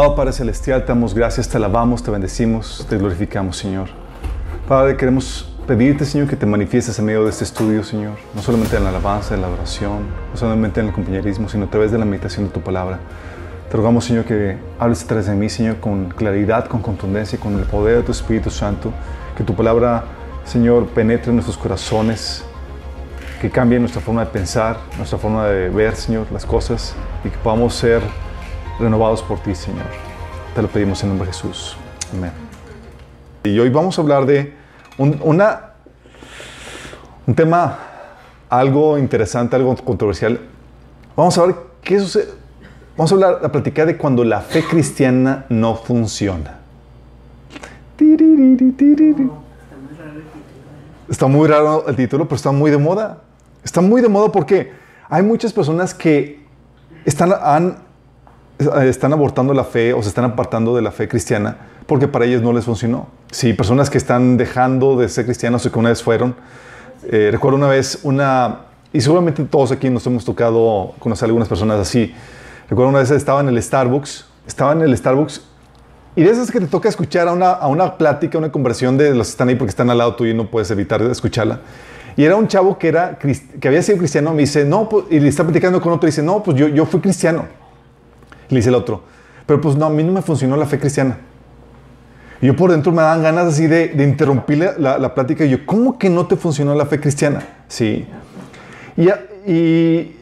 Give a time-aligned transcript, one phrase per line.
[0.00, 3.90] Amado Padre Celestial, te damos gracias, te alabamos, te bendecimos, te glorificamos, Señor.
[4.66, 8.14] Padre, queremos pedirte, Señor, que te manifiestes en medio de este estudio, Señor.
[8.34, 11.70] No solamente en la alabanza, en la adoración, no solamente en el compañerismo, sino a
[11.70, 12.98] través de la meditación de tu palabra.
[13.70, 17.58] Te rogamos, Señor, que hables a través de mí, Señor, con claridad, con contundencia, con
[17.58, 18.94] el poder de tu Espíritu Santo.
[19.36, 20.04] Que tu palabra,
[20.46, 22.42] Señor, penetre en nuestros corazones,
[23.42, 27.36] que cambie nuestra forma de pensar, nuestra forma de ver, Señor, las cosas y que
[27.36, 28.00] podamos ser
[28.80, 29.86] renovados por ti, Señor.
[30.54, 31.76] Te lo pedimos en nombre de Jesús.
[32.12, 32.32] Amén.
[33.44, 34.54] Y hoy vamos a hablar de
[34.98, 35.70] un, una,
[37.26, 37.78] un tema
[38.48, 40.40] algo interesante, algo controversial.
[41.16, 42.28] Vamos a ver qué sucede.
[42.96, 46.58] Vamos a hablar, a platicar de cuando la fe cristiana no funciona.
[51.08, 53.22] Está muy raro el título, pero está muy de moda.
[53.64, 54.72] Está muy de moda porque
[55.08, 56.44] hay muchas personas que
[57.04, 57.78] están, han,
[58.84, 61.56] están abortando la fe o se están apartando de la fe cristiana
[61.90, 63.08] porque para ellos no les funcionó.
[63.32, 66.36] Sí, personas que están dejando de ser cristianos o que una vez fueron.
[67.10, 68.60] Eh, recuerdo una vez una,
[68.92, 72.14] y seguramente todos aquí nos hemos tocado conocer a algunas personas así.
[72.68, 75.42] Recuerdo una vez estaba en el Starbucks, estaba en el Starbucks
[76.14, 79.12] y de esas que te toca escuchar a una, a una plática, una conversión de
[79.12, 81.58] los que están ahí porque están al lado tuyo y no puedes evitar escucharla.
[82.16, 85.18] Y era un chavo que, era, que había sido cristiano, me dice, no, pues", y
[85.18, 87.46] le está platicando con otro, y dice, no, pues yo, yo fui cristiano.
[88.50, 89.02] Y le dice el otro,
[89.46, 91.18] pero pues no, a mí no me funcionó la fe cristiana.
[92.42, 95.44] Y yo por dentro me daban ganas así de, de interrumpir la, la, la plática.
[95.44, 97.42] Y yo, ¿cómo que no te funcionó la fe cristiana?
[97.68, 98.06] Sí.
[98.96, 99.08] Y,
[99.50, 100.16] y-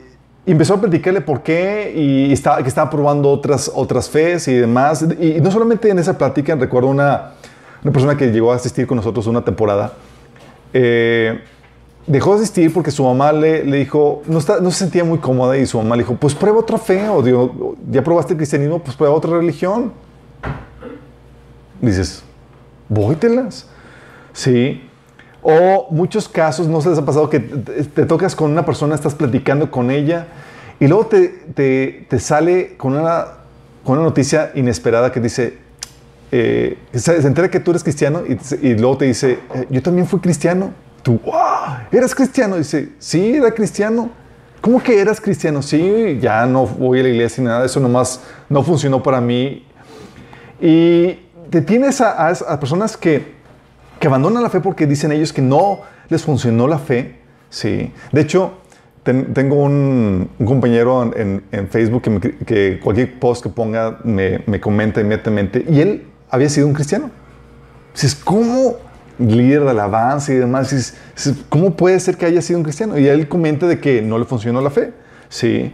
[0.46, 4.54] y empezó a platicarle por qué y estaba, que estaba probando otras, otras fes y
[4.54, 5.04] demás.
[5.20, 7.32] Y, y no solamente en esa plática, recuerdo una,
[7.84, 9.92] una persona que llegó a asistir con nosotros una temporada.
[10.72, 11.38] eh,
[12.08, 15.18] dejó de asistir porque su mamá le, le dijo, no, está- no se sentía muy
[15.18, 18.80] cómoda y su mamá le dijo, pues prueba otra fe, o ya probaste el cristianismo,
[18.80, 19.92] pues prueba otra religión.
[21.80, 22.22] Dices,
[22.88, 23.66] vóytelas.
[24.32, 24.82] Sí.
[25.42, 29.14] O muchos casos, no se les ha pasado que te, tocas con una persona, estás
[29.14, 30.26] platicando con ella
[30.80, 33.26] y luego te, te- te sale con una,
[33.84, 35.58] con una noticia inesperada que dice,
[36.32, 39.80] eh, se, se entera que tú eres cristiano y, y luego te dice, eh, yo
[39.82, 40.72] también fui cristiano.
[41.02, 41.86] Tú, ¡wow!
[41.92, 42.56] ¿Eras cristiano?
[42.56, 44.10] Dice, sí, era cristiano.
[44.60, 45.62] ¿Cómo que eras cristiano?
[45.62, 49.64] Sí, ya no voy a la iglesia ni nada, eso nomás no funcionó para mí.
[50.60, 51.18] Y
[51.50, 53.34] te tienes a, personas que,
[54.00, 57.20] que abandonan la fe porque dicen ellos que no les funcionó la fe.
[57.50, 57.92] Sí.
[58.10, 58.52] De hecho,
[59.04, 62.02] ten- tengo un, compañero en, Facebook
[62.44, 67.10] que, cualquier post que ponga me, me comenta inmediatamente y él había sido un cristiano.
[67.94, 68.76] Dices, ¿cómo?
[69.18, 70.94] Líder de alabanza y demás.
[71.48, 72.98] ¿cómo puede ser que haya sido un cristiano?
[72.98, 74.92] Y él comenta de que no le funcionó la fe.
[75.28, 75.72] Sí.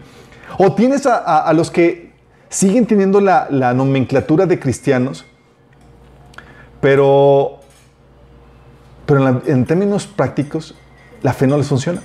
[0.59, 2.13] O tienes a, los que
[2.49, 5.25] siguen teniendo la, la nomenclatura de cristianos,
[6.81, 7.61] pero,
[9.07, 10.75] pero en términos prácticos,
[11.23, 12.03] la fe no les funciona.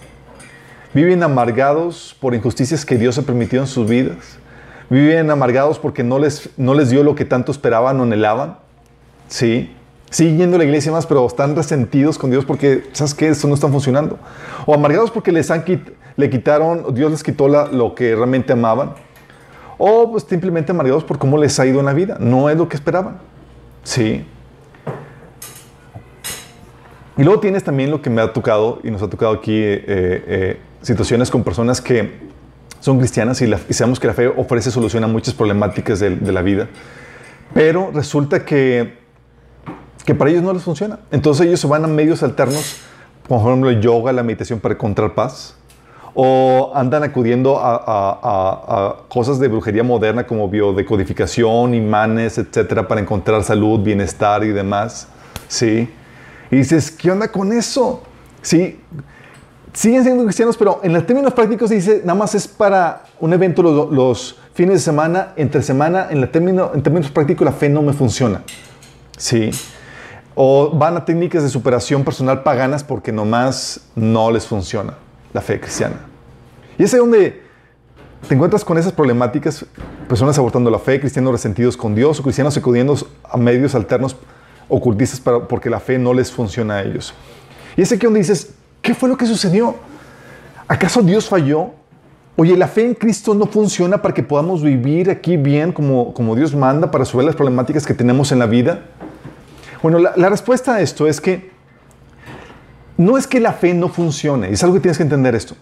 [0.94, 4.40] Viven amargados por injusticias que Dios ha permitido en sus vidas.
[4.90, 8.58] Viven amargados porque no les, no les dio lo que tanto esperaban o anhelaban.
[9.28, 9.76] Sí.
[10.12, 13.28] A la iglesia más, pero están resentidos con Dios porque, ¿sabes qué?
[13.28, 14.18] Esto no está funcionando.
[14.66, 18.52] O amargados porque les han quit- le quitaron, Dios les quitó la- lo que realmente
[18.54, 18.94] amaban.
[19.78, 22.18] O pues, simplemente amargados por cómo les ha ido en la vida.
[22.20, 23.20] No es lo que esperaban.
[23.84, 24.26] Sí.
[27.18, 29.84] Y luego tienes también lo que me ha tocado, y nos ha tocado aquí, eh,
[29.88, 32.30] eh, situaciones con personas que
[32.80, 36.70] son cristianas y, sabemos que la fe ofrece solución a muchas problemáticas de la vida,
[37.54, 38.98] pero resulta que,
[40.10, 40.98] que para ellos no les funciona.
[41.12, 42.78] Entonces ellos se van a medios alternos,
[43.28, 45.54] como por ejemplo el yoga, la meditación para encontrar paz,
[46.16, 53.44] o andan acudiendo a, a, cosas de brujería moderna como biodecodificación, imanes, etcétera, para encontrar
[53.44, 55.08] salud, bienestar y demás.
[55.48, 55.88] ¿Sí?
[56.50, 58.02] Y dices, ¿qué onda con eso?
[58.42, 58.80] ¿Sí?
[59.74, 63.62] Siguen siendo cristianos, pero en los términos prácticos dice, nada más es para un evento
[63.62, 67.84] los, fines de semana, entre semana, en, el término, en términos prácticos la fe no
[67.84, 68.42] me funciona.
[69.16, 69.52] ¿Sí?
[70.42, 74.94] O van a técnicas de superación personal paganas porque nomás no les funciona
[75.34, 75.98] la fe cristiana.
[76.78, 77.42] Y es donde
[78.26, 79.66] te encuentras con esas problemáticas,
[80.08, 84.16] personas abortando la fe, cristianos resentidos con Dios o cristianos acudiendo a medios alternos
[84.70, 87.14] ocultistas para, porque la fe no les funciona a ellos.
[87.76, 89.76] Y es aquí donde dices, ¿qué fue lo que sucedió?
[90.70, 91.72] ¿Acaso Dios falló?
[92.38, 96.34] Oye, la fe en Cristo no funciona para que podamos vivir aquí bien como, como
[96.34, 98.86] Dios manda para resolver las problemáticas que tenemos en la vida.
[99.82, 101.52] Bueno, la, respuesta a esto es que
[102.98, 105.56] no es que la fe no funcione, es algo que tienes que entender esto.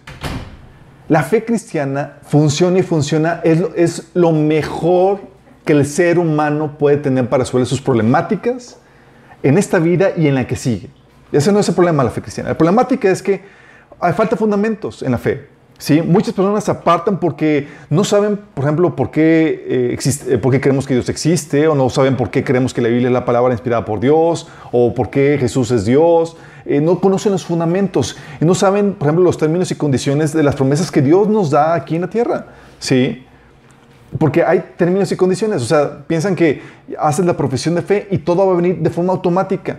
[1.08, 5.20] La fe cristiana funciona y funciona, es, es lo mejor
[5.64, 8.78] que el ser humano puede tener para resolver sus problemáticas
[9.42, 10.90] en esta vida y en la que sigue.
[11.30, 12.50] Ese no es el problema de la fe cristiana.
[12.50, 13.42] La problemática es que
[14.00, 15.57] hay falta de fundamentos en la fe.
[15.78, 16.02] ¿Sí?
[16.02, 20.52] Muchas personas se apartan porque no saben, por ejemplo, por qué, eh, existe, eh, por
[20.52, 23.12] qué creemos que Dios existe, o no saben por qué creemos que la Biblia es
[23.12, 26.36] la palabra inspirada por Dios, o por qué Jesús es Dios,
[26.66, 30.42] eh, no conocen los fundamentos y no saben, por ejemplo, los términos y condiciones de
[30.42, 32.46] las promesas que Dios nos da aquí en la tierra.
[32.78, 33.24] ¿sí?
[34.18, 35.62] Porque hay términos y condiciones.
[35.62, 36.60] O sea, piensan que
[36.98, 39.78] haces la profesión de fe y todo va a venir de forma automática.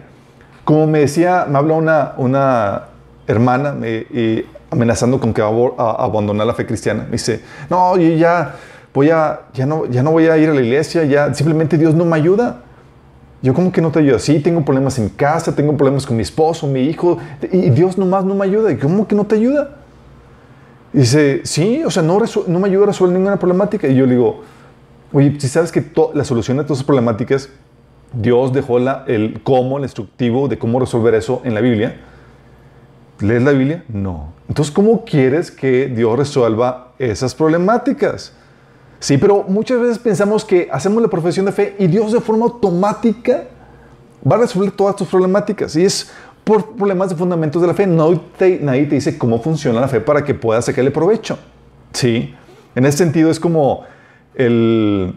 [0.64, 2.86] Como me decía, me habló una, una
[3.28, 7.08] hermana y amenazando con que va a, abandonar la fe cristiana.
[7.12, 8.56] Dice, no, ya
[8.94, 11.94] voy a, ya no, ya no voy a ir a la iglesia, ya simplemente Dios
[11.96, 12.64] no me ayuda.
[13.42, 14.20] Yo, ¿cómo que no te ayuda?
[14.20, 17.18] Sí, tengo problemas en casa, tengo problemas con mi esposo, mi hijo,
[17.52, 18.78] y Dios nomás no me ayuda.
[18.78, 19.78] ¿Cómo que no te ayuda?
[20.92, 23.88] Dice, sí, o sea, no, me ayuda a resolver ninguna problemática.
[23.88, 24.42] Y yo le digo,
[25.14, 25.84] oye, si sabes que
[26.14, 27.50] la solución de todas esas problemáticas,
[28.12, 31.96] Dios dejó la, el cómo, el instructivo de cómo resolver eso en la Biblia.
[33.20, 33.84] ¿Lees la Biblia?
[33.90, 34.34] No.
[34.48, 38.34] Entonces, ¿cómo quieres que Dios resuelva esas problemáticas?
[39.00, 42.46] Sí, pero muchas veces pensamos que hacemos la profesión de fe y Dios de forma
[42.46, 43.46] automática
[44.30, 45.76] va a resolver todas tus problemáticas.
[45.76, 46.12] Y es
[46.44, 47.88] por problemas de fundamentos de la fe.
[47.88, 48.22] No
[48.62, 51.38] nadie te dice cómo funciona la fe para que puedas sacarle provecho.
[51.94, 52.34] Sí,
[52.76, 53.84] en ese sentido es como
[54.36, 55.16] el,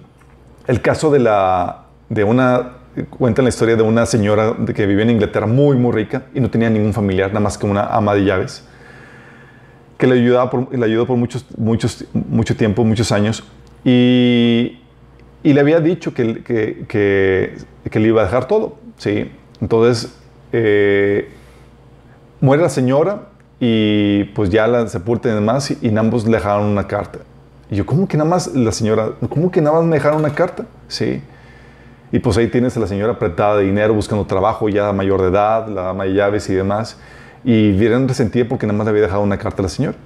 [0.67, 2.73] el caso de, la, de una,
[3.11, 6.51] cuentan la historia de una señora que vivía en Inglaterra muy, muy rica y no
[6.51, 8.65] tenía ningún familiar, nada más que una ama de llaves,
[9.99, 13.45] que le, ayudaba le ayudó por muchos, muchos, mucho tiempo, muchos años,
[13.85, 14.81] y,
[15.43, 17.57] y le había dicho que, que, que,
[17.91, 18.77] que, le iba a dejar todo.
[18.97, 19.31] ¿sí?
[19.61, 20.17] Entonces,
[20.53, 21.29] eh,
[22.41, 23.29] muere la señora
[23.59, 27.21] y pues ya la sepultan y demás, y, y ambos le dejaron una carta.
[27.71, 30.35] Y yo, ¿cómo que nada más la señora, cómo que nada más me dejaron una
[30.35, 30.67] carta?
[30.89, 31.23] Sí.
[32.13, 35.29] Y pues ahí tienes a la señora apretada de dinero, buscando trabajo, ya mayor de
[35.29, 36.99] edad, la dama de llaves y demás.
[37.43, 39.97] Y vieron resentida porque nada más le había dejado una carta a la señora.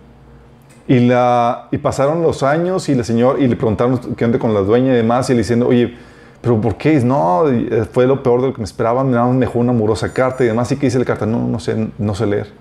[0.87, 4.55] Y, la, y pasaron los años y la señora, y le preguntaron qué onda con
[4.55, 5.97] la dueña y demás, y le diciendo, oye,
[6.41, 7.01] ¿pero por qué?
[7.01, 7.43] No,
[7.91, 10.71] fue lo peor de lo que me esperaban, me dejó una amorosa carta y demás.
[10.71, 11.27] ¿Y qué dice la carta?
[11.27, 12.53] No, no sé, no sé leer.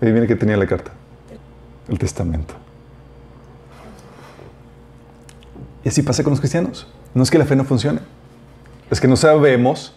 [0.00, 0.92] Y viene que tenía la carta.
[1.88, 2.54] El testamento.
[5.82, 6.86] Y así pasa con los cristianos.
[7.14, 8.00] No es que la fe no funcione,
[8.90, 9.94] es que no sabemos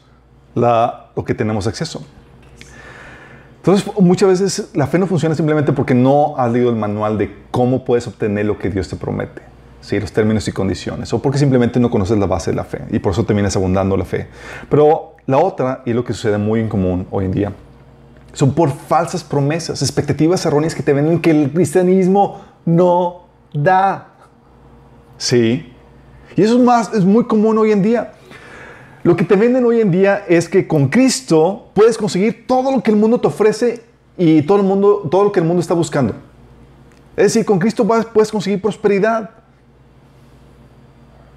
[0.55, 2.03] lo que tenemos acceso.
[3.57, 7.33] Entonces, muchas veces la fe no funciona simplemente porque no has leído el manual de
[7.49, 9.41] cómo puedes obtener lo que Dios te promete,
[9.79, 9.97] ¿sí?
[9.99, 12.99] los términos y condiciones, o porque simplemente no conoces la base de la fe y
[12.99, 14.27] por eso terminas abundando la fe.
[14.69, 17.53] Pero la otra, y lo que sucede muy en común hoy en día,
[18.33, 24.09] son por falsas promesas, expectativas erróneas que te venden que el cristianismo no da.
[25.17, 25.72] ¿Sí?
[26.35, 28.13] Y eso es, más, es muy común hoy en día.
[29.03, 32.81] Lo que te venden hoy en día es que con Cristo puedes conseguir todo lo
[32.81, 33.83] que el mundo te ofrece
[34.17, 36.13] y todo, el mundo, todo lo que el mundo está buscando.
[37.15, 39.29] Es decir, con Cristo puedes conseguir prosperidad.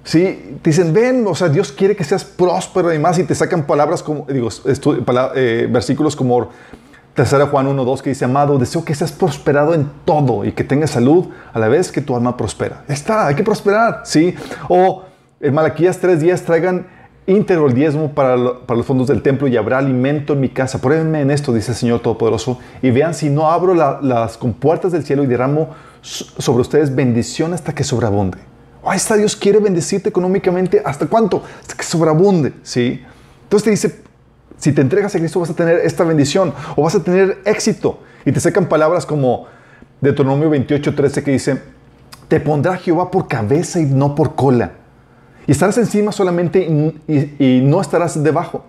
[0.03, 3.35] Sí, te dicen, ven, o sea, Dios quiere que seas próspero y más, y te
[3.35, 4.47] sacan palabras como, digo,
[5.35, 6.49] eh, versículos como
[7.17, 10.63] 3 Juan 1, 2 que dice, amado, deseo que seas prosperado en todo y que
[10.63, 12.83] tengas salud a la vez que tu alma prospera.
[12.87, 14.35] está, hay que prosperar, ¿sí?
[14.69, 15.03] O
[15.41, 16.85] en Malaquías 3 días traigan
[17.25, 20.79] íntegro el diezmo para, los fondos del templo y habrá alimento en mi casa.
[20.79, 25.03] Pruébenme en esto, dice el Señor Todopoderoso, y vean si no abro las compuertas del
[25.03, 25.69] cielo y derramo
[26.03, 28.37] sobre ustedes bendición hasta que sobreabunde.
[28.85, 30.83] Ahí está, Dios quiere bendecirte económicamente.
[30.85, 31.41] ¿Hasta cuánto?
[31.61, 33.03] Hasta que sobreabunde, ¿sí?
[33.41, 34.06] Entonces te dice,
[34.57, 37.99] si te entregas a Cristo vas a tener esta bendición o vas a tener éxito.
[38.25, 39.45] Y te sacan palabras como
[40.01, 41.61] Deuteronomio 28, 13 que dice,
[42.27, 44.71] te pondrá Jehová por cabeza y no por cola.
[45.45, 46.59] Y estarás encima solamente
[47.07, 48.65] y, no estarás debajo.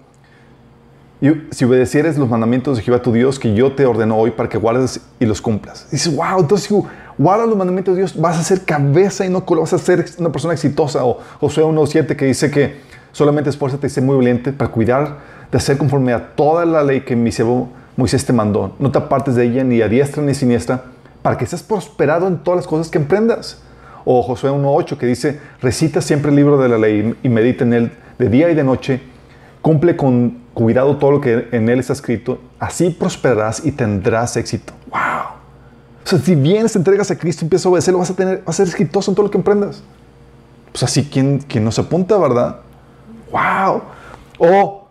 [1.20, 4.48] Y si obedecieres los mandamientos de Jehová tu Dios que yo te ordeno hoy para
[4.48, 5.88] que guardes y los cumplas.
[5.90, 6.74] dices, wow, entonces si
[7.18, 10.06] guardas los mandamientos de Dios, vas a ser cabeza y no cola, vas a ser
[10.18, 11.04] una persona exitosa.
[11.04, 12.76] O Josué 1.7 que dice que
[13.10, 17.02] solamente esfuérzate y sé muy valiente para cuidar de hacer conforme a toda la ley
[17.02, 18.74] que mi siervo Moisés te mandó.
[18.78, 20.84] No te apartes de ella ni a diestra ni a siniestra
[21.22, 23.60] para que seas prosperado en todas las cosas que emprendas.
[24.04, 27.72] O Josué 1.8 que dice, recita siempre el libro de la ley y medita en
[27.72, 29.00] él de día y de noche,
[29.60, 34.72] cumple con cuidado todo lo que en él está escrito, así prosperarás y tendrás éxito.
[34.90, 35.00] ¡Wow!
[36.04, 38.56] O sea, si vienes, te entregas a Cristo, empiezas a obedecerlo, vas a, tener, vas
[38.56, 39.82] a ser exitoso en todo lo que emprendas.
[40.72, 42.60] Pues así, ¿quién, quién nos apunta, verdad?
[43.30, 43.82] ¡Wow!
[44.38, 44.87] O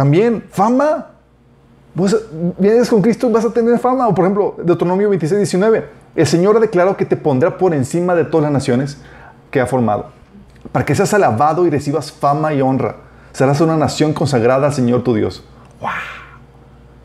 [0.00, 1.08] también fama.
[1.94, 2.16] Vos
[2.58, 4.08] vienes con Cristo, vas a tener fama.
[4.08, 5.84] O por ejemplo, Deuteronomio 26, 19.
[6.16, 8.96] El Señor ha declarado que te pondrá por encima de todas las naciones
[9.50, 10.06] que ha formado,
[10.72, 12.96] para que seas alabado y recibas fama y honra.
[13.34, 15.44] Serás una nación consagrada al Señor tu Dios.
[15.82, 15.90] ¡Wow!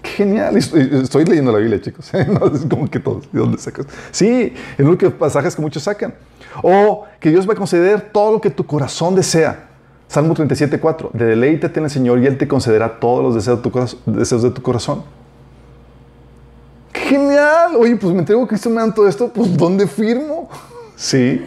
[0.01, 0.55] ¡Qué genial!
[0.55, 2.09] Estoy leyendo la Biblia, chicos.
[2.29, 3.29] No es como que todos.
[3.29, 3.87] ¿De dónde sacas?
[4.11, 6.13] Sí, en único pasajes que muchos sacan.
[6.63, 9.74] O que Dios va a conceder todo lo que tu corazón desea.
[10.07, 11.11] Salmo 37, 4.
[11.13, 14.03] De deleítate en el Señor y Él te concederá todos los deseos de tu, corazón,
[14.05, 15.03] deseos.
[16.93, 17.75] Genial.
[17.77, 20.49] Oye, pues me entrego a Cristo, me dan todo esto, pues ¿dónde firmo?
[20.95, 21.45] Sí.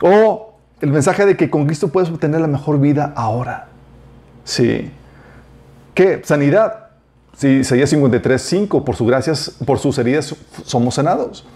[0.00, 3.68] O el mensaje de que con Cristo puedes obtener la mejor vida ahora.
[4.44, 4.90] Sí.
[5.94, 6.20] ¿Qué?
[6.24, 6.86] Sanidad.
[7.36, 8.84] Sí, Isaías 53, 5.
[8.84, 11.46] Por, sus gracias, por sus heridas somos sanados.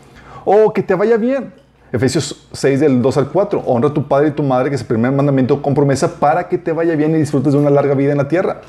[0.45, 1.53] O que te vaya bien.
[1.93, 3.61] Efesios 6 del 2 al 4.
[3.67, 6.49] Honra a tu padre y tu madre, que es el primer mandamiento con promesa para
[6.49, 8.61] que te vaya bien y disfrutes de una larga vida en la tierra.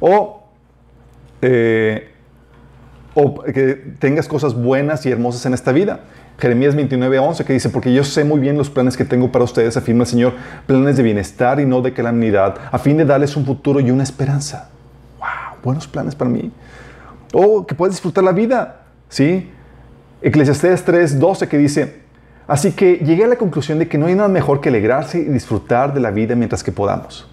[0.00, 0.42] O,
[1.42, 2.10] eh,
[3.14, 6.00] o que tengas cosas buenas y hermosas en esta vida.
[6.38, 9.44] Jeremías 29, 11, que dice, porque yo sé muy bien los planes que tengo para
[9.44, 10.32] ustedes, afirma el Señor,
[10.66, 14.02] planes de bienestar y no de calamidad, a fin de darles un futuro y una
[14.02, 14.68] esperanza.
[15.18, 15.60] ¡Wow!
[15.62, 16.50] Buenos planes para mí.
[17.32, 19.48] O que puedes disfrutar la vida, ¿sí?
[20.22, 22.03] Eclesiastés 3, 12, que dice,
[22.46, 25.24] Así que llegué a la conclusión de que no hay nada mejor que alegrarse y
[25.24, 27.26] disfrutar de la vida mientras que podamos.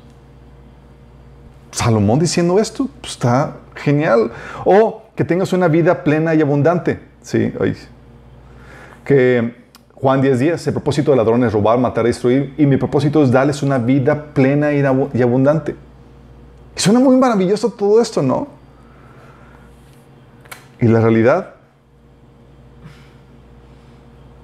[1.72, 4.32] Salomón diciendo esto, pues está genial.
[4.66, 7.00] O que tengas una vida plena y abundante.
[7.22, 7.54] Sí,
[9.06, 9.56] que
[9.94, 13.32] Juan 10 días, el propósito de ladrones es robar, matar destruir, y mi propósito es
[13.32, 14.82] darles una vida plena y
[15.22, 15.76] abundante.
[16.76, 18.48] Y suena muy maravilloso todo esto, ¿no?
[20.80, 21.54] Y la realidad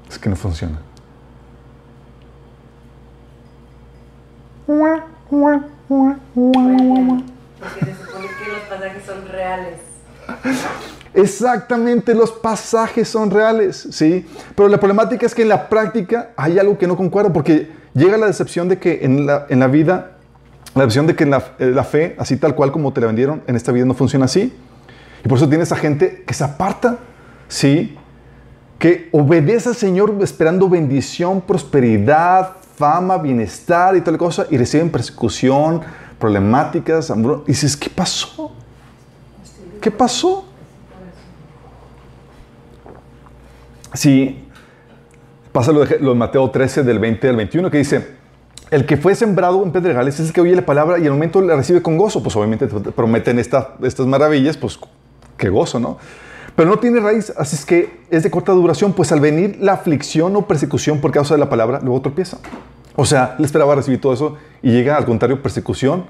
[0.08, 0.80] es que no funciona.
[11.14, 14.26] Exactamente, los pasajes son reales, ¿sí?
[14.56, 18.18] Pero la problemática es que en la práctica hay algo que no concuerda, porque llega
[18.18, 20.18] la decepción de que en la, en la vida,
[20.76, 23.08] la decepción de que en la, eh, la, fe, así tal cual como te la
[23.08, 24.54] vendieron, en esta vida no funciona así.
[25.24, 26.98] Y por eso tienes a gente que se aparta,
[27.48, 27.98] ¿sí?
[28.80, 35.82] Que obedece al Señor esperando bendición, prosperidad, fama, bienestar y tal cosa, y reciben persecución,
[36.20, 37.42] problemáticas, hambruna.
[37.46, 38.52] Y dices, ¿qué pasó?
[39.82, 40.46] ¿Qué pasó?
[43.94, 44.44] Sí,
[45.52, 48.16] pasa lo de, Mateo 13, del 20 al 21, que dice,
[48.70, 51.42] el que fue sembrado en pedregales es el que oye la palabra y al momento
[51.42, 52.22] la recibe con gozo.
[52.22, 54.78] Pues obviamente te prometen estas maravillas, pues
[55.38, 55.98] qué gozo, ¿no?
[56.58, 59.74] Pero no tiene raíz, así es que es de corta duración, pues al venir la
[59.74, 62.40] aflicción o persecución por causa de la palabra, luego tropieza.
[62.96, 66.08] O sea, le esperaba recibir todo eso y llega al contrario persecución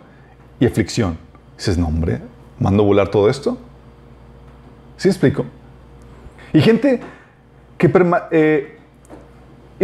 [0.62, 1.18] y aflicción.
[1.58, 2.22] dices, no hombre,
[2.60, 3.58] mando volar todo esto.
[4.96, 5.44] ¿Sí explico?
[6.54, 7.02] Y gente
[7.78, 7.92] que
[8.32, 8.77] eh,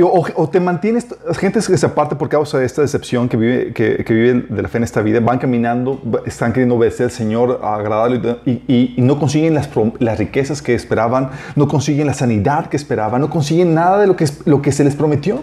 [0.01, 1.07] o, te mantienes,
[1.37, 4.67] gente que se aparte por causa de esta decepción que vive, que, vive de la
[4.67, 9.19] fe en esta vida, van caminando, están queriendo obedecer al Señor, agradarle y, y, no
[9.19, 9.69] consiguen las,
[9.99, 14.15] las, riquezas que esperaban, no consiguen la sanidad que esperaban, no consiguen nada de lo
[14.15, 15.41] que, lo que se les prometió.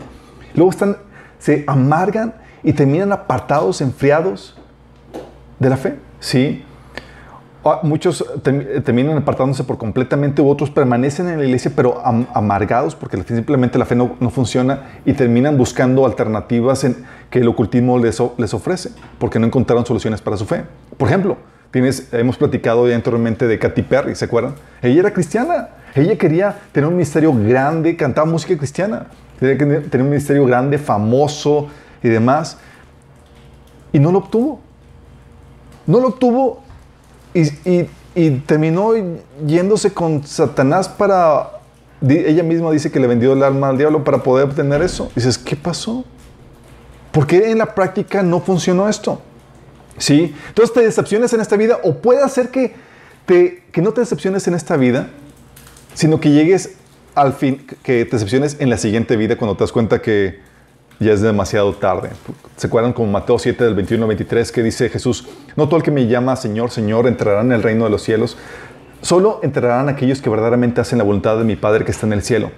[0.55, 0.97] Luego están,
[1.39, 4.57] se amargan y terminan apartados, enfriados
[5.61, 5.97] de la fe.
[6.19, 6.65] ¿sí?
[7.65, 13.79] Ah, muchos terminan apartándose por completamente, otros permanecen en la iglesia, pero amargados porque simplemente
[13.79, 16.97] la fe no, funciona y terminan buscando alternativas en,
[17.31, 20.65] que el ocultismo les, les ofrece, porque no encontraron soluciones para su fe.
[20.97, 21.37] Por ejemplo,
[21.71, 24.55] tienes, hemos platicado ya anteriormente de Katy Perry, ¿se acuerdan?
[24.83, 29.07] Ella era cristiana, ella quería tener un ministerio grande, cantaba música cristiana,
[29.39, 31.69] quería tener un ministerio grande, famoso
[32.03, 32.59] y demás,
[33.93, 34.61] y no lo obtuvo.
[35.87, 36.63] No lo obtuvo
[37.35, 38.93] y, terminó
[39.47, 41.53] yéndose con Satanás para...
[42.07, 45.11] Ella misma dice que le vendió el alma al diablo para poder obtener eso.
[45.15, 46.05] dices, ¿qué pasó?
[47.13, 49.21] ¿Por qué en la práctica no funcionó esto?
[49.99, 50.35] ¿Sí?
[50.49, 52.75] Entonces te decepciones en esta vida o puede hacer que,
[53.27, 55.11] te, que no te decepciones en esta vida,
[55.93, 56.77] sino que llegues
[57.15, 60.41] al fin, que te decepciones en la siguiente vida cuando te das cuenta que
[61.01, 62.11] ya es demasiado tarde.
[62.57, 65.27] ¿Se acuerdan con Mateo 7 del 21 al 23 que dice Jesús,
[65.57, 68.37] no todo el que me llama Señor, Señor entrará en el reino de los cielos,
[69.01, 72.23] solo entrarán aquellos que verdaderamente hacen la voluntad de mi Padre que está en el
[72.23, 72.51] cielo.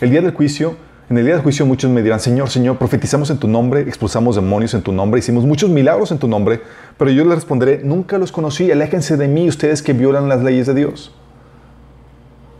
[0.00, 0.76] El día del juicio,
[1.08, 4.34] en el día del juicio muchos me dirán, Señor, Señor, profetizamos en tu nombre, expulsamos
[4.34, 6.62] demonios en tu nombre, hicimos muchos milagros en tu nombre,
[6.98, 10.66] pero yo les responderé, nunca los conocí, aléjense de mí ustedes que violan las leyes
[10.66, 11.14] de Dios.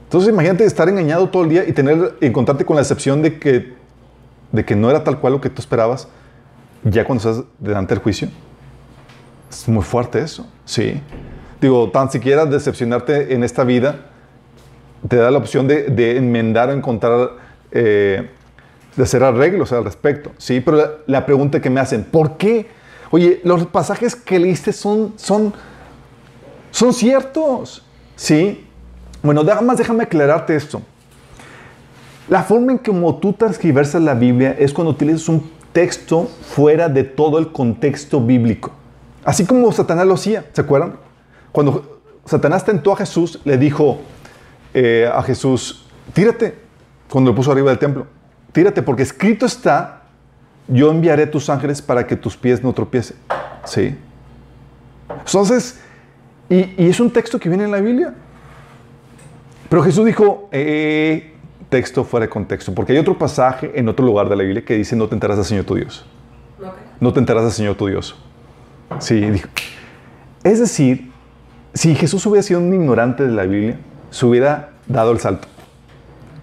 [0.04, 3.74] Entonces imagínate estar engañado todo el día y tener, encontrarte con la excepción de que
[4.52, 6.08] de que no era tal cual lo que tú esperabas,
[6.84, 8.28] ya cuando estás delante del juicio.
[9.50, 11.00] Es muy fuerte eso, sí.
[11.60, 14.06] Digo, tan siquiera decepcionarte en esta vida
[15.08, 17.30] te da la opción de, enmendar o encontrar,
[17.70, 18.28] eh,
[18.96, 20.60] de hacer arreglos al respecto, sí.
[20.60, 22.68] Pero la, pregunta que me hacen, ¿por qué?
[23.10, 25.52] Oye, los pasajes que leíste son, son,
[26.70, 27.84] son ciertos,
[28.16, 28.66] sí.
[29.22, 30.82] Bueno, más déjame aclararte esto.
[32.28, 37.04] La forma en que tú transcribes la Biblia es cuando utilizas un texto fuera de
[37.04, 38.72] todo el contexto bíblico.
[39.24, 40.94] Así como Satanás lo hacía, ¿se acuerdan?
[41.52, 43.98] Cuando Satanás tentó a Jesús, le dijo
[44.74, 46.54] eh, a Jesús, tírate,
[47.08, 48.06] cuando lo puso arriba del templo,
[48.52, 50.02] tírate porque escrito está,
[50.66, 53.16] yo enviaré tus ángeles para que tus pies no tropiecen.
[53.64, 53.96] ¿Sí?
[55.08, 55.80] Entonces,
[56.48, 58.14] y, y es un texto que viene en la Biblia.
[59.68, 61.35] Pero Jesús dijo, eh,
[61.68, 64.74] texto fuera de contexto, porque hay otro pasaje en otro lugar de la Biblia que
[64.74, 66.06] dice no te enteras del Señor tu Dios.
[67.00, 68.16] No te enteras del Señor tu Dios.
[68.98, 69.48] Sí, dijo.
[70.44, 71.10] Es decir,
[71.74, 73.78] si Jesús hubiera sido un ignorante de la Biblia,
[74.10, 75.48] se hubiera dado el salto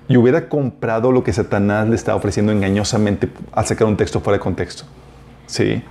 [0.07, 4.37] y hubiera comprado lo que Satanás le estaba ofreciendo engañosamente al sacar un texto fuera
[4.37, 4.83] de contexto.
[5.47, 5.81] ¿Sí?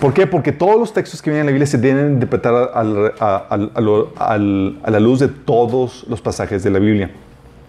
[0.00, 0.26] ¿Por qué?
[0.26, 5.00] Porque todos los textos que vienen en la Biblia se tienen que interpretar a la
[5.00, 7.10] luz de todos los pasajes de la Biblia.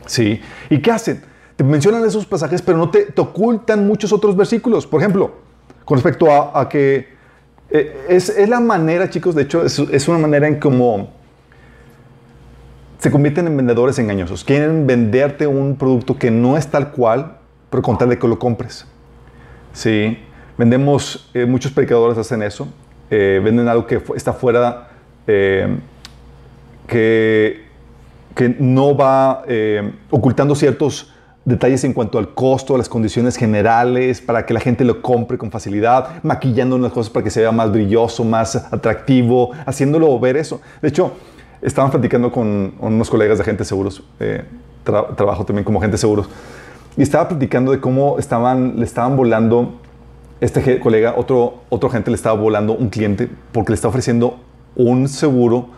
[0.09, 0.41] ¿Sí?
[0.71, 1.21] ¿Y qué hacen?
[1.55, 4.87] Te mencionan esos pasajes, pero no te, ocultan muchos otros versículos.
[4.87, 5.31] Por ejemplo,
[5.85, 7.09] con respecto a, que
[7.69, 11.11] eh, es, la manera, chicos, de hecho, es, una manera en cómo
[12.97, 14.43] se convierten en vendedores engañosos.
[14.43, 17.37] Quieren venderte un producto que no es tal cual,
[17.69, 18.87] pero con tal de que lo compres.
[19.73, 20.17] Sí,
[20.57, 22.67] vendemos, eh, muchos predicadores hacen eso.
[23.11, 24.89] Eh, venden algo que está fuera,
[26.87, 27.68] que
[28.39, 31.11] que no va eh, ocultando ciertos
[31.43, 35.37] detalles en cuanto al costo, a las condiciones generales, para que la gente lo compre
[35.37, 40.37] con facilidad, maquillando unas cosas para que se vea más brilloso, más atractivo, haciéndolo ver
[40.37, 40.61] eso.
[40.81, 41.11] De hecho,
[41.61, 44.45] estaban platicando con unos colegas de agentes seguros, eh,
[44.85, 46.29] trabajo también como agentes seguros,
[46.95, 49.81] y estaba platicando de cómo estaban, le estaban volando,
[50.39, 54.39] este colega, otro, otro agente le estaba volando un cliente porque le está ofreciendo
[54.77, 55.71] un seguro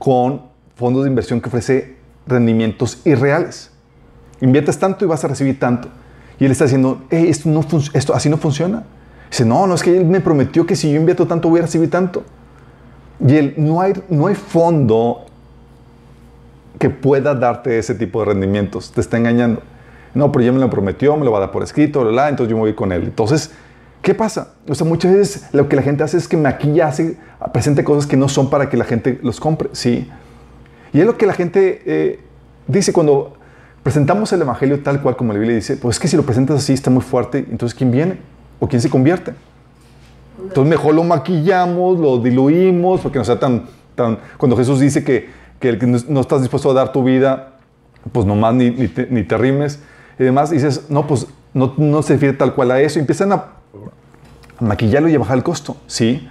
[0.00, 1.97] con fondos de inversión que ofrece
[2.28, 3.70] rendimientos irreales.
[4.40, 5.88] Inviertes tanto y vas a recibir tanto.
[6.38, 8.84] Y él está diciendo, esto, no esto así no funciona.
[9.30, 11.62] Dice, no, no es que él me prometió que si yo invierto tanto voy a
[11.62, 12.22] recibir tanto.
[13.26, 15.26] Y él, no hay, no hay fondo
[16.78, 18.92] que pueda darte ese tipo de rendimientos.
[18.92, 19.62] Te está engañando.
[20.14, 22.50] No, pero ya me lo prometió, me lo va a dar por escrito, bla, entonces
[22.50, 23.04] yo me voy con él.
[23.04, 23.50] Entonces,
[24.00, 24.54] ¿qué pasa?
[24.68, 27.18] O sea, muchas veces lo que la gente hace es que maquilla, hace,
[27.52, 29.68] presente cosas que no son para que la gente los compre.
[29.72, 30.08] Sí.
[30.92, 32.20] Y es lo que la gente eh,
[32.66, 33.36] dice cuando
[33.82, 36.58] presentamos el Evangelio tal cual como la Biblia dice, pues es que si lo presentas
[36.58, 38.18] así está muy fuerte, entonces ¿quién viene?
[38.60, 39.34] ¿O quién se convierte?
[40.42, 43.66] Entonces mejor lo maquillamos, lo diluimos, porque no sea tan...
[43.94, 47.58] tan cuando Jesús dice que, que el que no estás dispuesto a dar tu vida,
[48.12, 49.80] pues nomás ni, ni, te, ni te rimes
[50.18, 53.32] y demás, dices, no, pues no, no se refiere tal cual a eso, y empiezan
[53.32, 53.44] a,
[54.60, 56.28] maquillarlo y a bajar el costo, ¿sí?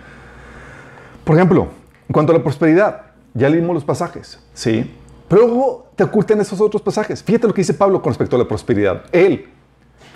[1.24, 1.70] Por ejemplo,
[2.08, 3.07] en cuanto a la prosperidad,
[3.38, 4.92] ya leímos los pasajes, ¿sí?
[5.28, 7.22] Pero luego te ocultan esos otros pasajes.
[7.22, 9.04] Fíjate lo que dice Pablo con respecto a la prosperidad.
[9.12, 9.46] Él,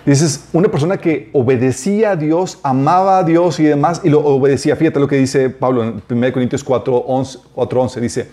[0.06, 4.74] dices, una persona que obedecía a Dios, amaba a Dios y demás, y lo obedecía.
[4.76, 8.00] Fíjate lo que dice Pablo en 1 Corintios 4, 11, 4, 11.
[8.00, 8.28] Dice,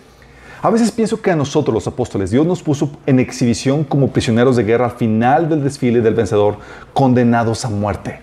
[0.62, 4.56] A veces pienso que a nosotros, los apóstoles, Dios nos puso en exhibición como prisioneros
[4.56, 6.56] de guerra al final del desfile del vencedor,
[6.94, 8.20] condenados a muerte.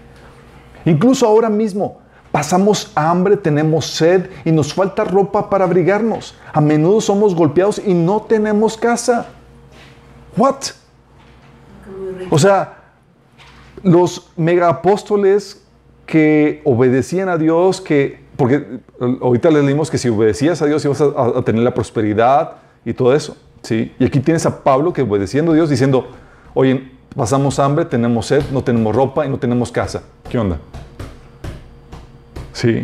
[0.85, 1.99] Incluso ahora mismo
[2.31, 6.35] pasamos hambre, tenemos sed y nos falta ropa para abrigarnos.
[6.53, 9.27] A menudo somos golpeados y no tenemos casa.
[10.35, 10.57] What?
[12.29, 12.77] O sea,
[13.83, 15.63] los megaapóstoles
[16.05, 18.79] que obedecían a Dios, que, porque
[19.21, 22.53] ahorita le leímos que si obedecías a Dios ibas a, tener la prosperidad
[22.85, 23.93] y todo eso, ¿sí?
[23.99, 26.07] Y aquí tienes a Pablo que obedeciendo a Dios diciendo,
[26.53, 30.03] oye, pasamos hambre, tenemos sed, no tenemos ropa y no tenemos casa.
[30.29, 30.59] ¿Qué onda?
[32.57, 32.81] Sí.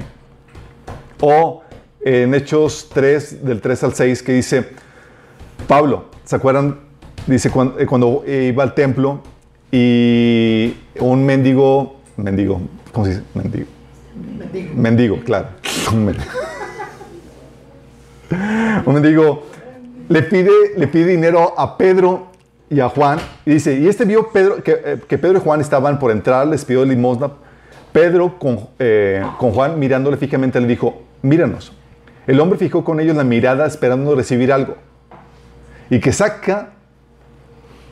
[1.20, 1.64] O
[2.02, 4.68] en Hechos 3, del 3 al 6, que dice,
[5.68, 6.80] Pablo, ¿se acuerdan?
[7.26, 9.22] Dice cuando, eh, cuando iba al templo
[9.72, 13.24] y un mendigo, mendigo, ¿cómo se dice?
[13.34, 13.66] Mendigo.
[14.38, 15.48] Mendigo, mendigo claro.
[18.86, 19.48] un mendigo
[20.08, 22.28] le pide, le pide dinero a Pedro
[22.70, 25.62] y a Juan y dice, y este vio Pedro, que, eh, que Pedro y Juan
[25.62, 27.32] estaban por entrar, les pidió limosna.
[27.94, 31.72] Pedro con, eh, con Juan mirándole fijamente le dijo, míranos.
[32.28, 34.76] El hombre fijó con ellos la mirada esperando recibir algo.
[35.90, 36.72] Y que saca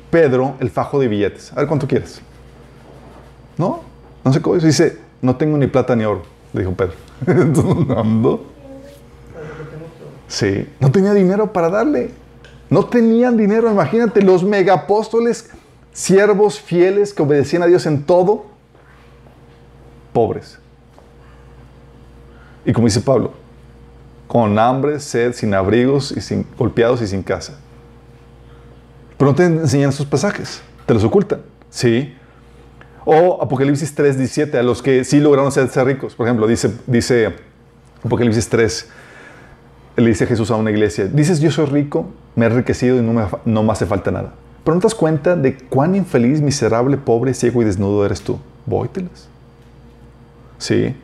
[0.09, 1.53] Pedro el fajo de billetes.
[1.53, 2.21] A ver cuánto quieres.
[3.57, 3.81] ¿No?
[4.23, 4.65] No sé cómo eso.
[4.65, 6.93] Dice, no tengo ni plata ni oro, le dijo Pedro.
[10.31, 12.09] Sí, no tenía dinero para darle.
[12.69, 15.49] No tenían dinero, imagínate, los megapóstoles,
[15.91, 18.45] siervos fieles que obedecían a Dios en todo,
[20.13, 20.59] pobres.
[22.65, 23.33] Y como dice Pablo,
[24.27, 27.57] con hambre, sed, sin abrigos y sin golpeados y sin casa.
[29.17, 31.41] Pero no te enseñan esos pasajes, te los ocultan.
[31.69, 32.15] Sí.
[33.03, 36.15] O Apocalipsis 3, 17, a los que sí lograron ser, ricos.
[36.15, 37.35] Por ejemplo, dice, dice
[38.03, 38.89] Apocalipsis 3,
[39.97, 43.13] le dice Jesús a una iglesia, dices yo soy rico, me he enriquecido y no
[43.13, 44.33] me, no me hace falta nada.
[44.63, 48.39] Pero no te das cuenta de cuán infeliz, miserable, pobre, ciego y desnudo eres tú.
[48.65, 49.30] Vóytelas.
[50.61, 50.95] Sí.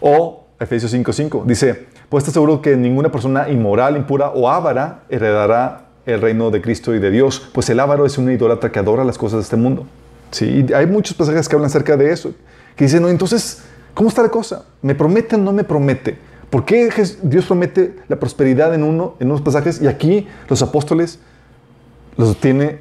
[0.00, 5.86] O Efesios 5:5 dice, pues estás seguro que ninguna persona inmoral, impura o avara heredará
[6.06, 9.02] el reino de Cristo y de Dios, pues el avaro es un idólatra que adora
[9.02, 9.84] las cosas de este mundo.
[10.30, 12.32] Sí, hay muchos pasajes que hablan acerca de eso,
[12.76, 14.64] que dicen, no, entonces, ¿cómo está la cosa?
[14.80, 16.16] ¿Me promete o no me promete?
[16.50, 16.88] ¿Por qué
[17.22, 21.18] Dios promete la prosperidad en, en unos pasajes y aquí los apóstoles
[22.16, 22.78] los tiene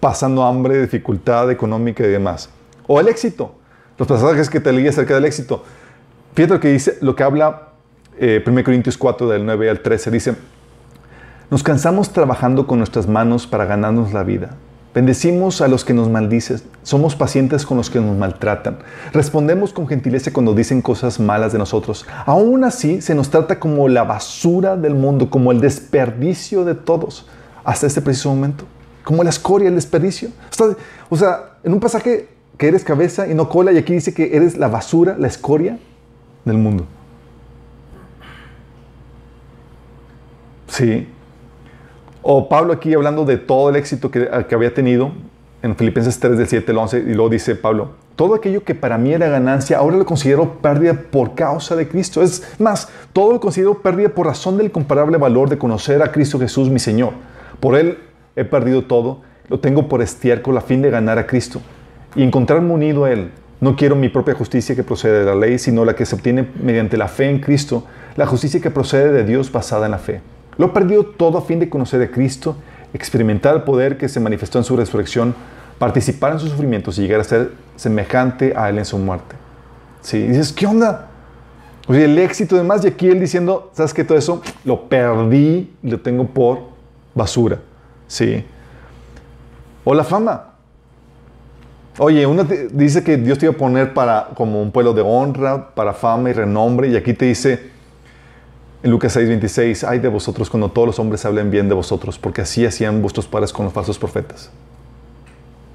[0.00, 2.50] pasando hambre, dificultad económica y demás?
[2.86, 3.54] O el éxito,
[3.98, 5.64] los pasajes que te leí acerca del éxito.
[6.34, 7.68] Fíjate lo que dice, lo que habla
[8.18, 10.34] eh, 1 Corintios 4 del 9 al 13, dice,
[11.50, 14.50] nos cansamos trabajando con nuestras manos para ganarnos la vida.
[14.94, 18.78] Bendecimos a los que nos maldicen, somos pacientes con los que nos maltratan,
[19.12, 22.06] respondemos con gentileza cuando dicen cosas malas de nosotros.
[22.26, 27.26] Aún así, se nos trata como la basura del mundo, como el desperdicio de todos,
[27.64, 28.66] hasta este preciso momento,
[29.02, 30.30] como la escoria, el desperdicio.
[31.10, 34.36] O sea, en un pasaje que eres cabeza y no cola, y aquí dice que
[34.36, 35.78] eres la basura, la escoria
[36.44, 36.86] del mundo.
[40.68, 41.08] Sí,
[42.22, 45.12] o Pablo aquí hablando de todo el éxito que, había tenido
[45.62, 48.98] en Filipenses 3 del 7 al 11 y luego dice Pablo, todo aquello que para
[48.98, 52.22] mí era ganancia, ahora lo considero pérdida por causa de Cristo.
[52.22, 56.38] Es más, todo lo considero pérdida por razón del incomparable valor de conocer a Cristo
[56.38, 57.12] Jesús mi Señor.
[57.60, 57.98] Por Él
[58.36, 61.60] he perdido todo, lo tengo por estiércol a fin de ganar a Cristo
[62.14, 63.30] y encontrarme unido a Él.
[63.60, 66.48] No quiero mi propia justicia que procede de la ley, sino la que se obtiene
[66.62, 67.84] mediante la fe en Cristo,
[68.16, 70.20] la justicia que procede de Dios basada en la fe.
[70.58, 72.56] Lo perdió todo a fin de conocer a Cristo,
[72.92, 75.34] experimentar el poder que se manifestó en su resurrección,
[75.78, 79.34] participar en sus sufrimientos y llegar a ser semejante a Él en su muerte.
[80.00, 81.08] Sí, y dices, ¿qué onda?
[81.86, 84.04] O sea, el éxito demás, y aquí él diciendo, ¿sabes qué?
[84.04, 86.60] Todo eso lo perdí y lo tengo por
[87.14, 87.58] basura.
[88.06, 88.44] Sí.
[89.84, 90.53] O la fama.
[91.98, 95.74] Oye, uno dice que Dios te iba a poner para, como un pueblo de honra,
[95.74, 97.70] para fama y renombre, y aquí te dice,
[98.82, 102.42] en Lucas 6:26, ay de vosotros cuando todos los hombres hablen bien de vosotros, porque
[102.42, 104.50] así hacían vuestros padres con los falsos profetas.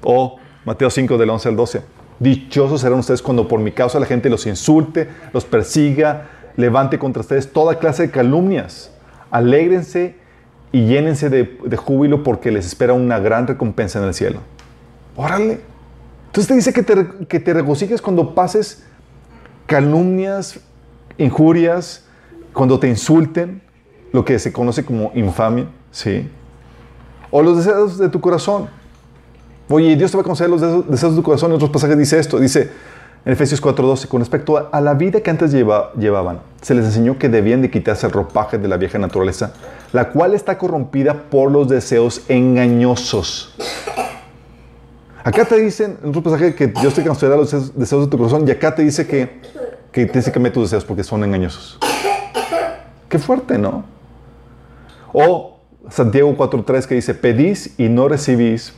[0.02, 1.82] O Mateo 5 del 11 al 12,
[2.18, 7.20] dichosos serán ustedes cuando por mi causa la gente los insulte, los persiga, levante contra
[7.22, 8.92] ustedes toda clase de calumnias.
[9.30, 10.16] Alégrense
[10.70, 14.40] y llénense de, júbilo porque les espera una gran recompensa en el cielo.
[15.16, 15.69] Órale.
[16.30, 18.84] Entonces te dice que te, regocijes cuando pases
[19.66, 20.60] calumnias,
[21.18, 22.04] injurias,
[22.52, 23.60] cuando te insulten,
[24.12, 26.28] lo que se conoce como infamia, ¿sí?
[27.32, 28.68] O los deseos de tu corazón.
[29.68, 31.50] Oye, Dios te va a conceder los deseos de tu corazón.
[31.50, 32.70] En otros pasajes dice esto, dice,
[33.24, 37.28] En Efesios 4:12, con respecto a la vida que antes llevaban, se les enseñó que
[37.28, 39.52] debían de quitarse el ropaje de la vieja naturaleza,
[39.92, 43.52] la cual está corrompida por los deseos engañosos.
[45.22, 48.46] Acá te dicen, en otro pasaje, que Dios te concederá los deseos de tu corazón,
[48.46, 49.40] y acá te dice que,
[49.92, 51.78] que dice que tus deseos porque son engañosos.
[53.08, 53.84] Qué fuerte, ¿no?
[55.12, 55.58] O
[55.90, 58.72] Santiago 4.3 que dice, pedís y no recibís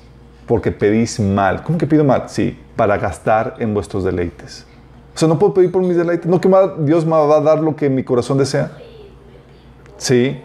[0.47, 1.63] porque pedís mal.
[1.63, 2.25] ¿Cómo que pido mal?
[2.29, 4.67] Sí, para gastar en vuestros deleites.
[5.15, 6.27] O sea, no puedo pedir por mis deleites.
[6.27, 8.73] No que Dios me va a dar lo que mi corazón desea.
[9.99, 10.41] Sí.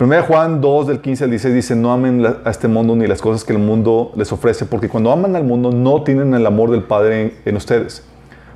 [0.00, 3.20] 1 Juan 2 del 15 al 16 dice, no amen a este mundo ni las
[3.20, 6.72] cosas que el mundo les ofrece, porque cuando aman al mundo no tienen el amor
[6.72, 8.04] del Padre en, ustedes.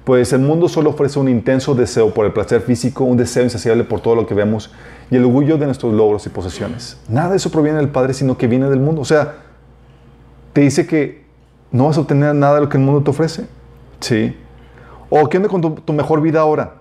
[0.03, 3.85] Pues el mundo solo ofrece un intenso deseo por el placer físico, un deseo insaciable
[3.85, 4.73] por todo lo que vemos
[5.13, 6.99] y el orgullo de nuestros logros y posesiones.
[7.09, 9.03] Nada de eso proviene del Padre, sino que viene del mundo.
[9.03, 9.37] O sea,
[10.53, 11.25] te dice que
[11.71, 13.47] no vas a obtener nada de lo que el mundo te ofrece.
[14.01, 14.35] ¿Sí?
[15.09, 16.78] ¿O qué onda con tu, mejor vida ahora?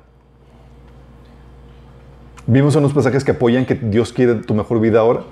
[2.50, 5.24] Vimos unos pasajes que apoyan que Dios quiere tu mejor vida ahora.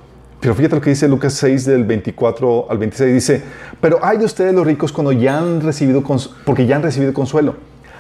[0.42, 3.14] Pero fíjate lo que dice Lucas 6 del 24 al 26.
[3.14, 3.42] Dice,
[3.80, 6.04] pero hay de ustedes los ricos cuando ya han recibido,
[6.44, 7.56] porque ya han recibido consuelo.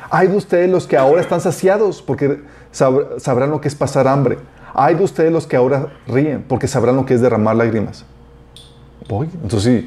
[0.09, 4.37] Hay de ustedes los que ahora están saciados porque sabrán lo que es pasar hambre.
[4.73, 8.05] Hay de ustedes los que ahora ríen porque sabrán lo que es derramar lágrimas.
[9.41, 9.85] entonces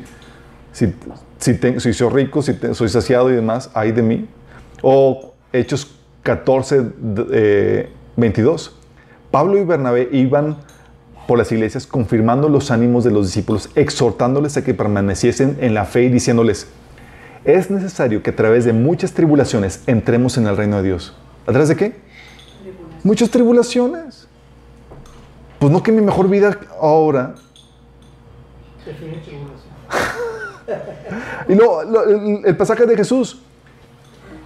[0.72, 0.94] si,
[1.38, 4.26] si, soy rico, si soy saciado y demás, hay de mí.
[4.80, 6.82] O Hechos 14,
[8.16, 8.77] 22.
[9.30, 10.56] Pablo y Bernabé iban
[11.26, 15.84] por las iglesias confirmando los ánimos de los discípulos, exhortándoles a que permaneciesen en la
[15.84, 16.68] fe y diciéndoles,
[17.44, 21.14] es necesario que a través de muchas tribulaciones entremos en el reino de Dios.
[21.46, 21.96] ¿A través de qué?
[23.04, 24.26] Muchas tribulaciones.
[25.58, 27.34] Pues no que mi mejor vida ahora.
[31.48, 31.82] y luego
[32.44, 33.40] el, pasaje de Jesús.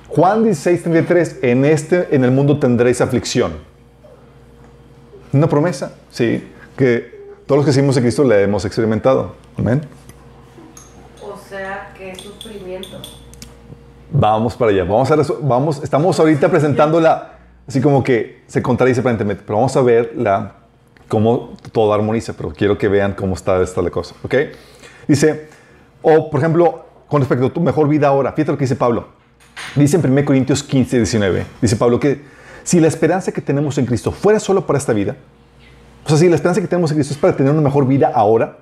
[0.08, 1.38] Juan 16, 33.
[1.42, 3.71] En este, en el mundo tendréis aflicción.
[5.32, 9.34] Una promesa, sí, que todos los que seguimos a Cristo le hemos experimentado.
[9.58, 9.82] Amén.
[11.22, 13.00] O sea, que sufrimiento.
[14.10, 14.84] Vamos para allá.
[14.84, 17.32] Vamos a, vamos, estamos ahorita presentándola
[17.66, 20.54] así como que se contradice aparentemente, pero vamos a ver la
[21.08, 24.34] cómo todo armoniza, pero quiero que vean cómo está esta la cosa, ¿ok?
[25.06, 25.48] Dice,
[26.00, 29.08] o por ejemplo, con respecto a tu mejor vida ahora, fíjate lo que dice Pablo.
[29.74, 32.22] Dice en 1 Corintios 15, 19, dice Pablo que
[32.62, 35.16] si la esperanza que tenemos en Cristo fuera solo para esta vida,
[36.04, 38.10] o sea, si la esperanza que tenemos en Cristo es para tener una mejor vida
[38.14, 38.58] ahora,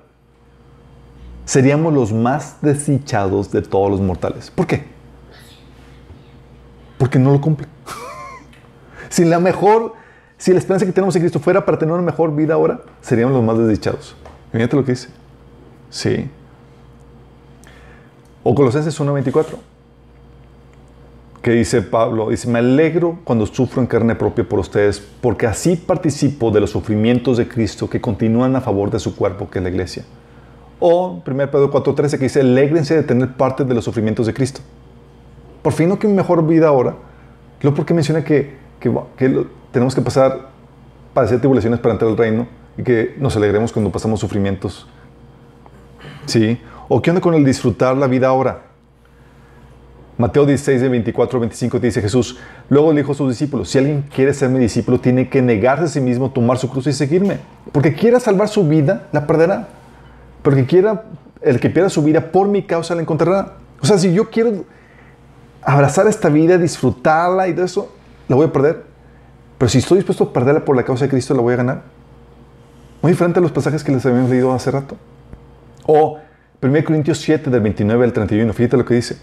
[1.45, 4.51] seríamos los más desdichados de todos los mortales.
[4.51, 4.85] ¿Por qué?
[6.97, 7.67] Porque no lo cumple.
[9.09, 9.95] si la mejor
[10.41, 13.35] si la esperanza que tenemos en Cristo fuera para tener una mejor vida ahora, seríamos
[13.35, 14.15] los más desdichados.
[14.51, 15.09] Fíjate lo que dice.
[15.91, 16.27] Sí.
[18.41, 19.45] O Colosenses 1.24.
[21.41, 25.75] Que dice Pablo, dice, me alegro cuando sufro en carne propia por ustedes, porque así
[25.75, 29.63] participo de los sufrimientos de Cristo que continúan a favor de su cuerpo, que es
[29.63, 30.05] la iglesia.
[30.79, 34.61] O 1 Pedro 4.13 que dice, alégrense de tener parte de los sufrimientos de Cristo.
[35.61, 36.95] Por fin no que mejor vida ahora.
[37.61, 38.55] Luego porque menciona que
[39.71, 40.49] tenemos que pasar,
[41.13, 44.87] padecer tribulaciones para entrar al reino y que nos alegremos cuando pasamos sufrimientos.
[46.25, 46.59] ¿Sí?
[46.87, 48.70] ¿O qué onda con el disfrutar la vida ahora?
[50.17, 52.37] Mateo 16, de 24 25 dice Jesús,
[52.69, 55.87] luego dijo a sus discípulos, si alguien quiere ser mi discípulo, tiene que negarse a
[55.87, 57.39] sí mismo, tomar su cruz y seguirme.
[57.71, 59.69] Porque quiera salvar su vida, la perderá.
[60.43, 61.05] Pero que quiera,
[61.41, 63.53] el que pierda su vida por mi causa, la encontrará.
[63.81, 64.65] O sea, si yo quiero
[65.63, 67.91] abrazar esta vida, disfrutarla y de eso,
[68.27, 68.83] la voy a perder.
[69.57, 71.83] Pero si estoy dispuesto a perderla por la causa de Cristo, la voy a ganar.
[73.01, 74.97] Muy diferente a los pasajes que les habíamos leído hace rato.
[75.85, 76.19] O
[76.61, 79.17] 1 Corintios 7, del 29 al 31, fíjate lo que dice.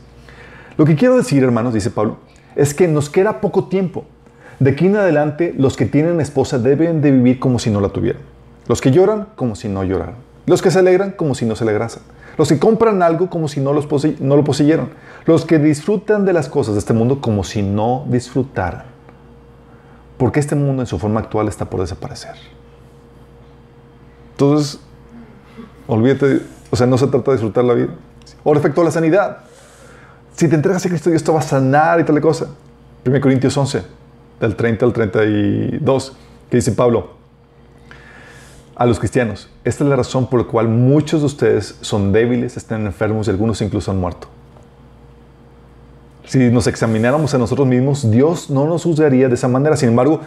[0.79, 2.17] Lo que quiero decir, hermanos, dice Pablo,
[2.57, 4.07] es que nos queda poco tiempo.
[4.59, 7.91] De aquí en adelante, los que tienen esposa deben de vivir como si no la
[7.91, 8.23] tuvieran.
[8.67, 10.15] Los que lloran, como si no lloraran.
[10.47, 12.03] Los que se alegran, como si no se alegrasen.
[12.39, 13.87] Los que compran algo, como si no, los
[14.21, 14.89] no lo poseyeran.
[15.27, 18.99] Los que disfrutan de las cosas de este mundo, como si no disfrutaran
[20.19, 22.35] porque este mundo en su forma actual está por desaparecer.
[24.33, 24.81] Entonces,
[25.87, 27.89] olvídate, o sea, no se trata de disfrutar la vida.
[28.45, 29.39] O respecto a la sanidad,
[30.39, 32.47] si te entregas a Cristo, Dios te va a sanar y tal cosa.
[33.05, 33.83] 1 Corintios 11,
[34.39, 36.17] del 30 al 32,
[36.49, 37.15] que dice Pablo,
[38.77, 42.57] a los cristianos, esta es la razón por la cual muchos de ustedes son débiles,
[42.57, 44.29] están enfermos y algunos incluso han muerto.
[46.25, 49.77] Si nos examináramos a nosotros mismos, Dios no nos juzgaría de esa manera.
[49.77, 50.21] Sin embargo,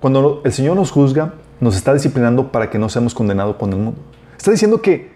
[0.00, 3.78] cuando el Señor nos juzga, nos está disciplinando para que no seamos condenados con el
[3.78, 4.00] mundo.
[4.38, 5.12] Está diciendo que,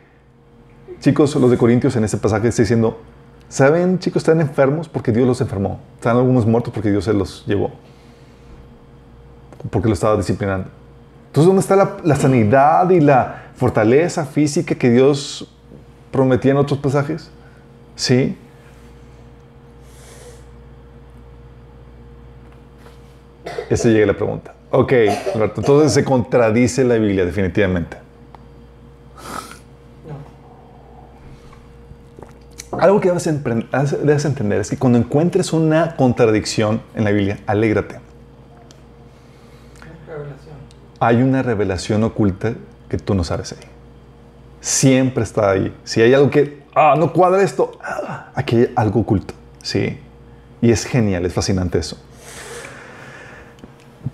[1.00, 2.98] chicos, los de Corintios en este pasaje está diciendo,
[3.52, 4.22] ¿Saben, chicos?
[4.22, 5.78] Están enfermos porque Dios los enfermó.
[5.96, 7.70] Están algunos muertos porque Dios se los llevó.
[9.68, 10.68] Porque lo estaba disciplinando.
[11.26, 15.54] Entonces, ¿dónde está la, sanidad y la fortaleza física que Dios
[16.10, 17.30] prometía en otros pasajes?
[17.94, 18.38] Sí.
[23.68, 24.54] Esa llega la pregunta.
[24.70, 24.92] Ok,
[25.34, 28.01] entonces se contradice la Biblia definitivamente.
[32.78, 33.28] Algo que debes,
[34.04, 38.00] debes, entender es que cuando encuentres una contradicción en la Biblia, alégrate.
[40.06, 40.54] Revelación.
[41.00, 42.54] Hay una revelación oculta
[42.88, 43.68] que tú no sabes ahí.
[44.60, 45.74] Siempre está ahí.
[45.84, 49.34] Si hay algo que, ah, no cuadra esto, ah, aquí hay algo oculto.
[49.62, 49.98] Sí.
[50.60, 51.98] Y es genial, es fascinante eso.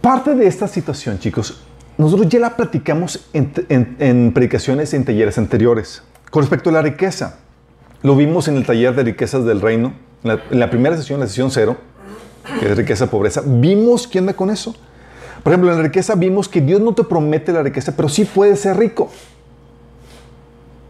[0.00, 1.62] Parte de esta situación, chicos,
[1.98, 6.02] nosotros ya la platicamos en, predicaciones en talleres anteriores.
[6.30, 7.38] Con respecto a la riqueza,
[8.02, 11.50] lo vimos en el taller de riquezas del reino, en la, primera sesión, la sesión
[11.50, 11.76] cero,
[12.60, 13.42] que es riqueza, pobreza.
[13.44, 14.74] Vimos quién anda con eso.
[15.42, 18.24] Por ejemplo, en la riqueza vimos que Dios no te promete la riqueza, pero sí
[18.24, 19.10] puedes ser rico.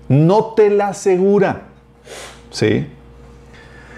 [0.08, 1.68] No te la asegura.
[2.50, 2.86] ¿Sí?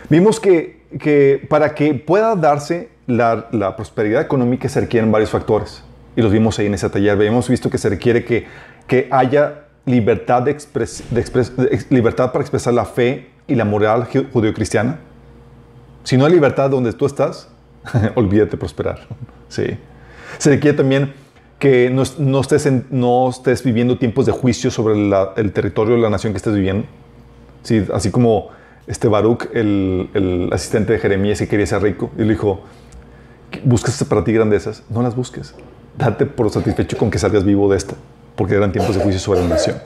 [0.08, 5.82] Vimos que, que para que pueda darse la, prosperidad económica se requieren varios factores.
[6.16, 7.12] Y los vimos ahí en ese taller.
[7.12, 8.46] Habíamos visto que se requiere que,
[8.86, 14.98] que haya libertad, de, de libertad para expresar la fe y la moral judio-cristiana.
[16.04, 17.48] Si no hay libertad donde tú estás,
[18.14, 19.00] olvídate prosperar.
[19.48, 19.64] Sí.
[20.38, 21.12] Se requiere también
[21.58, 26.10] que no, no, estés, no estés viviendo tiempos de juicio sobre el territorio de la
[26.10, 26.86] nación que estés viviendo.
[27.62, 28.48] Sí, así como
[28.86, 32.62] este Baruch, el, el asistente de Jeremías, que quería ser rico, y le dijo,
[33.64, 35.54] buscas para ti grandezas, no las busques.
[35.98, 37.94] Date por satisfecho con que salgas vivo de esta,
[38.36, 39.78] porque eran tiempos de juicio sobre la nación.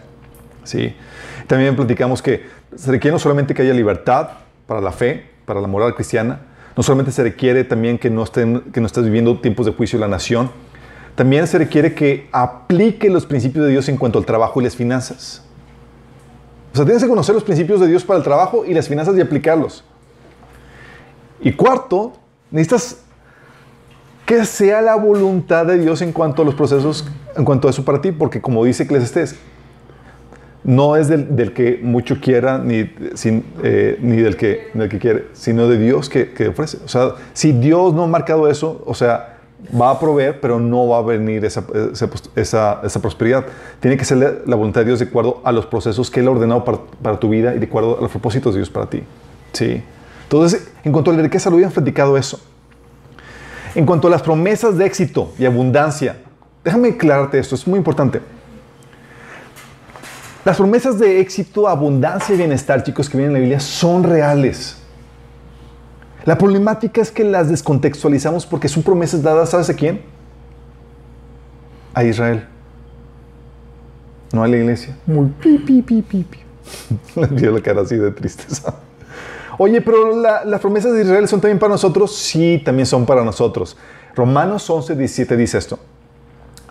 [0.64, 0.94] ¿Sí?
[1.46, 4.28] También platicamos que se requiere no solamente que haya libertad
[4.66, 6.40] para la fe, para la moral cristiana,
[6.76, 9.98] no solamente se requiere también que no, estén, que no estés viviendo tiempos de juicio
[9.98, 10.50] de la nación,
[11.14, 14.74] también se requiere que aplique los principios de Dios en cuanto al trabajo y las
[14.74, 15.42] finanzas.
[16.72, 19.16] O sea, tienes que conocer los principios de Dios para el trabajo y las finanzas
[19.16, 19.84] y aplicarlos.
[21.40, 22.14] Y cuarto,
[22.50, 23.02] necesitas
[24.26, 27.84] que sea la voluntad de Dios en cuanto a los procesos, en cuanto a eso
[27.84, 29.36] para ti, porque como dice Eclesiastes,
[30.64, 35.26] no es del, que mucho quiera ni, sin, eh, ni del, que, del que quiere,
[35.34, 36.78] sino de Dios que, ofrece.
[36.84, 39.38] O sea, si Dios no ha marcado eso, o sea,
[39.78, 41.64] va a proveer, pero no va a venir esa,
[42.34, 43.44] esa, prosperidad.
[43.80, 46.30] Tiene que ser la, voluntad de Dios de acuerdo a los procesos que Él ha
[46.30, 49.02] ordenado para, para, tu vida y de acuerdo a los propósitos de Dios para ti.
[49.52, 49.82] Sí.
[50.22, 52.40] Entonces, en cuanto a la riqueza, lo habían platicado eso.
[53.74, 56.16] En cuanto a las promesas de éxito y abundancia,
[56.64, 58.20] déjame aclararte esto, es muy importante.
[60.44, 64.76] Las promesas de éxito, abundancia y bienestar, chicos, que vienen en la Biblia, son reales.
[66.24, 70.02] La problemática es que las descontextualizamos porque son promesas dadas, ¿sabes a quién?
[71.92, 72.46] A Israel.
[74.32, 74.96] No a la iglesia.
[75.06, 76.38] Muy pi, pi, pi, pi, pi.
[77.20, 78.74] Le la cara así de tristeza.
[79.58, 82.14] Oye, pero las promesas de Israel son también para nosotros.
[82.16, 83.76] Sí, también son para nosotros.
[84.14, 85.78] Romanos 11, 17 dice esto.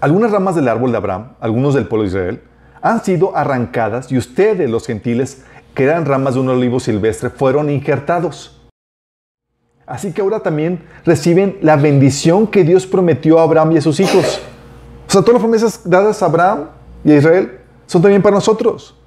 [0.03, 2.41] Algunas ramas del árbol de Abraham, algunos del pueblo de Israel,
[2.81, 7.69] han sido arrancadas y ustedes, los gentiles, que eran ramas de un olivo silvestre, fueron
[7.69, 8.61] injertados.
[9.85, 14.01] Así que ahora también reciben la bendición que Dios prometió a Abraham y a sus
[14.01, 14.41] hijos.
[15.07, 16.65] O sea, todas las promesas dadas a Abraham
[17.05, 19.01] y a Israel son también para nosotros.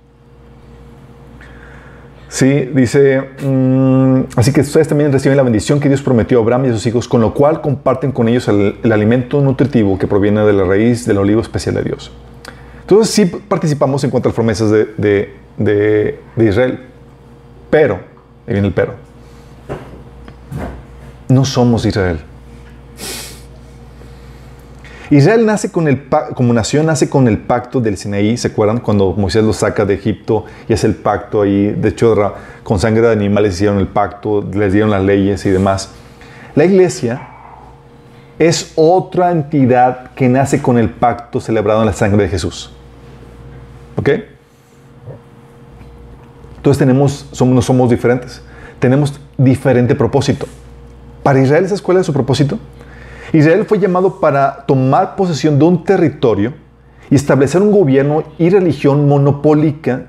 [2.36, 6.66] Sí, dice, mm, así que ustedes también reciben la bendición que Dios prometió a Abraham
[6.66, 10.42] y a sus hijos, con lo cual comparten con ellos el, alimento nutritivo que proviene
[10.44, 12.12] de la raíz del olivo especial de Dios.
[12.82, 16.78] Entonces sí participamos en cuanto a las promesas de, de Israel,
[17.70, 18.00] pero,
[18.46, 18.92] ahí viene el pero,
[21.28, 22.18] no somos Israel.
[25.10, 28.78] Israel nace con el como nación nace con el pacto del Sinaí, ¿se acuerdan?
[28.78, 33.02] Cuando Moisés los saca de Egipto y hace el pacto ahí, de hecho con sangre
[33.02, 35.90] de animales hicieron el pacto, les dieron las leyes y demás.
[36.56, 37.28] La iglesia
[38.38, 42.72] es otra entidad que nace con el pacto celebrado en la sangre de Jesús.
[43.96, 44.10] ¿Ok?
[46.56, 48.42] Entonces tenemos, somos, no somos diferentes.
[48.78, 50.46] Tenemos diferente propósito.
[51.22, 52.58] Para Israel, ¿esa escuela es su propósito?
[53.36, 56.54] Israel fue llamado para tomar posesión de un territorio
[57.10, 60.06] y establecer un gobierno y religión monopólica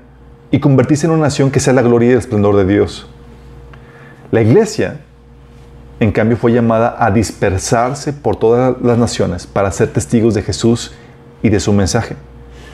[0.50, 3.06] y convertirse en una nación que sea la gloria y el esplendor de Dios.
[4.30, 5.00] La iglesia,
[6.00, 10.92] en cambio, fue llamada a dispersarse por todas las naciones para ser testigos de Jesús
[11.42, 12.16] y de su mensaje.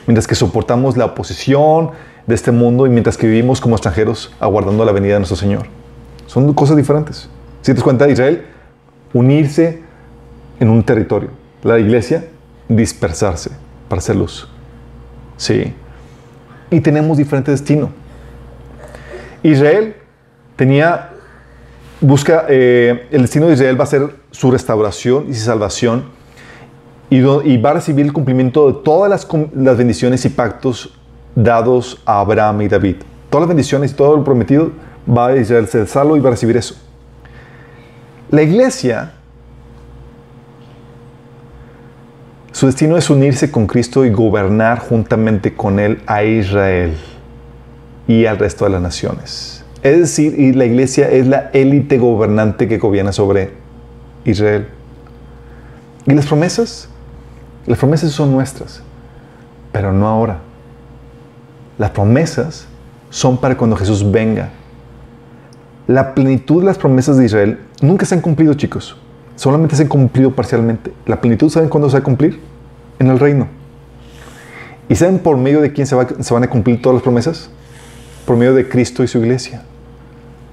[0.07, 1.91] Mientras que soportamos la oposición
[2.27, 5.67] de este mundo y mientras que vivimos como extranjeros aguardando la venida de nuestro Señor.
[6.27, 7.29] Son cosas diferentes.
[7.63, 8.47] Si te das cuenta, Israel,
[9.13, 9.84] unirse
[10.61, 11.31] en un territorio.
[11.63, 12.27] La iglesia,
[12.69, 13.51] dispersarse
[13.89, 14.49] para hacer luz.
[15.37, 15.75] Sí.
[16.71, 17.91] Y tenemos diferente destino.
[19.43, 19.97] Israel
[20.57, 21.11] tenía,
[22.01, 26.05] busca, eh, el destino de Israel va a ser su restauración y su salvación
[27.11, 27.21] y,
[27.59, 30.99] va a recibir el cumplimiento de todas las, las bendiciones y pactos
[31.35, 32.97] dados a Abraham y David.
[33.31, 34.73] Todas las bendiciones y todo lo prometido
[35.07, 36.75] va a Israel ser salvo y va a recibir eso.
[38.31, 39.14] La iglesia,
[42.55, 46.95] su destino es unirse con Cristo y gobernar juntamente con Él a Israel
[48.07, 49.65] y al resto de las naciones.
[49.83, 53.55] Es decir, y la iglesia es la élite gobernante que gobierna sobre
[54.25, 54.69] Israel.
[56.07, 56.89] ¿Y las promesas?
[57.67, 58.83] Las promesas son nuestras,
[59.73, 60.39] pero no ahora.
[61.77, 62.69] Las promesas
[63.11, 64.51] son para cuando Jesús venga.
[65.89, 68.97] La plenitud de las promesas de Israel nunca se han cumplido, chicos.
[69.37, 70.93] Solamente se han cumplido parcialmente.
[71.07, 72.41] La plenitud, ¿saben cuándo se va a cumplir?
[72.99, 73.49] En el reino.
[74.89, 77.51] ¿Y saben por medio de quién se, se van a cumplir todas las promesas?
[78.27, 79.63] Por medio de Cristo y su iglesia.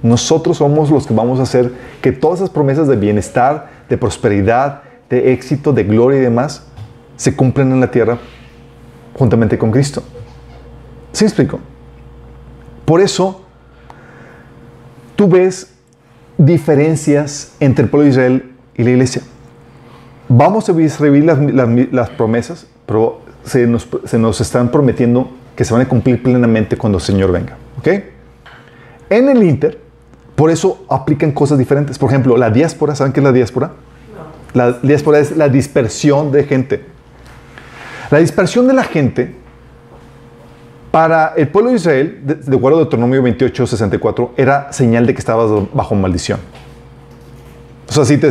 [0.02, 4.82] Nosotros somos los que vamos a hacer que todas esas promesas de bienestar, de prosperidad,
[5.08, 6.64] de éxito, de gloria y demás
[7.16, 8.18] se cumplan en la tierra
[9.14, 10.02] juntamente con Cristo.
[11.12, 11.60] ¿Sí explico?
[12.84, 13.42] Por eso,
[15.14, 15.72] tú ves
[16.38, 19.22] diferencias entre el pueblo de Israel y la iglesia.
[20.28, 21.38] Vamos a recibir las,
[21.92, 26.76] las, promesas, pero se nos, se nos, están prometiendo que se van a cumplir plenamente
[26.76, 27.56] cuando el Señor venga.
[27.78, 27.88] ¿Ok?
[29.10, 29.78] En el Inter,
[30.34, 31.98] por eso aplican cosas diferentes.
[31.98, 33.72] Por ejemplo, la diáspora, ¿saben qué es la diáspora?
[34.14, 34.22] No.
[34.54, 36.84] La diáspora es la dispersión de gente.
[38.10, 39.34] La dispersión de la gente
[40.92, 45.18] para el pueblo de Israel, de, acuerdo a Deuteronomio 28, 64, era señal de que
[45.18, 46.38] estabas bajo maldición.
[47.92, 48.26] O sea, si te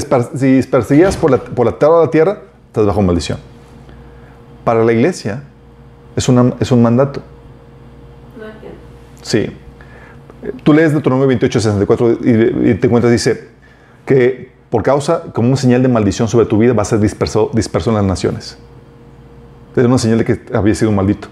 [0.47, 3.37] dispersías por la, por la tierra de la tierra, estás bajo maldición.
[4.63, 5.43] Para la iglesia
[6.15, 7.21] es, una, es un mandato.
[9.21, 9.55] Sí.
[10.63, 13.49] Tú lees Deuteronomio 28, 64 y, te encuentras, dice,
[14.03, 17.51] que por causa, como una señal de maldición sobre tu vida, vas a ser disperso,
[17.53, 18.57] disperso en las naciones.
[19.75, 21.27] Es una señal de que había sido maldito.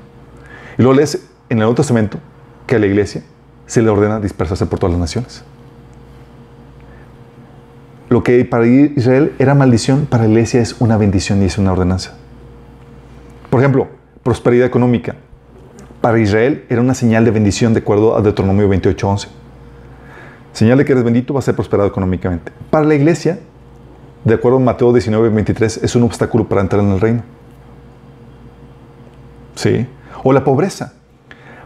[0.78, 2.20] Y luego lees en el Nuevo Testamento
[2.68, 3.24] que a la iglesia
[3.66, 5.44] se le ordena dispersarse por todas las naciones.
[8.10, 11.72] Lo que para Israel era maldición, para la iglesia es una bendición y es una
[11.72, 12.16] ordenanza.
[13.52, 13.88] Por ejemplo,
[14.24, 15.16] prosperidad económica.
[16.02, 19.28] Para Israel era una señal de bendición de acuerdo a Deuteronomio 28:11.
[20.54, 22.52] Señal de que eres bendito, va a ser prosperado económicamente.
[22.72, 23.40] Para la iglesia,
[24.24, 27.24] de acuerdo a Mateo 19:23, es un obstáculo para entrar en el reino.
[29.54, 29.86] ¿Sí?
[30.24, 30.94] O la pobreza.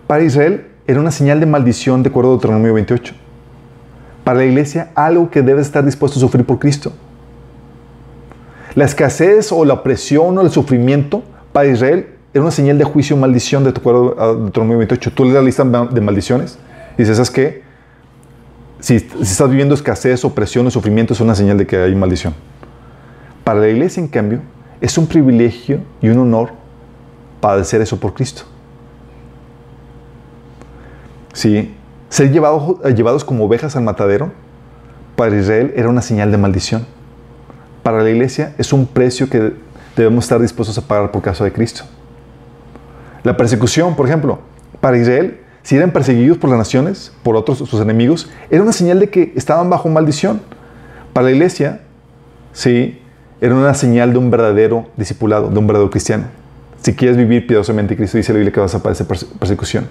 [0.07, 3.22] Para Israel era una señal de maldición de acuerdo a Deuteronomio 28.
[4.23, 6.93] Para la iglesia, algo que debe estar dispuesto a sufrir por Cristo.
[8.75, 13.15] La escasez o la opresión o el sufrimiento para Israel era una señal de juicio
[13.15, 15.11] o maldición de acuerdo a Deuteronomio 28.
[15.13, 16.57] Tú lees la lista de maldiciones
[16.97, 17.63] y dices, ¿sabes qué?
[18.79, 22.33] Si, si estás viviendo escasez, opresión o sufrimiento, es una señal de que hay maldición.
[23.43, 24.39] Para la iglesia, en cambio,
[24.81, 26.51] es un privilegio y un honor
[27.39, 28.43] padecer eso por Cristo.
[31.33, 31.73] ¿sí?
[32.13, 34.31] Ser llevados como ovejas al matadero,
[35.15, 36.85] para Israel era una señal de maldición.
[37.81, 39.53] Para la iglesia es un precio que
[39.95, 41.85] debemos estar dispuestos a pagar por causa de Cristo.
[43.23, 44.37] La persecución, por ejemplo,
[44.79, 48.99] para Israel, si eran perseguidos por las naciones, por otros sus enemigos, era una señal
[48.99, 50.39] de que estaban bajo maldición.
[51.13, 51.81] Para la iglesia,
[52.51, 53.01] sí,
[53.41, 56.25] era una señal de un verdadero discipulado, de un verdadero cristiano.
[56.79, 59.87] Si quieres vivir piadosamente, Cristo dice la Biblia que vas a padecer persecución.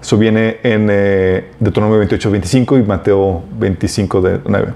[0.00, 4.72] Eso viene en eh, Deuteronomio 28, 25 y Mateo 25, 9.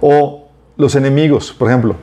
[0.00, 1.96] O los enemigos, por ejemplo.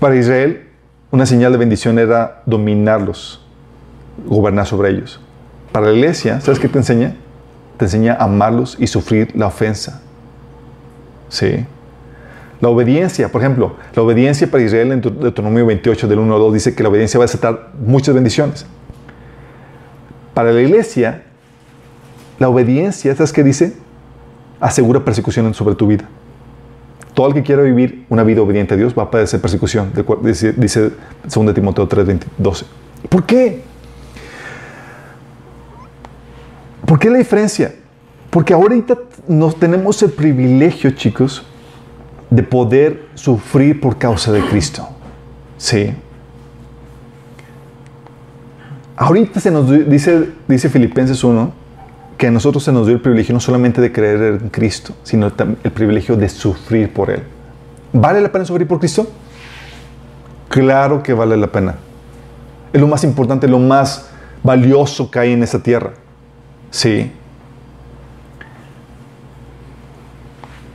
[0.00, 0.68] Para Israel,
[1.10, 3.44] una señal de bendición era dominarlos,
[4.26, 5.20] gobernar sobre ellos.
[5.72, 7.16] Para la iglesia, ¿sabes qué te enseña?
[7.76, 10.02] Te enseña a amarlos y sufrir la ofensa.
[11.28, 11.64] Sí.
[12.60, 16.54] La obediencia, por ejemplo, la obediencia para Israel en Deuteronomio 28, del 1 al 2,
[16.54, 18.66] dice que la obediencia va a desatar muchas bendiciones.
[20.34, 21.24] Para la iglesia,
[22.38, 23.76] la obediencia, ¿sabes qué dice?
[24.60, 26.08] Asegura persecución sobre tu vida.
[27.14, 30.52] Todo el que quiera vivir una vida obediente a Dios va a padecer persecución, dice,
[30.52, 30.92] dice
[31.24, 32.64] 2 Timoteo 3, 12.
[33.08, 33.62] ¿Por qué?
[36.86, 37.74] ¿Por qué la diferencia?
[38.30, 41.44] Porque ahorita nos tenemos el privilegio, chicos,
[42.30, 44.88] de poder sufrir por causa de Cristo.
[45.56, 45.92] Sí.
[48.96, 51.52] Ahorita se nos dice, dice Filipenses 1,
[52.18, 55.28] que a nosotros se nos dio el privilegio no solamente de creer en Cristo, sino
[55.62, 57.22] el privilegio de sufrir por Él.
[57.92, 59.06] ¿Vale la pena sufrir por Cristo?
[60.48, 61.76] Claro que vale la pena.
[62.72, 64.10] Es lo más importante, lo más
[64.42, 65.92] valioso que hay en esta tierra.
[66.70, 67.12] Sí.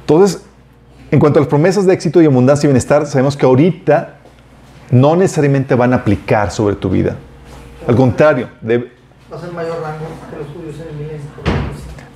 [0.02, 0.44] Entonces,
[1.12, 4.20] en cuanto a las promesas de éxito y abundancia y bienestar, sabemos que ahorita
[4.92, 7.18] no necesariamente van a aplicar sobre tu vida.
[7.86, 8.48] Al contrario,
[9.34, 11.24] va a mayor rango que los judíos en el milenio.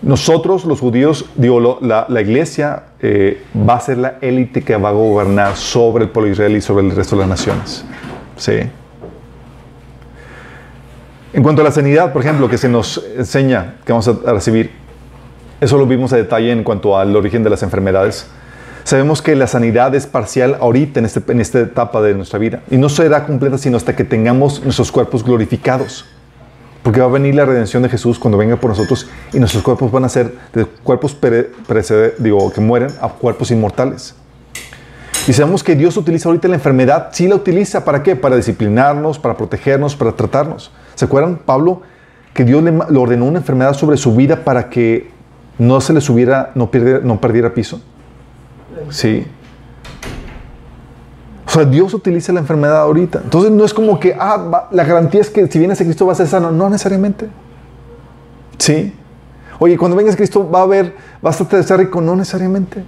[0.08, 4.92] Nosotros, los judíos, digo, la, iglesia eh, va a ser la élite que va a
[4.94, 7.84] gobernar sobre el pueblo de Israel y sobre el resto de las naciones.
[8.38, 8.54] Sí.
[11.34, 14.72] En cuanto a la sanidad, por ejemplo, que se nos enseña que vamos a recibir,
[15.60, 18.28] eso lo vimos a detalle en cuanto al origen de las enfermedades.
[18.86, 22.62] Sabemos que la sanidad es parcial ahorita, en, este, en esta etapa de nuestra vida.
[22.72, 26.06] Y no será completa sino hasta que tengamos nuestros cuerpos glorificados.
[26.88, 29.92] Porque va a venir la redención de Jesús cuando venga por nosotros y nuestros cuerpos
[29.92, 31.18] van a ser de cuerpos
[32.18, 34.16] digo, que mueren a cuerpos inmortales.
[35.28, 38.16] Y sabemos que Dios utiliza ahorita la enfermedad, sí la utiliza, ¿para qué?
[38.16, 40.72] Para disciplinarnos, para protegernos, para tratarnos.
[40.96, 41.82] ¿Se acuerdan, Pablo,
[42.34, 45.12] que Dios le, ordenó una enfermedad sobre su vida para que
[45.58, 47.82] no se le subiera, no perdiera, no perdiera piso?
[48.92, 49.28] Sí.
[51.48, 53.22] O sea, Dios utiliza la enfermedad ahorita.
[53.24, 56.20] Entonces no es como que, ah, la garantía es que si vienes a Cristo vas
[56.20, 56.52] a ser sano.
[56.52, 57.30] No necesariamente.
[58.58, 58.94] Sí.
[59.58, 62.02] Oye, cuando vengas a Cristo va a haber, vas a ser rico.
[62.02, 62.84] No necesariamente.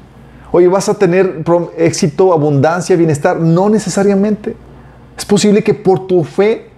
[0.52, 1.42] Oye, vas a tener
[1.78, 3.40] éxito, abundancia, bienestar.
[3.40, 4.58] No necesariamente.
[5.18, 6.70] Es posible que por tu fe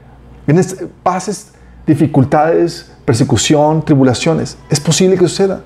[1.02, 1.54] pases
[1.88, 4.58] dificultades, persecución, tribulaciones.
[4.70, 5.62] Es posible que suceda.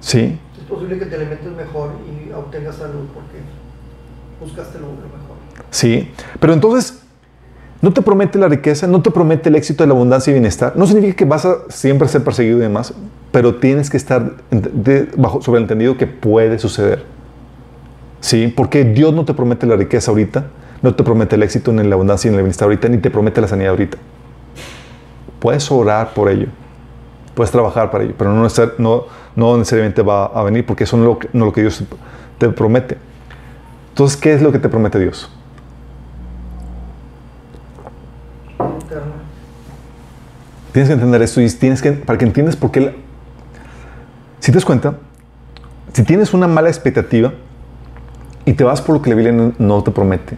[0.00, 0.38] Sí.
[0.58, 3.38] Es posible que te alimentes mejor y obtengas salud porque
[4.40, 5.19] buscaste lo mejor.
[5.70, 6.10] Sí,
[6.40, 7.00] pero entonces
[7.82, 10.74] no te promete la riqueza, no te promete el éxito de la abundancia y bienestar.
[10.76, 12.92] No significa que vas a siempre ser perseguido y demás,
[13.32, 14.32] pero tienes que estar
[15.16, 17.04] bajo sobreentendido que puede suceder.
[18.20, 20.46] Sí, porque Dios no te promete la riqueza ahorita,
[20.82, 23.10] no te promete el éxito en la abundancia y en el bienestar ahorita, ni te
[23.10, 23.96] promete la sanidad ahorita.
[25.38, 26.48] Puedes orar por ello,
[27.34, 31.52] puedes trabajar para ello, pero no, necesariamente va a venir porque eso no no lo
[31.52, 31.82] que Dios
[32.36, 32.98] te promete.
[33.88, 35.30] Entonces, ¿qué es lo que te promete Dios?
[40.72, 42.94] Tienes que entender esto y tienes que, para que entiendas por qué,
[44.38, 44.94] si te das cuenta,
[45.92, 47.32] si tienes una mala expectativa
[48.44, 50.36] y te vas por lo que la Biblia no, te promete,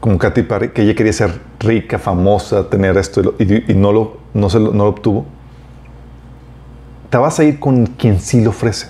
[0.00, 4.48] como Katy Perry, que ella quería ser rica, famosa, tener esto y, no, lo, no,
[4.48, 5.26] se lo, no lo obtuvo,
[7.10, 8.86] te vas a ir con quien sí lo ofrece.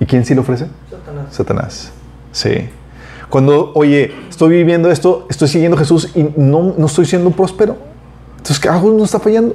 [0.00, 0.66] ¿Y quién sí lo ofrece?
[0.90, 1.26] Satanás.
[1.30, 1.92] Satanás.
[2.32, 2.68] Sí.
[3.28, 7.89] Cuando, oye, estoy viviendo esto, estoy siguiendo a Jesús y no, no estoy siendo próspero.
[8.40, 8.90] Entonces, ¿qué hago?
[8.90, 9.54] ¿No está fallando?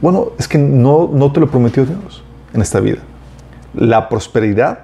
[0.00, 3.00] Bueno, es que no, no te lo prometió Dios en esta vida.
[3.74, 4.78] La prosperidad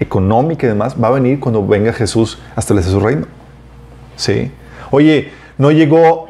[0.00, 3.26] económica y demás va a venir cuando venga Jesús a establecer su reino.
[4.16, 4.50] ¿Sí?
[4.90, 6.26] Oye, no llegó,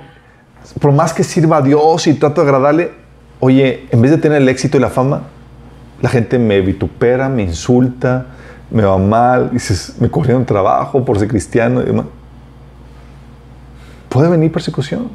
[0.79, 2.93] por más que sirva a Dios y trato de agradarle,
[3.41, 5.23] oye, en vez de tener el éxito y la fama,
[6.03, 8.27] la gente me vitupera, me insulta,
[8.71, 12.05] me va mal, dices, me corrieron trabajo por ser cristiano y demás.
[14.11, 15.09] Puede venir persecución.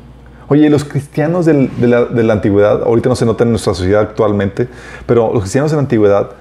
[0.48, 4.68] Oye, los cristianos de, la, antigüedad, ahorita no se nota en nuestra sociedad actualmente,
[5.06, 6.32] pero los cristianos de la antigüedad,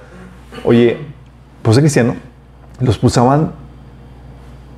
[0.63, 0.97] oye,
[1.61, 2.15] por ser cristiano,
[2.79, 3.53] los pulsaban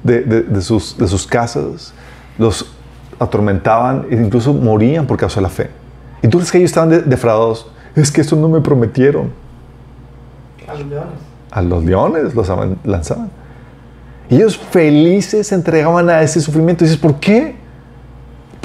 [0.03, 1.93] de, sus, de sus casas,
[2.37, 2.71] los
[3.19, 5.69] atormentaban e incluso morían por causa de la fe.
[6.21, 7.67] Y tú crees que ellos estaban defraudados.
[7.95, 9.31] Es que eso no me prometieron.
[10.67, 12.49] A los leones a los leones los
[12.83, 13.29] lanzaban.
[14.29, 16.83] Y ellos felices se entregaban a ese sufrimiento.
[16.83, 17.55] Y dices, ¿por qué?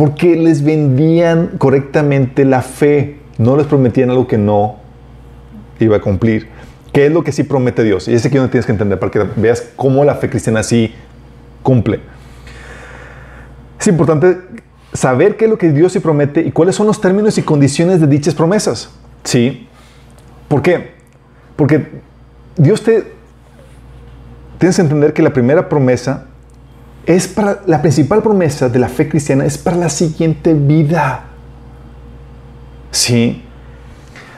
[0.01, 3.19] Porque les vendían correctamente la fe.
[3.37, 4.77] No les prometían algo que no
[5.79, 6.49] iba a cumplir.
[6.91, 8.09] ¿Qué es lo que sí promete Dios?
[8.09, 10.95] Y ese que no tienes que entender para que veas cómo la fe cristiana sí
[11.63, 12.01] cumple.
[13.79, 14.39] Es importante
[14.95, 18.01] saber qué es lo que Dios sí promete y cuáles son los términos y condiciones
[18.01, 18.99] de dichas promesas.
[19.23, 19.69] ¿Sí?
[20.49, 20.93] ¿Por qué?
[21.57, 21.89] Porque
[22.57, 23.05] Dios te...
[24.57, 26.30] Tienes que entender que la primera promesa
[27.17, 27.61] es para...
[27.67, 31.25] La principal promesa de la fe cristiana es para la siguiente vida.
[32.91, 33.43] Sí.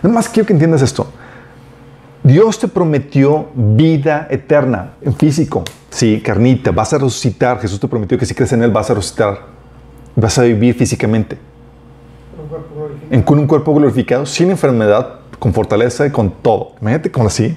[0.03, 1.11] Nada más quiero que entiendas esto.
[2.23, 5.65] Dios te prometió vida eterna en físico.
[5.91, 6.71] Sí, carnita.
[6.71, 7.61] Vas a resucitar.
[7.61, 9.41] Jesús te prometió que si crees en Él vas a resucitar.
[10.17, 11.39] Vas a vivir físicamente.
[13.11, 16.73] En, con un cuerpo glorificado, sin enfermedad, con fortaleza y con todo.
[16.81, 17.57] Imagínate con así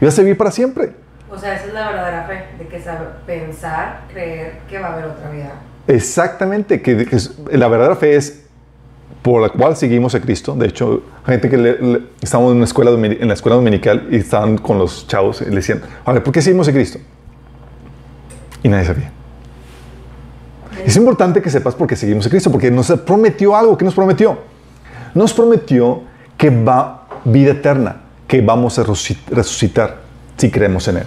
[0.00, 0.92] y vas a vivir para siempre.
[1.32, 4.92] O sea, esa es la verdadera fe, de que saber pensar, creer que va a
[4.94, 5.52] haber otra vida.
[5.86, 7.06] Exactamente, que,
[7.52, 8.44] la verdadera fe es
[9.22, 10.54] por la cual seguimos a Cristo.
[10.54, 14.58] De hecho, gente que le, en, una escuela, domini- en la escuela dominical y estaban
[14.58, 16.98] con los chavos y le decían, ver, ¿por qué seguimos a Cristo?
[18.62, 19.10] Y nadie sabía.
[20.84, 23.76] Es importante que sepas por qué seguimos a Cristo, porque nos prometió algo.
[23.76, 24.38] ¿Qué nos prometió?
[25.14, 26.02] Nos prometió
[26.36, 29.98] que va vida eterna, que vamos a resuci- resucitar
[30.36, 31.06] si creemos en Él.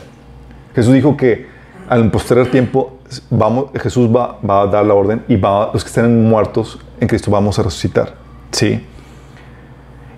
[0.75, 1.47] Jesús dijo que
[1.87, 2.97] al posterior tiempo
[3.29, 7.07] vamos, Jesús va, va a dar la orden y va, los que estén muertos en
[7.07, 8.15] Cristo vamos a resucitar.
[8.51, 8.83] ¿Sí?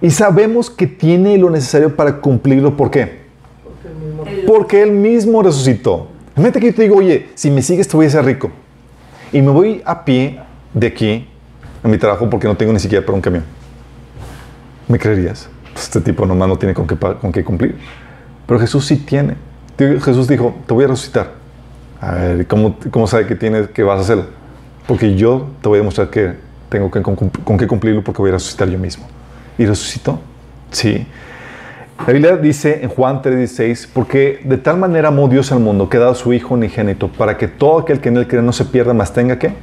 [0.01, 2.75] Y sabemos que tiene lo necesario para cumplirlo.
[2.75, 3.25] ¿Por qué?
[4.45, 6.07] Porque Él mismo resucitó.
[6.35, 8.51] Imagínate que yo te digo, oye, si me sigues te voy a hacer rico.
[9.31, 10.39] Y me voy a pie
[10.73, 11.27] de aquí
[11.83, 13.43] a mi trabajo porque no tengo ni siquiera para un camión.
[14.87, 15.49] ¿Me creerías?
[15.73, 17.77] Pues este tipo nomás no tiene con qué, con qué cumplir.
[18.45, 19.35] Pero Jesús sí tiene.
[19.77, 21.31] Jesús dijo, te voy a resucitar.
[21.99, 24.25] A ver, ¿cómo, sabe que, tienes, que vas a hacerlo?
[24.87, 26.33] Porque yo te voy a demostrar que
[26.69, 29.05] tengo que, con, qué cumplirlo porque voy a resucitar yo mismo.
[29.57, 30.19] ¿Y resucitó?
[30.71, 31.05] Sí.
[32.05, 35.97] La Biblia dice en Juan 3:16, porque de tal manera amó Dios al mundo que
[35.97, 38.65] ha dado su Hijo unigénito para que todo aquel que en él cree no se
[38.65, 39.53] pierda, más tenga que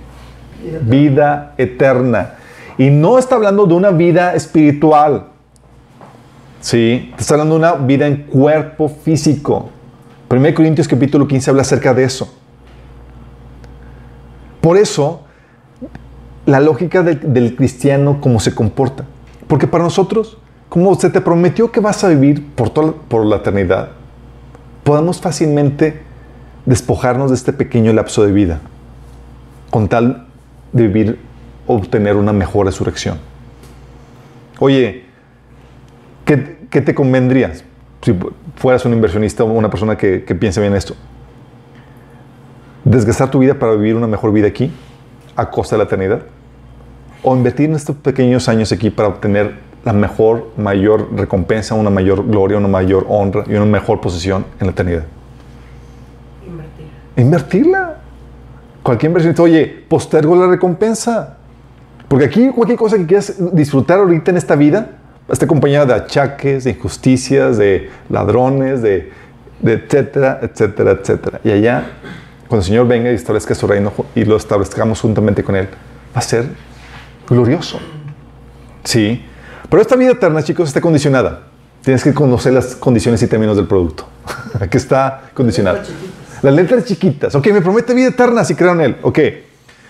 [0.83, 2.35] vida eterna.
[2.79, 5.27] Y no está hablando de una vida espiritual.
[6.61, 9.71] Sí, está hablando de una vida en cuerpo físico.
[10.33, 12.33] 1 Corintios capítulo 15 habla acerca de eso.
[14.63, 15.25] Por eso,
[16.47, 19.05] la lógica del, cristiano, cómo se comporta.
[19.47, 20.39] Porque para nosotros,
[20.71, 23.91] como se te prometió que vas a vivir por, toda- por la eternidad,
[24.85, 26.01] podemos fácilmente
[26.65, 28.61] despojarnos de este pequeño lapso de vida
[29.69, 30.29] con tal
[30.73, 31.19] de vivir,
[31.67, 33.19] obtener una mejor resurrección.
[34.61, 35.05] Oye,
[36.25, 37.53] ¿qué, qué te convendría
[38.03, 38.15] si
[38.57, 40.95] fueras un inversionista o una persona que, que piense bien esto?
[42.85, 44.73] ¿Desgastar tu vida para vivir una mejor vida aquí,
[45.37, 46.23] a costa de la eternidad?
[47.23, 52.27] ¿O invertir en estos pequeños años aquí para obtener la mejor, mayor recompensa, una mayor
[52.27, 55.05] gloria, una mayor honra y una mejor posición en la eternidad?
[56.45, 56.87] Invertir.
[57.17, 57.97] Invertirla.
[58.83, 61.37] Cualquier inversionista, oye, postergo la recompensa.
[62.09, 65.02] Porque aquí cualquier cosa que quieras disfrutar ahorita en esta vida
[65.33, 69.11] está acompañada de achaques, de injusticias, de ladrones, de,
[69.61, 71.41] de etcétera, etcétera, etcétera.
[71.43, 71.87] Y allá,
[72.49, 75.69] cuando el Señor venga y establezca su reino y lo establezcamos juntamente con Él,
[76.15, 76.47] va a ser
[77.27, 77.81] glorioso.
[78.85, 79.25] Sí.
[79.71, 81.45] Pero esta vida eterna, chicos, está condicionada.
[81.83, 84.07] Tienes que conocer las condiciones y términos del producto.
[84.61, 85.83] Aquí está condicionada.
[86.43, 87.35] Las letras chiquitas.
[87.35, 88.97] Ok, me promete vida eterna si creo en Él.
[89.03, 89.19] Ok.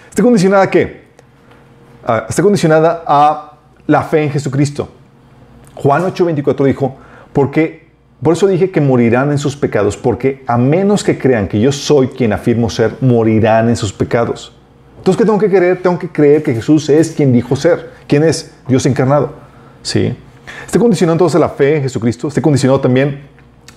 [0.08, 1.02] ¿Está condicionada a qué?
[2.06, 4.88] Ah, está condicionada a la fe en Jesucristo.
[5.74, 6.96] Juan 8:24 dijo,
[7.32, 7.88] porque,
[8.22, 11.72] por eso dije que morirán en sus pecados, porque a menos que crean que yo
[11.72, 14.52] soy quien afirmo ser, morirán en sus pecados.
[14.98, 15.82] Entonces, ¿qué tengo que creer?
[15.82, 17.90] Tengo que creer que Jesús es quien dijo ser.
[18.06, 18.54] ¿Quién es?
[18.68, 19.32] Dios encarnado.
[19.82, 20.14] Sí.
[20.64, 22.28] Está condicionado entonces a la fe en Jesucristo.
[22.28, 23.22] Está condicionado también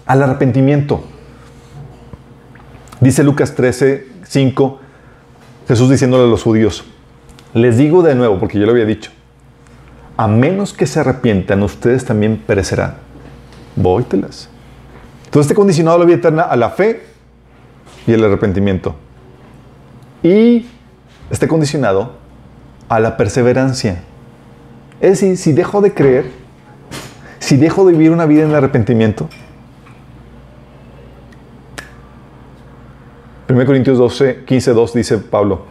[0.06, 1.04] al arrepentimiento.
[3.00, 4.80] Dice Lucas 13, 5,
[5.68, 6.86] Jesús diciéndole a los judíos,
[7.54, 9.12] les digo de nuevo, porque yo lo había dicho,
[10.18, 12.96] a menos que se arrepientan, ustedes también perecerán.
[13.76, 14.50] Vóytelas.
[15.26, 17.04] Entonces está condicionado a la vida eterna a la fe
[18.08, 18.96] y el arrepentimiento.
[20.24, 20.68] Y
[21.30, 22.14] está condicionado
[22.88, 24.04] a la perseverancia.
[25.02, 26.32] Es decir, si dejo de creer,
[27.40, 29.28] si dejo de vivir una vida en arrepentimiento,
[33.48, 35.66] 1 Corintios 12, 15, 2 dice Pablo,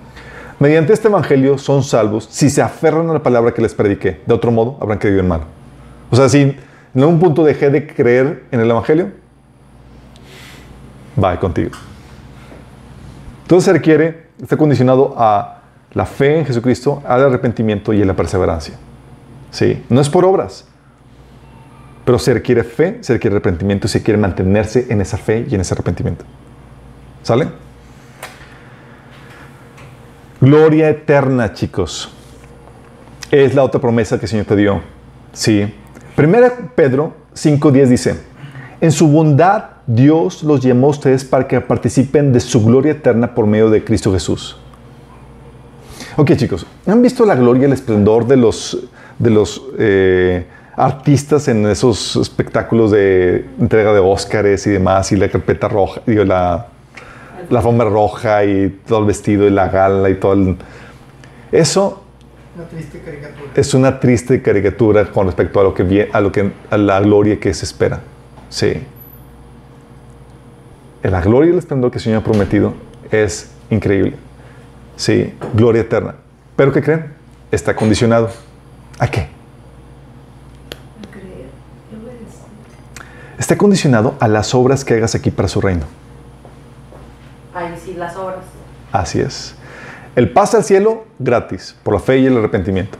[0.58, 4.20] mediante este evangelio son salvos si se aferran a la palabra que les prediqué.
[4.26, 5.42] De otro modo, habrán creído en mal.
[6.10, 9.10] O sea, si en algún punto dejé de creer en el evangelio,
[11.22, 11.70] va contigo.
[13.42, 18.14] Entonces se requiere, está condicionado a la fe en Jesucristo, al arrepentimiento y a la
[18.14, 18.74] perseverancia.
[19.50, 20.66] Sí, no es por obras,
[22.04, 25.54] pero se requiere fe, se requiere arrepentimiento y se quiere mantenerse en esa fe y
[25.54, 26.24] en ese arrepentimiento.
[27.22, 27.48] ¿Sale?
[30.44, 32.10] Gloria eterna, chicos.
[33.30, 34.82] Es la otra promesa que el Señor te dio.
[35.32, 35.72] Sí.
[36.14, 38.20] Primera Pedro 5.10 dice,
[38.78, 43.34] en su bondad Dios los llamó a ustedes para que participen de su gloria eterna
[43.34, 44.58] por medio de Cristo Jesús.
[46.18, 48.86] Ok, chicos, ¿han visto la gloria y el esplendor de los,
[49.18, 55.30] de los eh, artistas en esos espectáculos de entrega de Óscares y demás, y la
[55.30, 56.66] carpeta roja, digo, la,
[57.50, 60.56] la alfombra roja y todo el vestido y la gala y todo el...
[61.52, 62.02] Eso
[62.56, 63.50] Una triste caricatura.
[63.54, 67.38] es una triste caricatura con respecto a lo que a lo que a la gloria
[67.38, 68.00] que se espera.
[68.48, 68.82] Sí.
[71.02, 72.74] La gloria y el esplendor que el Señor ha prometido
[73.10, 74.14] es increíble.
[74.96, 76.14] Sí, gloria eterna.
[76.56, 77.12] Pero ¿qué creen?
[77.50, 78.30] Está condicionado.
[78.98, 79.20] ¿A qué?
[79.20, 81.48] A creer
[81.92, 82.46] y obedecer.
[83.38, 85.84] Está condicionado a las obras que hagas aquí para su reino.
[87.96, 88.44] Las obras.
[88.92, 89.54] Así es.
[90.16, 92.98] El pase al cielo, gratis, por la fe y el arrepentimiento.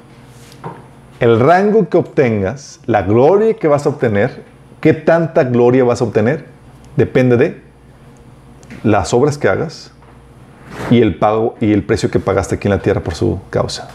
[1.21, 4.43] El rango que obtengas, la gloria que vas a obtener,
[4.81, 6.47] qué tanta gloria vas a obtener,
[6.97, 7.63] depende de
[8.83, 9.93] las obras que hagas
[10.91, 13.89] y el pago y el precio que pagaste aquí en la tierra por su causa.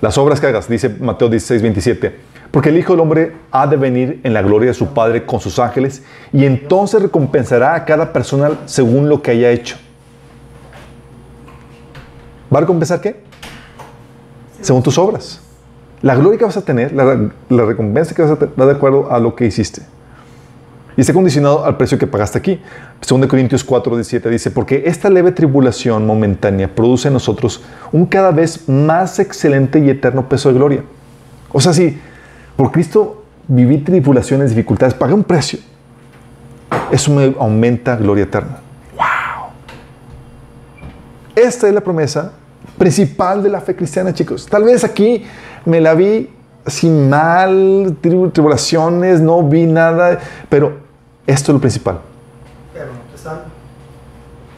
[0.00, 2.16] Las obras que hagas, dice Mateo 16, 27.
[2.50, 5.40] Porque el Hijo del Hombre ha de venir en la gloria de su Padre con
[5.40, 9.76] sus ángeles y entonces recompensará a cada persona según lo que haya hecho.
[12.52, 13.20] ¿Va a recompensar qué?
[14.62, 15.40] Según tus obras.
[16.00, 18.72] La gloria que vas a tener, la, la recompensa que vas a tener, va de
[18.72, 19.82] acuerdo a lo que hiciste.
[20.96, 22.60] Y está condicionado al precio que pagaste aquí.
[23.08, 28.32] 2 Corintios 4, 17 dice, porque esta leve tribulación momentánea produce en nosotros un cada
[28.32, 30.82] vez más excelente y eterno peso de gloria.
[31.52, 32.00] O sea, si
[32.58, 35.60] por Cristo viví tribulaciones, dificultades, pagué un precio,
[36.90, 38.58] eso me aumenta gloria eterna.
[38.96, 39.50] ¡Wow!
[41.36, 42.32] Esta es la promesa
[42.76, 44.44] principal de la fe cristiana, chicos.
[44.46, 45.24] Tal vez aquí
[45.64, 46.30] me la vi
[46.66, 50.78] sin mal, tri- tribulaciones, no vi nada, pero
[51.28, 52.00] esto es lo principal.
[52.74, 53.44] Pero no te salva.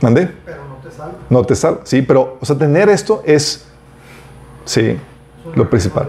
[0.01, 0.27] ¿Mandé?
[0.47, 1.15] Pero no te salva.
[1.29, 3.67] No te sal, sí, pero, o sea, tener esto es,
[4.65, 4.97] sí,
[5.51, 6.09] Es lo principal.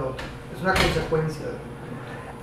[0.55, 1.40] Es una consecuencia.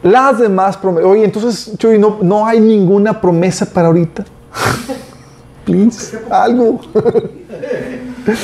[0.02, 1.10] Las demás promesas.
[1.10, 4.24] Oye, entonces, Chuy, no, no hay ninguna promesa para ahorita.
[5.64, 6.80] Please, algo.
[6.94, 8.34] No.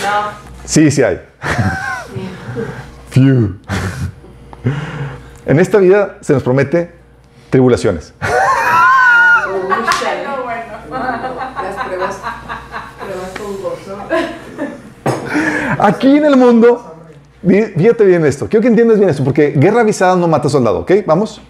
[0.64, 1.20] Sí, sí hay.
[3.10, 3.56] Few.
[5.46, 6.92] En esta vida se nos promete
[7.50, 8.12] tribulaciones.
[15.78, 16.93] Aquí en el mundo,
[17.44, 20.92] fíjate bien esto, quiero que entiendas bien esto, porque guerra avisada no mata soldado, ¿ok?
[21.06, 21.40] Vamos.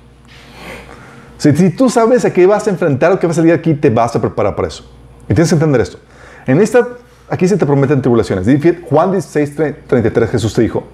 [1.38, 3.90] Si, tú sabes a qué vas a enfrentar o qué vas a salir aquí, te
[3.90, 4.84] vas a preparar para eso.
[5.24, 5.99] Y tienes que entender esto.
[6.47, 6.88] En esta,
[7.28, 8.47] aquí se te prometen tribulaciones.
[8.88, 9.55] Juan 16,
[9.86, 10.84] 33, Jesús te dijo,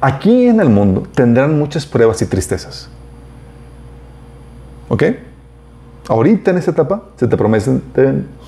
[0.00, 2.88] aquí en el mundo tendrán muchas pruebas y tristezas.
[4.88, 5.04] ¿Ok?
[6.08, 7.82] Ahorita en esta etapa se te prometen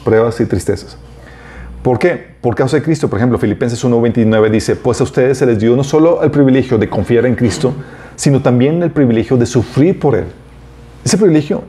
[0.05, 0.99] pruebas y tristezas.
[1.87, 2.35] ¿Por qué?
[2.41, 3.09] Por causa de Cristo.
[3.09, 6.79] Por ejemplo, Filipenses 1.29 dice, pues a ustedes se les dio no solo el privilegio
[6.79, 7.75] de confiar en Cristo,
[8.17, 10.25] sino también el privilegio de sufrir por Él.
[11.05, 11.63] Ese privilegio,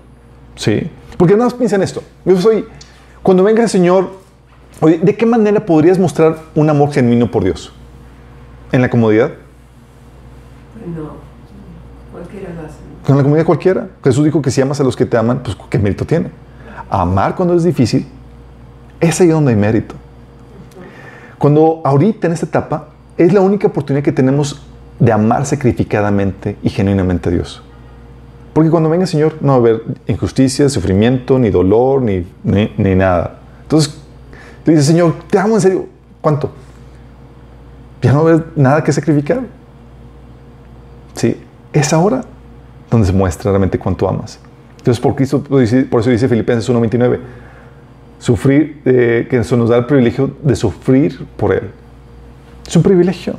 [0.55, 0.89] sí.
[1.18, 2.01] Porque nada más piensa en esto.
[2.26, 2.65] Yo soy,
[3.22, 4.09] cuando venga el Señor,
[4.80, 7.72] oye, ¿de qué manera podrías mostrar un amor genuino por Dios?
[8.72, 9.34] ¿En la comodidad?
[10.95, 11.11] No.
[12.11, 12.78] Cualquiera lo hace.
[13.05, 13.89] Con la comodidad cualquiera.
[14.03, 16.32] Jesús dijo que si amas a los que te aman, pues ¿qué mérito tiene?
[16.89, 18.07] Amar cuando es difícil,
[18.99, 19.93] es ahí donde hay mérito.
[21.38, 24.62] Cuando ahorita en esta etapa es la única oportunidad que tenemos
[25.00, 27.62] de amar sacrificadamente y genuinamente a Dios.
[28.54, 32.96] Porque cuando venga el Señor no va a haber injusticia, sufrimiento, ni dolor, ni, ni,
[32.96, 33.40] nada.
[33.62, 34.00] Entonces,
[34.66, 35.86] le dice, Señor, te amo en serio.
[36.22, 36.50] ¿Cuánto?
[38.02, 39.42] Ya no va a haber nada que sacrificar.
[41.14, 41.40] Sí,
[41.72, 42.24] es ahora
[42.90, 44.40] donde se muestra realmente cuánto amas.
[44.78, 47.20] Entonces, por, Cristo, por eso dice Filipenses 1.29,
[48.20, 51.72] sufrir, eh, que eso nos da el privilegio de sufrir por Él.
[52.68, 53.36] Es un privilegio.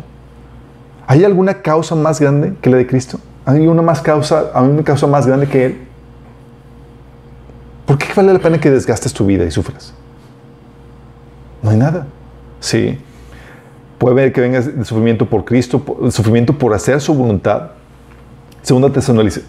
[1.06, 3.18] ¿Hay alguna causa más grande que la de Cristo?
[3.46, 5.78] ¿Hay una, más causa, ¿Hay una causa más grande que Él?
[7.86, 9.94] ¿Por qué vale la pena que desgastes tu vida y sufras?
[11.62, 12.06] No hay nada.
[12.60, 12.98] Sí.
[13.96, 17.70] Puede ver que vengas de sufrimiento por Cristo, por- sufrimiento por hacer su voluntad.
[18.62, 18.90] Segunda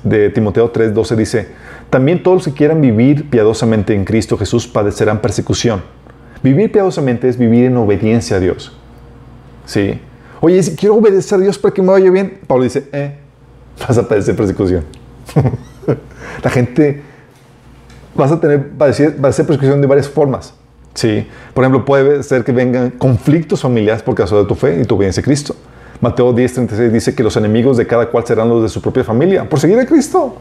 [0.04, 1.48] de Timoteo 3:12 dice,
[1.90, 5.82] también todos los que quieran vivir piadosamente en Cristo Jesús padecerán persecución.
[6.42, 8.72] Vivir piadosamente es vivir en obediencia a Dios.
[9.66, 10.00] Sí.
[10.42, 13.18] Oye, si quiero obedecer a Dios para que me vaya bien, Pablo dice, eh,
[13.80, 14.86] vas a padecer persecución.
[16.44, 17.02] La gente
[18.16, 20.54] vas a tener padecer, padecer persecución de varias formas.
[20.94, 21.28] Sí.
[21.54, 24.96] Por ejemplo, puede ser que vengan conflictos familiares por causa de tu fe y tu
[24.96, 25.56] obediencia a Cristo.
[26.02, 29.48] Mateo 10:36 dice que los enemigos de cada cual serán los de su propia familia,
[29.50, 30.36] por seguir a Cristo.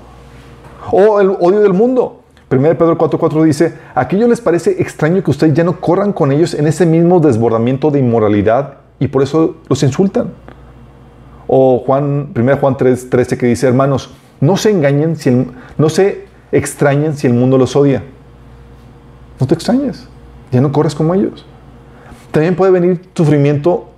[0.90, 2.20] O el odio del mundo.
[2.50, 6.32] 1 Pedro 4:4 dice, ¿a aquello les parece extraño que ustedes ya no corran con
[6.32, 10.32] ellos en ese mismo desbordamiento de inmoralidad y por eso los insultan?
[11.46, 15.46] O Juan, 1 Juan 3:13 que dice, hermanos, no se engañen, si
[15.76, 18.02] no se extrañen si el mundo los odia.
[19.40, 20.08] No te extrañes,
[20.50, 21.44] ya no corres como ellos.
[22.30, 23.90] También puede venir sufrimiento,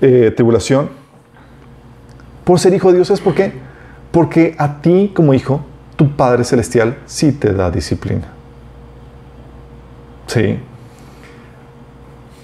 [0.00, 0.90] eh, tribulación,
[2.44, 3.10] por ser hijo de Dios.
[3.10, 3.52] ¿Es por qué?
[4.10, 5.60] Porque a ti como hijo,
[5.96, 8.28] tu Padre Celestial sí te da disciplina.
[10.26, 10.58] Sí.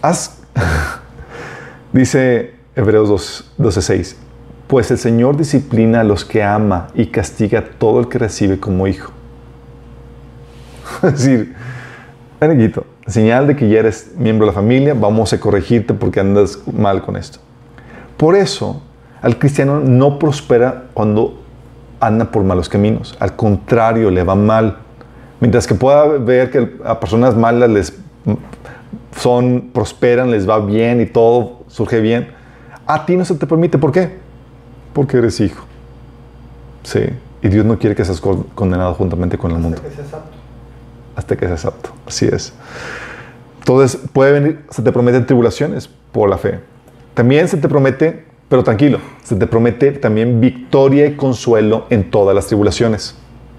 [0.02, 0.38] Haz,
[1.92, 4.16] dice Hebreos 2, 12:6,
[4.66, 8.58] pues el Señor disciplina a los que ama y castiga a todo el que recibe
[8.58, 9.12] como hijo.
[11.02, 11.54] es decir,
[13.06, 17.02] señal de que ya eres miembro de la familia, vamos a corregirte porque andas mal
[17.02, 17.38] con esto.
[18.24, 18.80] Por eso,
[19.20, 21.42] al cristiano no prospera cuando
[22.00, 23.14] anda por malos caminos.
[23.20, 24.78] Al contrario, le va mal.
[25.40, 27.98] Mientras que pueda ver que a personas malas les
[29.14, 32.28] son, prosperan, les va bien y todo surge bien,
[32.86, 33.76] a ti no se te permite.
[33.76, 34.16] ¿Por qué?
[34.94, 35.66] Porque eres hijo.
[36.82, 37.00] Sí.
[37.42, 39.76] Y Dios no quiere que seas condenado juntamente con el mundo.
[39.76, 40.36] Hasta que seas apto.
[41.14, 41.90] Hasta que seas apto.
[42.06, 42.54] Así es.
[43.58, 46.72] Entonces, puede venir, se te prometen tribulaciones por la fe.
[47.14, 52.34] También se te promete, pero tranquilo, se te promete también victoria y consuelo en todas
[52.34, 53.14] las tribulaciones.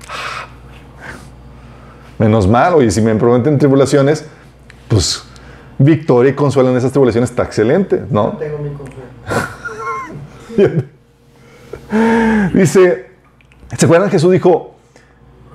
[2.19, 4.25] Menos mal, oye, si me prometen tribulaciones,
[4.89, 5.23] pues
[5.77, 8.33] victoria y consuelo en esas tribulaciones está excelente, ¿no?
[8.33, 9.05] No tengo mi consuelo.
[12.53, 13.11] Dice,
[13.77, 14.09] ¿se acuerdan?
[14.09, 14.75] Jesús dijo,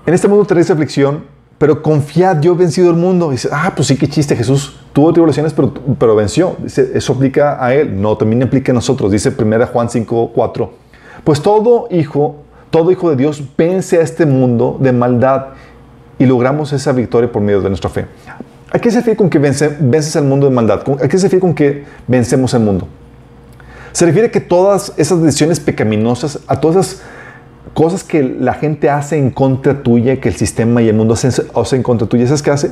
[0.06, 1.24] en este mundo tenéis aflicción,
[1.58, 3.30] pero confiad, yo he vencido el mundo.
[3.30, 6.56] dice, ah, pues sí, qué chiste, Jesús tuvo tribulaciones, pero, pero venció.
[6.62, 9.10] Dice, eso aplica a él, no, también aplica a nosotros.
[9.10, 10.72] Dice 1 Juan 5, 4.
[11.24, 12.36] Pues todo hijo,
[12.70, 15.46] todo hijo de Dios vence a este mundo de maldad
[16.18, 18.06] y logramos esa victoria por medio de nuestra fe.
[18.72, 20.82] ¿A qué se refiere con que vence, vences al mundo de maldad?
[21.02, 22.86] ¿A qué se refiere con que vencemos el mundo?
[23.92, 27.02] Se refiere a que todas esas decisiones pecaminosas, a todas esas
[27.74, 31.32] cosas que la gente hace en contra tuya, que el sistema y el mundo hacen,
[31.54, 32.70] hacen en contra tuya, ¿sabes qué hace?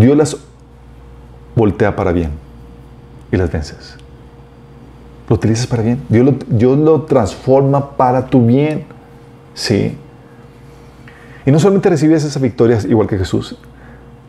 [0.00, 0.36] Dios las
[1.54, 2.30] voltea para bien
[3.30, 3.96] y las vences.
[5.28, 6.00] Lo utilizas para bien.
[6.08, 8.86] Dios lo, transforma para tu bien.
[9.52, 9.94] Sí.
[11.44, 13.58] Y no solamente recibes esas victorias igual que Jesús,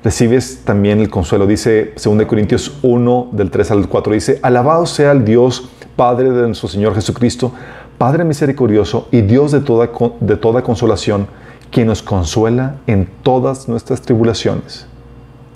[0.03, 1.47] recibes también el consuelo.
[1.47, 6.47] Dice 2 Corintios 1, del 3 al 4, dice, alabado sea el Dios, Padre de
[6.47, 7.53] nuestro Señor Jesucristo,
[7.97, 11.28] Padre misericordioso y Dios de toda, de toda consolación,
[11.72, 14.91] quien nos consuela en todas nuestras tribulaciones.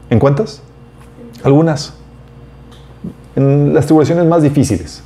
[0.09, 0.61] ¿En cuántas?
[1.43, 1.93] Algunas.
[3.35, 5.03] En las tribulaciones más difíciles.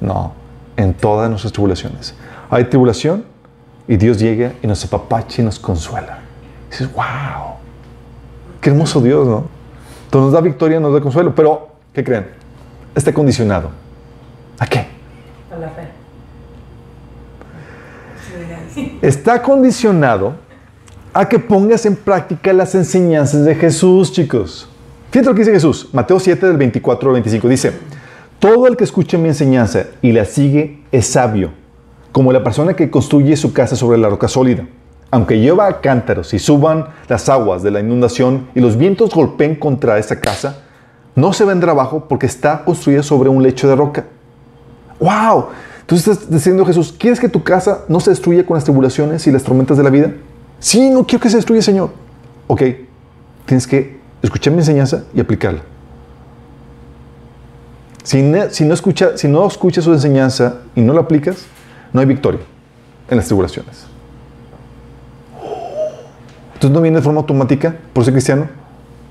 [0.00, 0.32] No,
[0.76, 2.14] en todas nuestras tribulaciones.
[2.50, 3.24] Hay tribulación
[3.88, 6.18] y Dios llega y nos apapacha y nos consuela.
[6.70, 7.56] dices, wow.
[8.60, 9.46] Qué hermoso Dios, ¿no?
[10.04, 11.34] Entonces nos da victoria, nos da consuelo.
[11.34, 12.28] Pero, ¿qué creen?
[12.94, 13.70] Está condicionado.
[14.58, 14.86] ¿A qué?
[15.52, 15.88] A la fe.
[19.02, 20.34] Está condicionado
[21.18, 24.68] a que pongas en práctica las enseñanzas de Jesús, chicos.
[25.10, 25.88] Fíjate lo que dice Jesús.
[25.92, 27.48] Mateo 7, del 24 al 25.
[27.48, 27.72] Dice,
[28.38, 31.52] todo el que escuche mi enseñanza y la sigue es sabio,
[32.12, 34.66] como la persona que construye su casa sobre la roca sólida
[35.10, 39.98] aunque lleva cántaros y suban las aguas de la inundación y los vientos golpeen contra
[39.98, 40.62] esa casa,
[41.14, 44.04] no se vendrá abajo porque está construida sobre un lecho de roca.
[45.00, 45.46] ¡Wow!
[45.80, 49.30] Entonces estás diciendo Jesús, ¿quieres que tu casa no se destruya con las tribulaciones y
[49.30, 50.12] las tormentas de la vida?
[50.58, 51.90] Sí, no quiero que se destruya, Señor.
[52.46, 52.62] Ok,
[53.44, 55.62] tienes que escuchar mi enseñanza y aplicarla.
[58.02, 58.18] Si,
[58.50, 61.46] si, no escucha, si no escuchas su enseñanza y no la aplicas,
[61.92, 62.40] no hay victoria
[63.08, 63.86] en las tribulaciones.
[66.54, 68.48] Entonces no viene de forma automática por ser cristiano.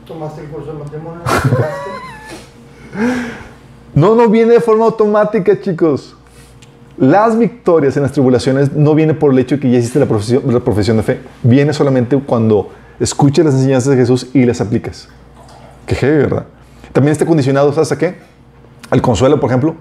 [0.08, 1.22] Tomaste el curso de matrimonio.
[3.94, 6.16] no, no viene de forma automática, chicos.
[6.98, 10.06] Las victorias en las tribulaciones no viene por el hecho de que ya hiciste la
[10.06, 11.20] profesión, de fe.
[11.44, 12.70] Viene solamente cuando
[13.00, 15.10] escuches las enseñanzas de Jesús y las aplicas.
[15.86, 16.46] Qué heavy, ¿verdad?
[16.94, 18.16] También está condicionado, ¿sabes a qué?
[18.90, 19.76] Al consuelo, por ejemplo.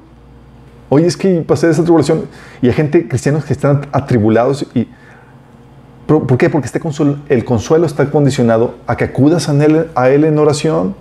[0.88, 2.24] Oye, es que pasé de esa tribulación
[2.60, 4.88] y hay gente, cristianos, que están atribulados y
[6.06, 6.50] ¿Por qué?
[6.50, 10.38] Porque este consuelo, el consuelo está condicionado a que acudas a él, a él en
[10.38, 10.94] oración.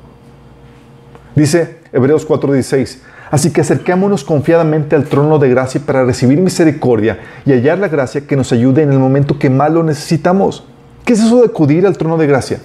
[1.36, 3.00] Dice Hebreos 4:16,
[3.34, 7.18] así que acercémonos confiadamente al trono de gracia para recibir misericordia
[7.48, 10.64] y hallar la gracia que nos ayude en el momento que más lo necesitamos.
[11.04, 12.60] ¿Qué es eso de acudir al trono de gracia?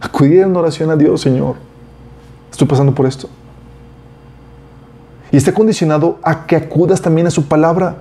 [0.00, 1.56] Acudir en oración a Dios, Señor.
[2.52, 3.28] Estoy pasando por esto.
[5.32, 7.96] Y está condicionado a que acudas también a su palabra.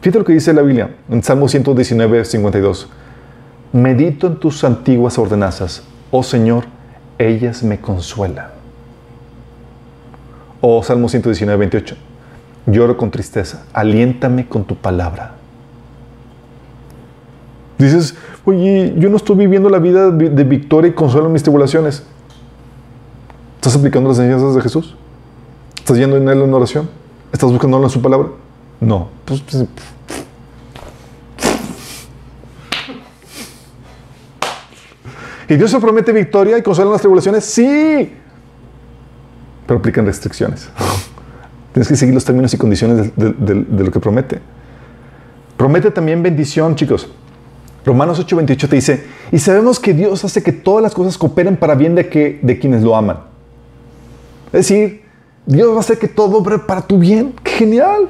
[0.00, 2.88] Fíjate lo que dice la Biblia en Salmo 119, 52.
[3.74, 6.64] Medito en tus antiguas ordenanzas, oh Señor,
[7.16, 8.57] ellas me consuelan.
[10.60, 11.96] O Salmo 119, 28.
[12.66, 15.34] Lloro con tristeza, aliéntame con tu palabra.
[17.78, 22.02] Dices, oye, yo no estoy viviendo la vida de victoria y consuelo en mis tribulaciones.
[23.56, 24.96] ¿Estás aplicando las enseñanzas de Jesús?
[25.76, 26.88] ¿Estás yendo en él en oración?
[27.32, 28.28] ¿Estás buscando en su palabra?
[28.80, 29.08] No.
[29.24, 29.64] Pues, pues,
[35.48, 37.44] ¿Y Dios se promete victoria y consuelo en las tribulaciones?
[37.44, 38.12] Sí.
[39.68, 40.70] Pero aplican restricciones.
[41.74, 44.40] Tienes que seguir los términos y condiciones de, lo que promete.
[45.58, 47.06] Promete también bendición, chicos.
[47.84, 51.74] Romanos 8:28 te dice, y sabemos que Dios hace que todas las cosas cooperen para
[51.74, 53.18] bien de, que, de quienes lo aman.
[54.46, 55.02] Es decir,
[55.44, 57.34] Dios va a hacer que todo obre para tu bien.
[57.44, 58.08] ¡Qué genial!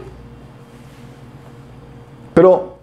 [2.34, 2.78] Pero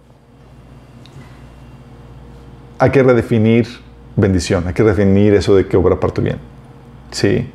[2.77, 3.67] hay que redefinir
[4.17, 6.39] bendición, hay que redefinir eso de que obra para tu bien.
[7.11, 7.49] Sí.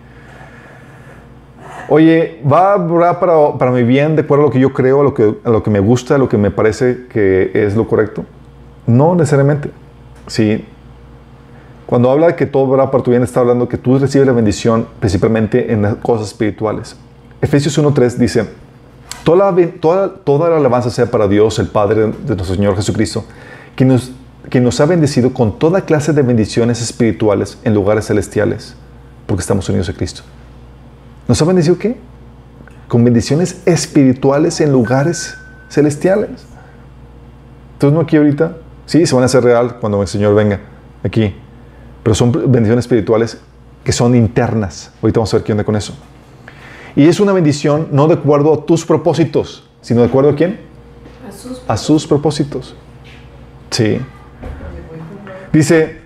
[1.92, 5.02] Oye, ¿va obrar para, para mi bien de acuerdo a lo que yo creo, a
[5.02, 7.88] lo que, a lo que me gusta, a lo que me parece que es lo
[7.88, 8.24] correcto?
[8.86, 9.72] No necesariamente.
[10.28, 10.64] Sí.
[11.86, 14.32] Cuando habla de que todo obra para tu bien, está hablando que tú recibes la
[14.32, 16.96] bendición principalmente en las cosas espirituales.
[17.42, 18.46] Efesios 1.3 dice,
[19.24, 23.24] toda la, toda, toda la alabanza sea para Dios, el Padre de nuestro Señor Jesucristo,
[23.74, 24.12] quien nos,
[24.48, 28.76] quien nos ha bendecido con toda clase de bendiciones espirituales en lugares celestiales,
[29.26, 30.22] porque estamos unidos a Cristo.
[31.30, 31.96] ¿Nos ha bendecido qué?
[32.88, 36.44] Con bendiciones espirituales en lugares celestiales.
[37.74, 40.58] Entonces, no aquí ahorita, sí, se van a hacer real cuando el Señor venga
[41.04, 41.32] aquí,
[42.02, 43.38] pero son bendiciones espirituales
[43.84, 44.90] que son internas.
[45.00, 45.94] Ahorita vamos a ver qué onda con eso.
[46.96, 50.58] Y es una bendición no de acuerdo a tus propósitos, sino de acuerdo a quién?
[51.28, 52.74] A sus A sus propósitos.
[53.70, 54.00] Sí.
[55.52, 56.00] Dice,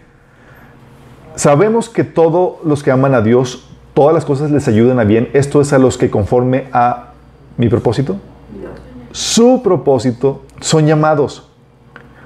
[1.34, 5.30] sabemos que todos los que aman a Dios, todas las cosas les ayudan a bien.
[5.32, 7.12] Esto es a los que conforme a
[7.56, 8.16] mi propósito,
[9.12, 11.48] su propósito, son llamados.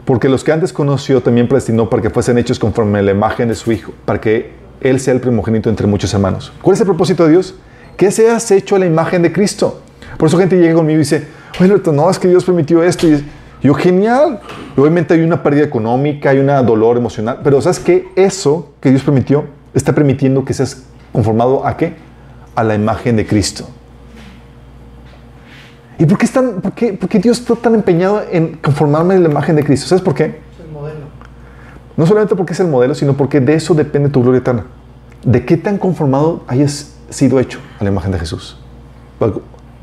[0.07, 3.49] Porque los que antes conoció también predestinó para que fuesen hechos conforme a la imagen
[3.49, 6.51] de su Hijo, para que Él sea el primogénito entre muchos hermanos.
[6.63, 7.55] ¿Cuál es el propósito de Dios?
[7.99, 9.83] Que seas hecho a la imagen de Cristo.
[10.17, 11.27] Por eso gente llega conmigo y dice,
[11.61, 13.07] oye, no, es que Dios permitió esto.
[13.07, 13.23] Y
[13.61, 14.41] yo, genial.
[14.79, 18.09] Obviamente hay una pérdida económica, hay un dolor emocional, pero ¿sabes qué?
[18.17, 19.45] Eso que Dios permitió
[19.75, 21.95] está permitiendo que seas conformado a qué?
[22.55, 23.69] A la imagen de Cristo.
[25.99, 29.19] ¿Y por qué, están, por, qué, por qué Dios está tan empeñado en conformarme a
[29.19, 29.89] la imagen de Cristo?
[29.89, 30.25] ¿Sabes por qué?
[30.25, 31.01] Es el modelo.
[31.97, 34.67] No solamente porque es el modelo, sino porque de eso depende tu gloria eterna.
[35.25, 38.59] De qué tan conformado hayas sido hecho a la imagen de Jesús.
[39.21, 39.33] Va,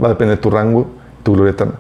[0.01, 0.87] va a depender tu rango,
[1.23, 1.75] tu gloria eterna.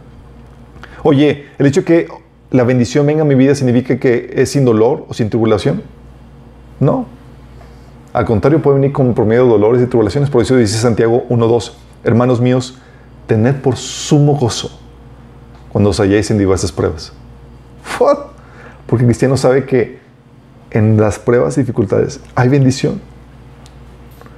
[1.03, 2.07] Oye, el hecho de que
[2.51, 5.83] la bendición venga a mi vida significa que es sin dolor o sin tribulación.
[6.79, 7.05] No.
[8.15, 10.29] Al contrario, puede venir con promedio dolores y tribulaciones.
[10.29, 11.73] Por eso dice Santiago 1.2,
[12.05, 12.77] hermanos míos,
[13.27, 14.79] tened por sumo gozo
[15.67, 17.11] cuando os halláis en diversas pruebas.
[17.99, 18.19] What?
[18.87, 19.99] Porque el cristiano sabe que
[20.71, 23.01] en las pruebas y dificultades hay bendición.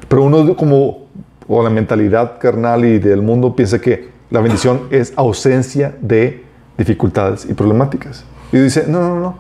[0.08, 1.06] Pero uno como
[1.46, 6.44] con la mentalidad carnal y del mundo piensa que la bendición es ausencia de
[6.80, 8.26] dificultades y problemáticas.
[8.52, 9.36] Y dice, no, no, no.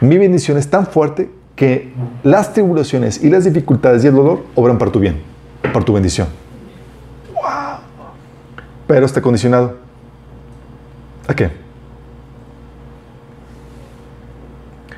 [0.00, 1.92] Mi bendición es tan fuerte que
[2.22, 5.22] las tribulaciones y las dificultades y el dolor obran para tu bien,
[5.62, 6.28] para tu bendición.
[7.34, 7.42] ¡Wow!
[8.86, 9.76] Pero está condicionado.
[11.28, 11.50] ¿A qué?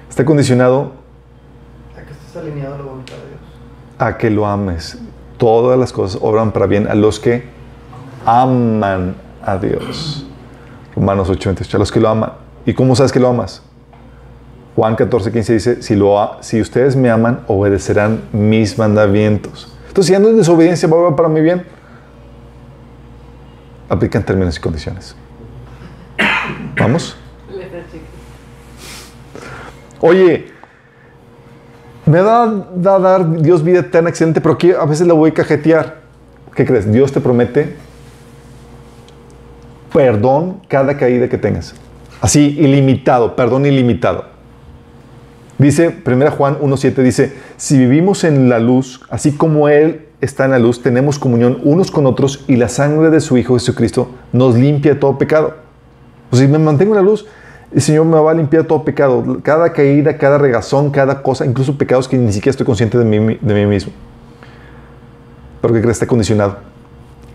[0.09, 0.93] Está condicionado
[1.99, 3.41] A que estés alineado a la voluntad de Dios.
[3.99, 4.99] a que lo ames.
[5.39, 7.45] Todas las cosas obran para bien a los que
[8.25, 10.25] aman a Dios.
[10.95, 12.33] Romanos 8:28, a los que lo aman.
[12.65, 13.63] ¿Y cómo sabes que lo amas?
[14.77, 19.73] Juan 14:15 dice, si, lo, si ustedes me aman, obedecerán mis mandamientos.
[19.89, 21.65] Entonces, si ando en desobediencia, ¿va para mi bien?
[23.89, 25.15] Aplican términos y condiciones.
[26.77, 27.17] ¿Vamos?
[30.01, 30.53] Oye,
[32.05, 36.03] me da, da dar Dios vida eterna excelente, pero a veces la voy a cajetear.
[36.55, 36.91] ¿Qué crees?
[36.91, 37.77] Dios te promete
[39.93, 41.75] perdón cada caída que tengas.
[42.21, 44.34] Así, ilimitado, perdón ilimitado.
[45.65, 50.51] Dice 1 Juan 1.7, dice, si vivimos en la luz, así como Él está en
[50.51, 54.57] la luz, tenemos comunión unos con otros y la sangre de su Hijo Jesucristo nos
[54.57, 55.55] limpia todo pecado.
[56.29, 57.25] Pues si me mantengo en la luz,
[57.73, 61.79] el Señor me va a limpiar todo pecado, cada caída, cada regazón, cada cosa, incluso
[61.79, 63.91] pecados que ni siquiera estoy consciente de mí, de mí mismo.
[65.63, 66.59] Pero que crees está condicionado.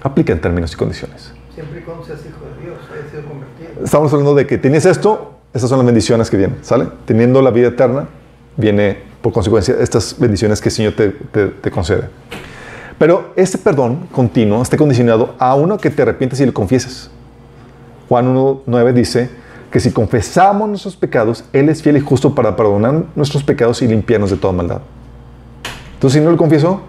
[0.03, 1.33] Aplica en términos y condiciones.
[1.55, 3.83] Siempre y cuando seas hijo de Dios, hayas sido convertido.
[3.83, 6.89] Estamos hablando de que tienes esto, estas son las bendiciones que vienen, ¿sale?
[7.05, 8.07] Teniendo la vida eterna,
[8.59, 12.09] viene por consecuencia estas bendiciones que el Señor te, te- concede.
[12.97, 17.09] Pero este perdón continuo está condicionado a uno que te arrepientes y lo confieses.
[18.09, 19.29] Juan 1.9 dice
[19.71, 23.87] que si confesamos nuestros pecados, Él es fiel y justo para perdonar nuestros pecados y
[23.87, 24.81] limpiarnos de toda maldad.
[25.93, 26.81] Entonces, si no lo confieso,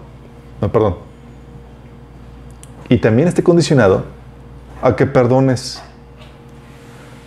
[0.61, 0.95] no perdón.
[2.89, 4.03] Y también esté condicionado
[4.81, 5.81] a que perdones.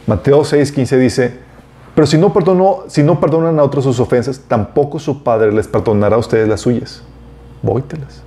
[0.06, 1.38] Mateo 6.15 dice,
[1.94, 5.68] pero si no, perdonó, si no perdonan a otros sus ofensas, tampoco su Padre les
[5.68, 7.02] perdonará a ustedes las suyas.
[7.62, 8.22] Vóytelas.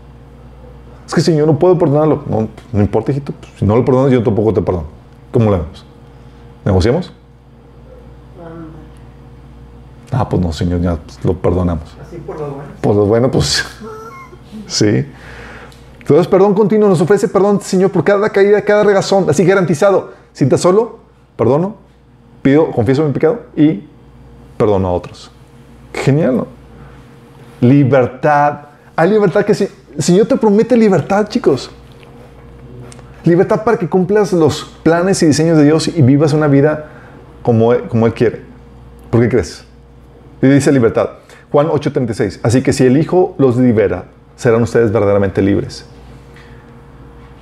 [1.05, 2.23] Es que Señor no puedo perdonarlo.
[2.27, 3.33] No, no importa, hijito.
[3.33, 4.87] Pues, si no lo perdonas, yo tampoco te perdono.
[5.31, 5.85] ¿Cómo lo vemos?
[6.63, 7.13] ¿Negociamos?
[10.11, 11.97] Ah, pues no, Señor, ya lo perdonamos.
[12.01, 12.71] Así por lo bueno.
[12.81, 13.65] Por lo bueno, pues
[14.67, 15.05] sí.
[15.99, 20.13] Entonces, perdón continuo nos ofrece perdón, Señor, por cada caída, cada regazón, así garantizado.
[20.31, 20.99] Si estás solo,
[21.35, 21.75] perdono,
[22.47, 23.83] pido, confieso mi pecado y
[24.57, 25.29] perdono a otros.
[25.93, 26.47] Genial, ¿no?
[27.59, 28.59] Libertad.
[28.95, 29.67] Hay libertad que si,
[29.97, 31.69] Señor te promete libertad, chicos.
[33.25, 36.85] Libertad para que cumplas los planes y diseños de Dios y vivas una vida
[37.41, 38.43] como, como Él quiere.
[39.09, 39.65] ¿Por qué crees?
[40.41, 41.09] Y dice libertad.
[41.51, 42.39] Juan 8:36.
[42.43, 44.05] Así que si el Hijo los libera,
[44.37, 45.85] serán ustedes verdaderamente libres.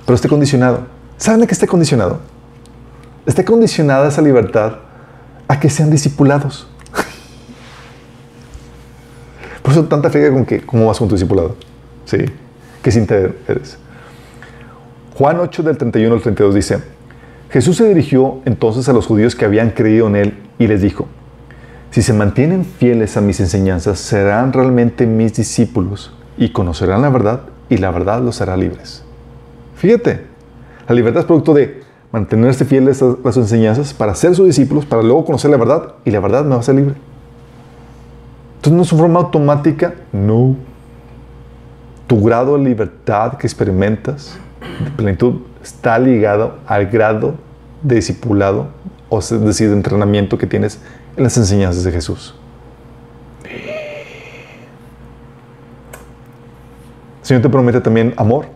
[0.04, 0.80] Pero esté condicionado.
[1.16, 2.18] ¿Saben qué está condicionado?
[3.24, 4.78] Está condicionada esa libertad
[5.48, 6.68] a que sean discipulados.
[9.62, 11.56] Por eso tanta fe con que, ¿cómo vas con tu discipulado?
[12.04, 12.18] Sí.
[12.82, 13.16] ¿Qué cinta
[13.48, 13.78] eres?
[15.14, 16.78] Juan 8 del 31 al 32 dice,
[17.50, 21.08] Jesús se dirigió entonces a los judíos que habían creído en él y les dijo,
[21.90, 27.40] si se mantienen fieles a mis enseñanzas, serán realmente mis discípulos y conocerán la verdad
[27.68, 29.02] y la verdad los hará libres.
[29.76, 30.20] Fíjate,
[30.88, 31.82] la libertad es producto de
[32.16, 36.10] mantenerse fieles a las enseñanzas para ser sus discípulos, para luego conocer la verdad y
[36.10, 36.94] la verdad me va a hacer libre.
[38.56, 40.56] Entonces no es una forma automática, no.
[42.06, 44.38] Tu grado de libertad que experimentas,
[44.82, 47.34] de plenitud, está ligado al grado
[47.82, 48.68] de discipulado,
[49.10, 50.80] o es decir, de entrenamiento que tienes
[51.18, 52.34] en las enseñanzas de Jesús.
[57.20, 58.46] El Señor te promete también amor.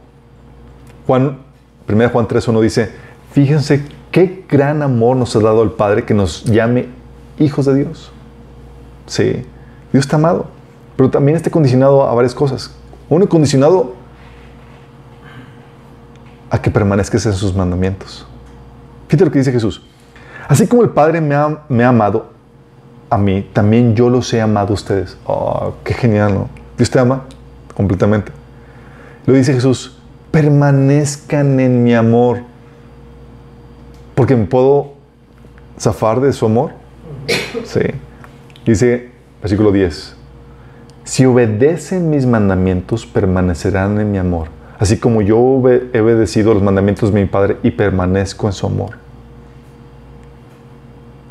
[1.06, 1.40] Juan,
[1.86, 6.44] 1 Juan 3.1 dice, fíjense qué gran amor nos ha dado el Padre que nos
[6.44, 6.88] llame
[7.38, 8.12] hijos de Dios.
[9.06, 9.44] Sí,
[9.92, 10.46] Dios está amado,
[10.96, 12.74] pero también está condicionado a varias cosas.
[13.08, 13.94] Uno condicionado
[16.50, 18.26] a que permanezcas en sus mandamientos.
[19.08, 19.82] Fíjate lo que dice Jesús.
[20.48, 22.30] Así como el Padre me ha, me ha amado
[23.08, 25.16] a mí, también yo los he amado a ustedes.
[25.24, 26.48] Oh, qué genial, ¿no?
[26.76, 27.24] Dios te ama
[27.74, 28.30] completamente.
[29.26, 29.96] Lo dice Jesús,
[30.30, 32.42] permanezcan en mi amor.
[34.20, 34.92] Porque me puedo
[35.78, 36.72] zafar de su amor.
[37.64, 37.80] Sí.
[38.66, 39.08] Dice,
[39.40, 40.14] versículo 10.
[41.04, 44.48] Si obedecen mis mandamientos, permanecerán en mi amor.
[44.78, 45.38] Así como yo
[45.94, 48.90] he obedecido los mandamientos de mi Padre y permanezco en su amor.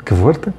[0.04, 0.50] Qué fuerte.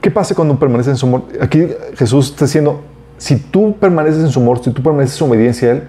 [0.00, 1.24] ¿Qué pasa cuando permaneces en su amor?
[1.40, 1.66] Aquí
[1.96, 2.80] Jesús está diciendo,
[3.18, 5.88] si tú permaneces en su amor, si tú permaneces en su obediencia a Él,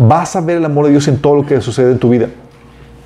[0.00, 2.28] vas a ver el amor de Dios en todo lo que sucede en tu vida.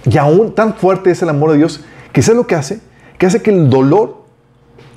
[0.05, 1.81] Y aún tan fuerte es el amor de Dios
[2.13, 2.81] que es lo que hace,
[3.19, 4.23] que hace que el dolor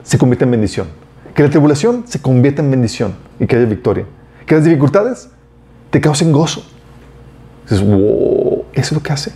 [0.04, 0.88] se convierta en bendición,
[1.34, 4.06] que la tribulación se convierta en bendición y que haya victoria,
[4.46, 5.30] que las dificultades
[5.90, 6.64] te causen gozo.
[7.64, 9.34] Dices, wow, eso es lo que hace.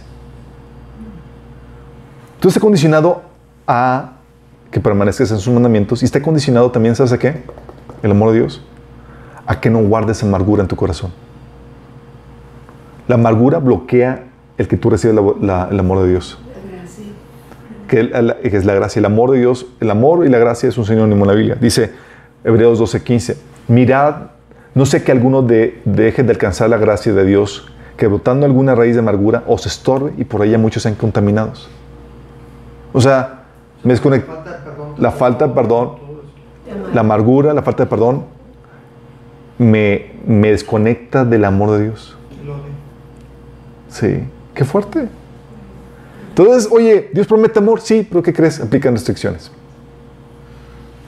[2.39, 3.23] Tú estás condicionado
[3.65, 4.13] a
[4.69, 7.43] que permanezcas en sus mandamientos y está condicionado también, ¿sabes a qué?
[8.03, 8.61] El amor de Dios.
[9.47, 11.11] A que no guardes amargura en tu corazón.
[13.07, 14.25] La amargura bloquea
[14.57, 16.39] el que tú recibes el amor de Dios.
[17.87, 17.99] Que,
[18.43, 18.99] es la gracia.
[18.99, 21.57] El amor de Dios, el amor y la gracia es un sinónimo en la Biblia.
[21.59, 21.91] Dice
[22.43, 23.35] Hebreos 12:15,
[23.67, 24.15] mirad,
[24.73, 27.67] no sé que alguno de, deje de alcanzar la gracia de Dios,
[27.97, 31.69] que brotando alguna raíz de amargura os estorbe y por ella muchos sean contaminados.
[32.93, 33.43] O sea,
[33.83, 34.31] me desconecto.
[34.97, 35.95] La falta de perdón,
[36.93, 38.25] la amargura, la falta de perdón,
[39.57, 42.17] me, me desconecta del amor de Dios.
[43.91, 44.23] Sí,
[44.55, 45.07] qué fuerte.
[46.29, 48.59] Entonces, oye, Dios promete amor, sí, pero ¿qué crees?
[48.61, 49.51] Aplican restricciones.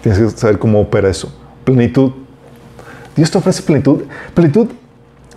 [0.01, 1.33] Tienes que saber cómo opera eso.
[1.63, 2.11] Plenitud.
[3.15, 4.01] Dios te ofrece plenitud.
[4.33, 4.67] Plenitud,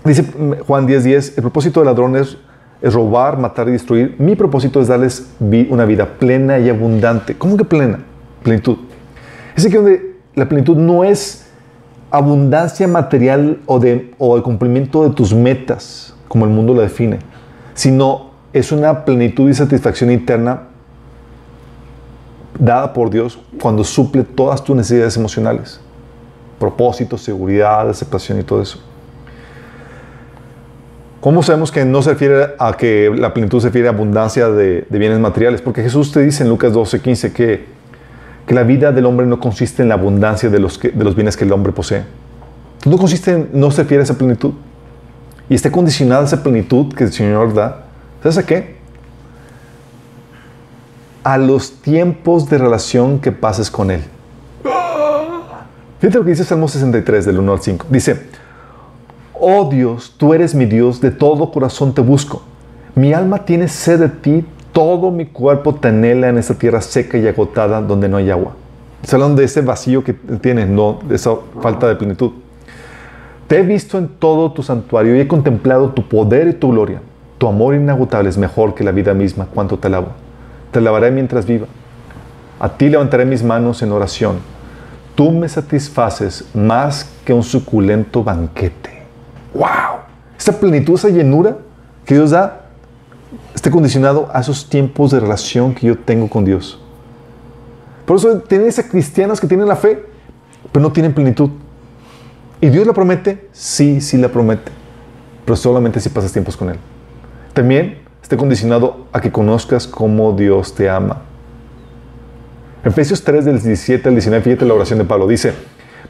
[0.04, 0.24] dice
[0.66, 2.36] Juan 10:10, 10, el propósito del ladrón es,
[2.82, 4.16] robar, matar y destruir.
[4.18, 7.36] Mi propósito es darles una vida plena y abundante.
[7.36, 8.00] ¿Cómo que plena?
[8.42, 8.76] Plenitud.
[9.54, 11.46] Es que donde la plenitud no es
[12.10, 17.18] abundancia material o de, o el cumplimiento de tus metas, como el mundo lo define
[17.76, 20.62] sino es una plenitud y satisfacción interna
[22.58, 25.78] dada por Dios cuando suple todas tus necesidades emocionales,
[26.58, 28.82] propósitos, seguridad, aceptación y todo eso.
[31.20, 34.86] ¿Cómo sabemos que no se refiere a que la plenitud se refiere a abundancia de,
[34.88, 35.60] bienes materiales?
[35.60, 37.66] Porque Jesús te dice en Lucas 12, 15 que,
[38.46, 41.36] que la vida del hombre no consiste en la abundancia de los, de los bienes
[41.36, 42.04] que el hombre posee.
[42.86, 44.52] No consiste en, no se refiere a esa plenitud
[45.48, 47.84] y esté condicionada esa plenitud que el Señor da,
[48.22, 48.76] ¿sabes a qué?
[51.22, 54.02] A los tiempos de relación que pases con Él.
[56.00, 57.86] Fíjate lo que dice Salmo 63, del 1 al 5.
[57.88, 58.20] Dice,
[59.32, 62.42] Oh Dios, tú eres mi Dios, de todo corazón te busco.
[62.94, 67.18] Mi alma tiene sed de ti, todo mi cuerpo te anhela en esta tierra seca
[67.18, 68.54] y agotada donde no hay agua.
[69.02, 72.32] Está hablando de ese vacío que tienes, no de esa falta de plenitud.
[73.48, 77.00] Te he visto en todo tu santuario y he contemplado tu poder y tu gloria.
[77.38, 79.46] Tu amor inagotable es mejor que la vida misma.
[79.46, 80.08] Cuánto te alabo.
[80.72, 81.66] Te alabaré mientras viva.
[82.58, 84.38] A ti levantaré mis manos en oración.
[85.14, 89.02] Tú me satisfaces más que un suculento banquete.
[89.54, 90.00] ¡Wow!
[90.36, 91.56] Esta plenitud, esa llenura
[92.04, 92.66] que Dios da,
[93.54, 96.80] está condicionado a esos tiempos de relación que yo tengo con Dios.
[98.04, 100.04] Por eso tienes a cristianos que tienen la fe,
[100.72, 101.50] pero no tienen plenitud.
[102.60, 103.48] ¿Y Dios la promete?
[103.52, 104.72] Sí, sí la promete.
[105.44, 106.76] Pero solamente si pasas tiempos con Él.
[107.52, 111.22] También está condicionado a que conozcas cómo Dios te ama.
[112.84, 115.52] Efesios 3 del 17 al 19, fíjate la oración de Pablo, dice,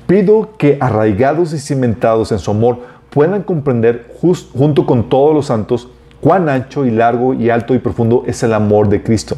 [0.07, 5.89] pido que arraigados y cimentados en su amor puedan comprender junto con todos los santos
[6.21, 9.37] cuán ancho y largo y alto y profundo es el amor de Cristo,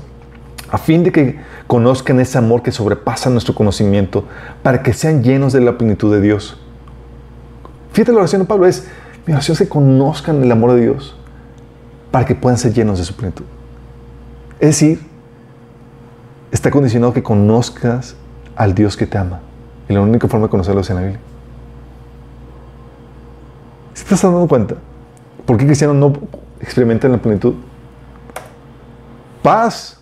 [0.71, 4.25] a fin de que conozcan ese amor que sobrepasa nuestro conocimiento,
[4.63, 6.59] para que sean llenos de la plenitud de Dios.
[7.99, 8.87] Fíjate la oración de Pablo, es,
[9.27, 11.17] mi oración es que conozcan el amor de Dios,
[12.13, 13.45] para que puedan ser llenos de su plenitud.
[14.61, 15.01] Es decir,
[16.53, 18.15] está condicionado que conozcas
[18.55, 19.41] al Dios que te ama.
[19.89, 21.21] Y la única forma de conocerlo es en la Biblia.
[23.95, 24.77] ¿Se estás dando cuenta?
[25.45, 26.13] ¿Por qué cristianos no
[26.61, 27.55] experimentan la plenitud?
[29.43, 30.01] Paz.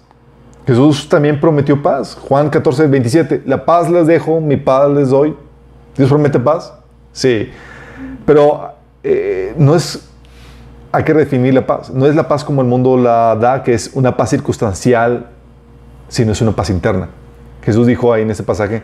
[0.66, 2.14] Jesús también prometió paz.
[2.14, 3.43] Juan 14, 27.
[3.47, 5.35] La paz les dejo, mi paz les doy.
[5.97, 6.74] ¿Dios promete paz?
[7.10, 7.48] Sí.
[8.26, 8.72] Pero
[9.02, 10.08] eh, no es,
[10.92, 11.90] hay que definir la paz.
[11.90, 15.30] No es la paz como el mundo la da, que es una paz circunstancial,
[16.08, 17.08] sino es una paz interna.
[17.62, 18.82] Jesús dijo ahí en ese pasaje,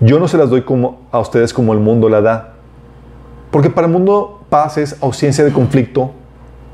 [0.00, 2.54] yo no se las doy como, a ustedes como el mundo la da.
[3.50, 6.12] Porque para el mundo paz es ausencia de conflicto,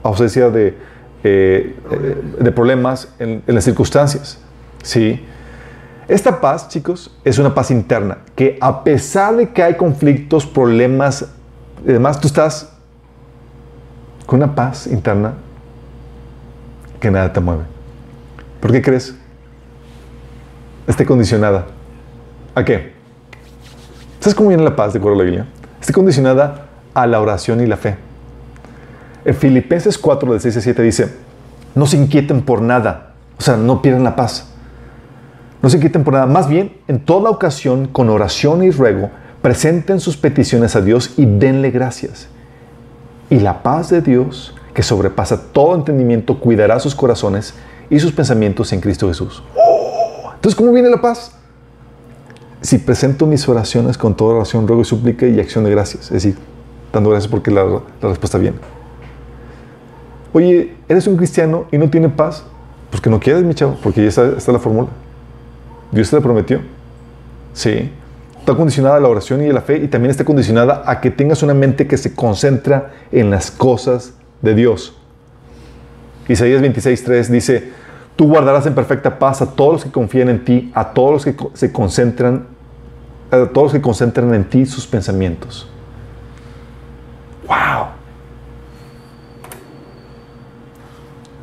[0.02, 0.76] ausencia de,
[1.22, 4.38] eh, eh, problemas en, en, las circunstancias.
[4.82, 5.24] ¿sí?
[6.08, 11.26] Esta paz, chicos, es una paz interna, que a pesar de que hay conflictos, problemas,
[11.84, 12.72] además tú estás
[14.26, 15.34] con una paz interna
[17.00, 17.64] que nada te mueve.
[18.60, 19.14] ¿Por qué crees?
[20.90, 21.66] esté condicionada.
[22.54, 22.92] ¿A qué?
[24.18, 25.46] ¿Sabes cómo viene la paz de acuerdo a la Biblia?
[25.80, 27.96] Esté condicionada a la oración y la fe.
[29.24, 31.14] En Filipenses 4, del 6 a 7 dice,
[31.74, 34.52] no se inquieten por nada, o sea, no pierdan la paz.
[35.62, 39.10] No se inquieten por nada, más bien, en toda ocasión, con oración y ruego,
[39.42, 42.28] presenten sus peticiones a Dios y denle gracias.
[43.30, 47.54] Y la paz de Dios, que sobrepasa todo entendimiento, cuidará sus corazones
[47.88, 49.42] y sus pensamientos en Cristo Jesús.
[50.34, 51.32] Entonces, ¿cómo viene la paz?
[52.60, 56.04] Si presento mis oraciones con toda oración, ruego y súplica y acción de gracias.
[56.04, 56.36] Es decir,
[56.92, 58.58] dando gracias porque la, la respuesta viene.
[60.32, 62.44] Oye, ¿eres un cristiano y no tienes paz?
[62.90, 64.88] Pues que no quieres, mi chavo, porque ya está, está la fórmula.
[65.92, 66.60] Dios te la prometió.
[67.52, 67.90] Sí.
[68.50, 71.12] Está condicionada a la oración y a la fe y también está condicionada a que
[71.12, 74.92] tengas una mente que se concentra en las cosas de Dios.
[76.26, 77.70] Isaías 26.3 dice,
[78.16, 81.24] Tú guardarás en perfecta paz a todos los que confían en ti, a todos los
[81.24, 82.48] que se concentran,
[83.30, 85.70] a todos los que concentran en ti sus pensamientos.
[87.46, 87.86] ¡Wow!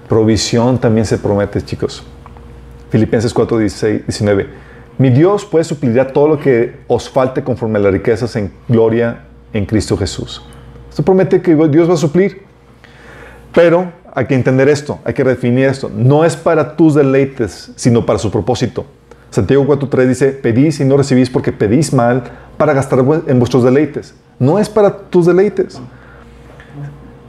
[0.10, 2.04] Provisión también se promete, chicos.
[2.90, 4.67] Filipenses 4, 16, 19.
[4.98, 9.26] Mi Dios puede suplir todo lo que os falte conforme a las riquezas en gloria
[9.54, 10.42] en Cristo Jesús.
[10.90, 12.42] Esto promete que Dios va a suplir.
[13.54, 15.92] Pero hay que entender esto, hay que definir esto.
[15.96, 18.86] No es para tus deleites, sino para su propósito.
[19.30, 22.24] Santiago 4.3 dice, pedís y no recibís porque pedís mal
[22.58, 24.16] para gastar en vuestros deleites.
[24.40, 25.80] No es para tus deleites.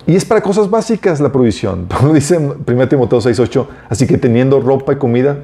[0.07, 1.86] Y es para cosas básicas la provisión.
[2.15, 5.40] dice 1 Timoteo 6.8, así que teniendo ropa y comida,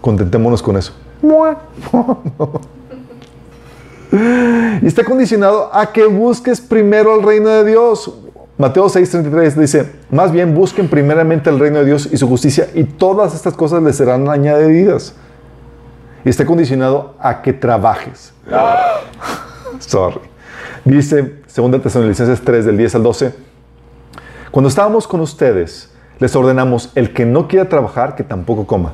[0.00, 0.92] contentémonos con eso.
[4.82, 8.12] Y está condicionado a que busques primero el reino de Dios.
[8.58, 12.84] Mateo 6:33 dice, más bien busquen primeramente el reino de Dios y su justicia y
[12.84, 15.14] todas estas cosas les serán añadidas.
[16.24, 18.34] Y está condicionado a que trabajes.
[19.78, 20.20] Sorry.
[20.84, 23.34] Dice 2 Tesalonicenses 3 del 10 al 12,
[24.50, 28.92] cuando estábamos con ustedes, les ordenamos, el que no quiera trabajar, que tampoco coma.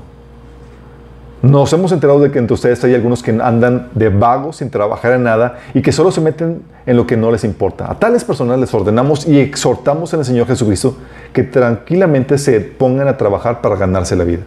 [1.43, 5.13] Nos hemos enterado de que entre ustedes hay algunos que andan de vagos sin trabajar
[5.13, 7.91] en nada y que solo se meten en lo que no les importa.
[7.91, 10.97] A tales personas les ordenamos y exhortamos en el Señor Jesucristo
[11.33, 14.43] que tranquilamente se pongan a trabajar para ganarse la vida.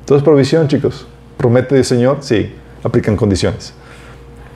[0.00, 1.06] Entonces, provisión, chicos.
[1.36, 2.18] ¿Promete el Señor?
[2.20, 2.54] Sí,
[2.84, 3.72] aplican condiciones.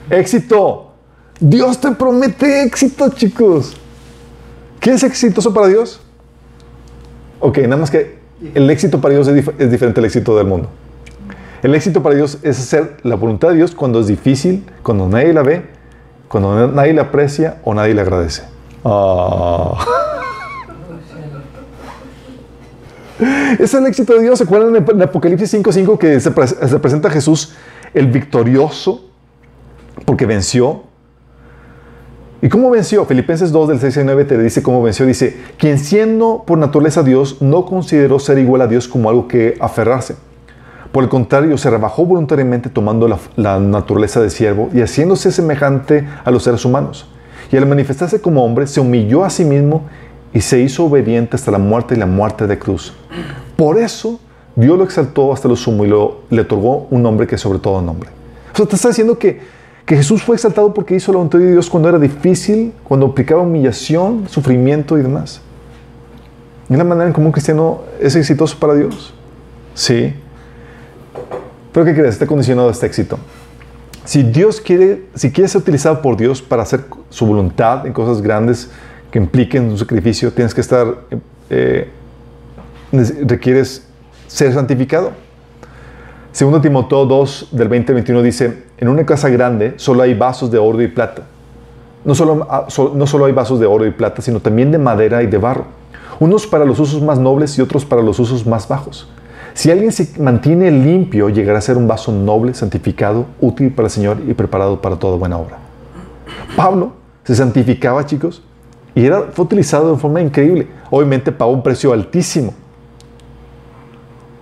[0.09, 0.91] Éxito.
[1.39, 3.75] Dios te promete éxito, chicos.
[4.79, 5.99] ¿Qué es exitoso para Dios?
[7.39, 8.19] Ok, nada más que
[8.53, 10.69] el éxito para Dios es, es diferente al éxito del mundo.
[11.63, 15.31] El éxito para Dios es hacer la voluntad de Dios cuando es difícil, cuando nadie
[15.33, 15.63] la ve,
[16.27, 18.43] cuando na- nadie la aprecia o nadie le agradece.
[18.83, 19.77] Ah.
[23.59, 24.39] Es el éxito de Dios.
[24.39, 27.53] ¿Se acuerdan en Apocalipsis 5.5 que se presenta a Jesús
[27.93, 29.05] el victorioso
[30.05, 30.83] porque venció?
[32.41, 33.05] ¿Y cómo venció?
[33.05, 35.05] Filipenses 2 del 6 al 9 te dice cómo venció.
[35.05, 39.55] Dice, quien siendo por naturaleza Dios, no consideró ser igual a Dios como algo que
[39.59, 40.15] aferrarse.
[40.91, 46.31] Por el contrario, se rebajó voluntariamente tomando la, naturaleza de siervo y haciéndose semejante a
[46.31, 47.07] los seres humanos.
[47.51, 49.83] Y al manifestarse como hombre, se humilló a sí mismo
[50.33, 52.93] y se hizo obediente hasta la muerte y la muerte de cruz.
[53.55, 54.19] Por eso,
[54.55, 57.81] Dios lo exaltó hasta lo sumo y le otorgó un nombre que es sobre todo
[57.81, 58.09] nombre.
[58.53, 59.39] O sea, te está diciendo que,
[59.85, 63.41] que Jesús fue exaltado porque hizo la voluntad de Dios cuando era difícil, cuando aplicaba
[63.43, 65.41] humillación, sufrimiento y demás.
[66.69, 69.13] ¿Es la manera en cómo un cristiano es exitoso para Dios?
[69.73, 70.13] Sí.
[71.73, 72.09] Pero ¿qué crees?
[72.15, 73.17] Está condicionado a este éxito.
[74.03, 78.21] Si Dios quiere, si quiere ser utilizado por Dios para hacer su voluntad en cosas
[78.21, 78.69] grandes
[79.11, 80.87] que impliquen un sacrificio, tienes que estar,
[81.49, 81.89] eh,
[82.91, 83.85] neces- requieres
[84.27, 85.11] ser santificado.
[86.31, 90.49] Segundo Timoteo 2 del 20 al 21 dice, en una casa grande solo hay vasos
[90.49, 91.23] de oro y plata.
[92.03, 95.21] No solo, ah, no solo hay vasos de oro y plata, sino también de madera
[95.21, 95.65] y de barro.
[96.19, 99.07] Unos para los usos más nobles y otros para los usos más bajos.
[99.53, 103.91] Si alguien se mantiene limpio, llegará a ser un vaso noble, santificado, útil para el
[103.91, 105.57] Señor y preparado para toda buena obra.
[106.55, 108.43] Pablo se santificaba, chicos,
[108.95, 110.67] y era, fue utilizado de forma increíble.
[110.89, 112.53] Obviamente pagó un precio altísimo.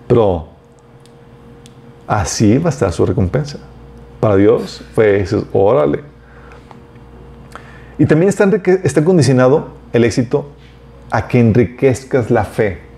[0.06, 0.48] Pero
[2.06, 3.58] así va a estar su recompensa.
[4.18, 6.02] Para Dios fue eso, órale.
[7.98, 8.50] Y también está,
[8.82, 10.48] está condicionado el éxito
[11.10, 12.89] a que enriquezcas la fe.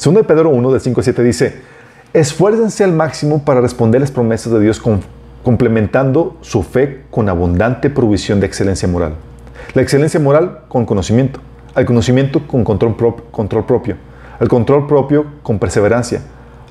[0.00, 1.60] Segundo Pedro 1, del 5 al 7 dice,
[2.14, 4.80] esfuércense al máximo para responder las promesas de Dios
[5.42, 9.16] complementando su fe con abundante provisión de excelencia moral.
[9.74, 11.40] La excelencia moral con conocimiento,
[11.74, 12.96] al conocimiento con control,
[13.30, 13.96] control propio,
[14.38, 16.22] al control propio con perseverancia,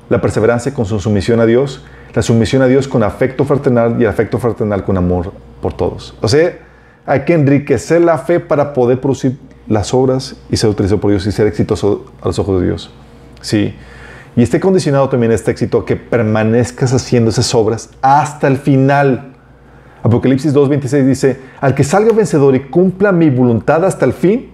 [0.08, 4.02] la perseverancia con su sumisión a Dios, la sumisión a Dios con afecto fraternal y
[4.02, 5.32] el afecto fraternal con amor
[5.62, 6.16] por todos.
[6.20, 6.58] O sea,
[7.06, 9.38] hay que enriquecer la fe para poder producir
[9.68, 12.90] las obras y ser utilizado por Dios y ser exitoso a los ojos de Dios.
[13.40, 13.74] Sí.
[14.36, 19.32] Y esté condicionado también este éxito que permanezcas haciendo esas obras hasta el final.
[20.02, 24.50] Apocalipsis 2.26 dice, al que salga vencedor y cumpla mi voluntad hasta el fin,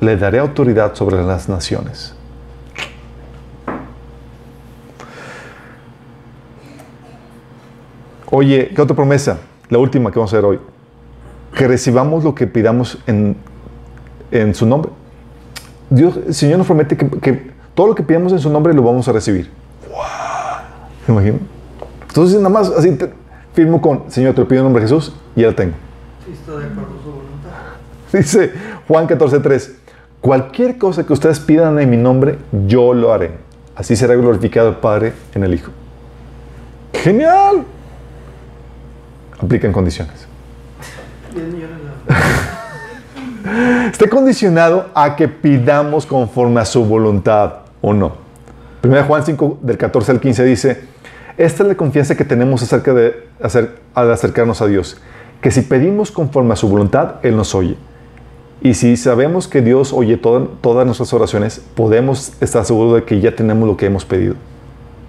[0.00, 2.14] le daré autoridad sobre las naciones.
[8.30, 9.38] Oye, ¿qué otra promesa?
[9.70, 10.60] La última que vamos a ver hoy.
[11.54, 13.36] Que recibamos lo que pidamos en,
[14.30, 14.92] en su nombre.
[15.88, 19.06] Dios, el Señor nos promete que todo lo que pidamos en su nombre lo vamos
[19.06, 19.48] a recibir.
[19.88, 20.00] ¡Wow!
[21.06, 21.38] ¿Se imaginan?
[22.08, 23.12] Entonces, nada más así te-
[23.54, 25.74] firmo con, Señor, te lo pido en nombre de Jesús y ya lo tengo.
[26.26, 26.32] De
[26.66, 27.50] acuerdo su voluntad.
[28.12, 28.52] Dice
[28.88, 29.74] Juan 14:3,
[30.20, 33.30] cualquier cosa que ustedes pidan en mi nombre, yo lo haré.
[33.76, 35.70] Así será glorificado el Padre en el Hijo.
[36.94, 37.64] ¡Genial!
[39.40, 40.26] Aplican condiciones.
[41.32, 41.78] 10 millones
[43.44, 48.12] de Está condicionado a que pidamos conforme a su voluntad o no.
[48.82, 50.80] 1 Juan 5, del 14 al 15 dice,
[51.36, 55.00] esta es la confianza que tenemos acerca de, acer- acercarnos a Dios,
[55.40, 57.76] que si pedimos conforme a su voluntad, Él nos oye.
[58.60, 63.20] Y si sabemos que Dios oye toda- todas nuestras oraciones, podemos estar seguros de que
[63.20, 64.34] ya tenemos lo que hemos pedido.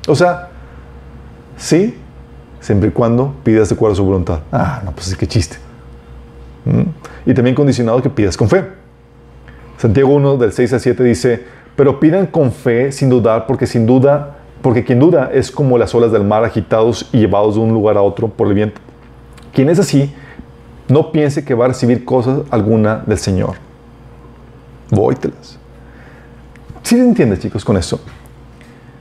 [0.07, 0.49] O sea,
[1.57, 1.97] sí,
[2.59, 4.39] siempre y cuando pidas de acuerdo a su voluntad.
[4.51, 5.57] Ah, no, pues es que chiste.
[6.65, 7.29] ¿Mm?
[7.29, 8.65] Y también condicionado que pidas con fe.
[9.77, 11.43] Santiago 1 del 6 al 7 dice,
[11.79, 15.95] pero pidan con fe sin dudar, porque sin duda, porque quien duda es como las
[15.95, 18.81] olas del mar agitados y llevados de un lugar a otro por el viento.
[19.53, 20.13] Quien es así,
[20.89, 23.53] no piense que va a recibir cosas alguna del Señor.
[24.91, 25.57] Vóytelas.
[26.83, 28.01] ¿Sí me entiendes, chicos, con eso?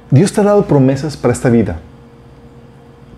[0.08, 1.80] Dios te ha dado promesas para esta vida,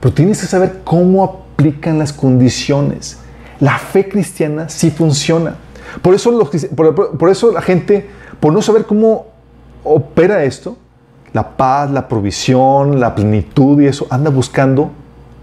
[0.01, 3.19] pero tienes que saber cómo aplican las condiciones.
[3.61, 5.57] La fe cristiana sí funciona.
[6.01, 6.51] Por eso,
[7.19, 8.09] por eso la gente,
[8.41, 9.29] por no saber cómo
[9.85, 10.77] opera esto,
[11.33, 14.91] la paz, la provisión, la plenitud y eso, anda buscando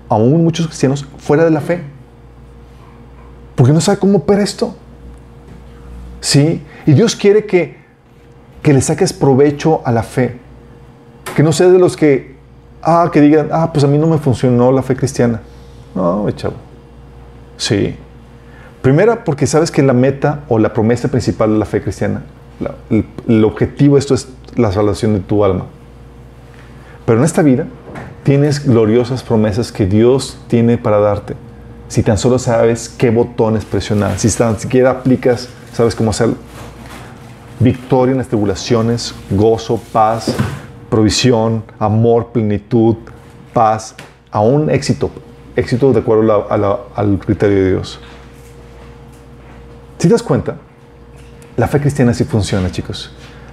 [0.10, 1.82] aún muchos cristianos fuera de la fe.
[3.56, 4.76] Porque no sabe cómo opera esto.
[6.22, 6.64] ¿Sí?
[6.86, 7.78] Y Dios quiere que,
[8.62, 10.38] que le saques provecho a la fe.
[11.36, 12.36] Que no seas de los que,
[12.82, 15.42] ah, que digan, ah, pues a mí no me funcionó la fe cristiana.
[15.96, 16.56] No, chavo.
[17.58, 17.96] Sí.
[18.82, 22.24] Primera, porque sabes que la meta o la promesa principal de la fe cristiana,
[22.60, 25.66] la- el, objetivo de esto es la salvación de tu alma.
[27.06, 27.68] Pero en esta vida
[28.24, 31.36] tienes gloriosas promesas que Dios tiene para darte.
[31.88, 36.36] Si tan solo sabes qué botones presionar, si tan siquiera aplicas, sabes cómo hacerlo.
[37.60, 40.36] Victoria en las tribulaciones, gozo, paz,
[40.90, 42.98] provisión, amor, plenitud,
[43.54, 43.96] paz,
[44.32, 45.10] aún éxito.
[45.56, 46.48] Éxito de acuerdo
[46.96, 48.00] al criterio de Dios.
[49.98, 50.58] Si te das cuenta,
[51.58, 53.12] la fe cristiana sí funciona, chicos.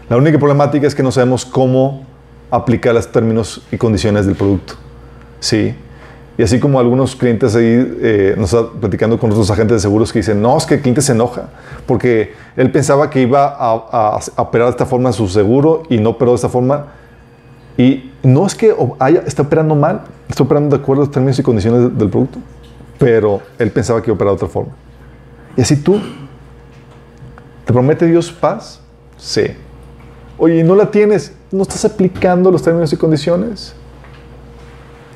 [0.08, 2.04] La única problemática es que no sabemos cómo
[2.50, 4.74] aplicar los términos y condiciones del producto.
[5.40, 5.74] Sí.
[6.36, 10.12] Y así como algunos clientes ahí eh, nos está platicando con otros agentes de seguros
[10.12, 11.48] que dicen, no, es que el cliente se enoja
[11.86, 16.32] porque él pensaba que iba a, operar de esta forma su seguro y no operó
[16.32, 16.86] de esta forma.
[17.78, 18.74] Y no es que
[19.26, 22.38] está operando mal, está operando de acuerdo a los términos y condiciones del producto,
[22.98, 24.72] pero él pensaba que iba a operar de otra forma.
[25.56, 26.00] Y así tú,
[27.64, 28.80] ¿te promete Dios paz?
[29.16, 29.46] Sí.
[30.38, 31.32] Oye, ¿y no la tienes?
[31.50, 33.74] ¿No estás aplicando los términos y condiciones?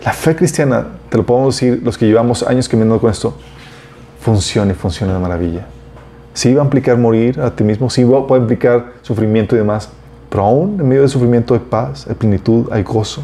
[0.05, 3.37] La fe cristiana, te lo podemos decir, los que llevamos años caminando con esto,
[4.21, 5.67] funciona y funciona de maravilla.
[6.35, 9.91] Sí va a implicar morir a ti mismo, sí va, puede implicar sufrimiento y demás,
[10.31, 13.23] pero aún en medio del sufrimiento hay paz, hay plenitud, hay gozo,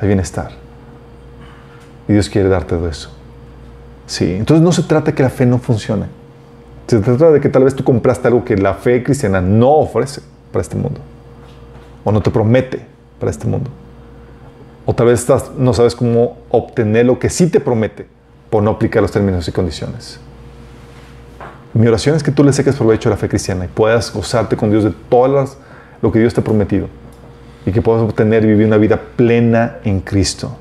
[0.00, 0.52] hay bienestar.
[2.08, 3.10] Y Dios quiere darte todo eso.
[4.06, 6.06] Sí, entonces no se trata de que la fe no funcione.
[6.90, 10.22] Se trata de que tal vez tú compraste algo que la fe cristiana no ofrece
[10.50, 10.98] para este mundo.
[12.02, 12.84] O no te promete
[13.20, 13.70] para este mundo.
[14.84, 18.08] O tal vez estás- no sabes cómo obtener lo que sí te promete
[18.50, 20.18] por no aplicar los términos y condiciones.
[21.74, 24.56] Mi oración es que tú le saques provecho a la fe cristiana y puedas gozarte
[24.56, 24.92] con Dios de
[25.28, 25.58] las,
[26.02, 26.88] lo que Dios te ha prometido.
[27.66, 30.56] Y que puedas obtener y vivir una vida plena en Cristo.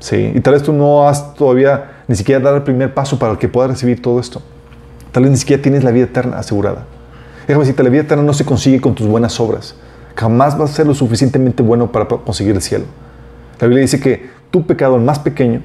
[0.00, 3.38] Sí, y tal vez tú no has todavía ni siquiera dado el primer paso para
[3.38, 4.42] que puedas recibir todo esto.
[5.12, 6.86] Tal vez ni siquiera tienes la vida eterna asegurada.
[7.46, 9.74] Déjame decirte, la vida eterna no se consigue con tus buenas obras.
[10.14, 12.84] Jamás vas a ser lo suficientemente bueno para conseguir el cielo.
[13.60, 15.62] La Biblia dice que tu pecado, el más pequeño,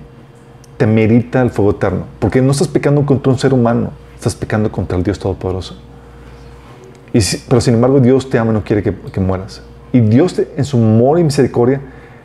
[0.78, 2.06] te merita el fuego eterno.
[2.20, 5.78] Porque no estás pecando contra un ser humano, estás pecando contra el Dios Todopoderoso.
[7.14, 9.62] Y pero sin embargo, Dios te ama y no quiere que, mueras.
[9.94, 11.80] Y Dios, en su amor y misericordia,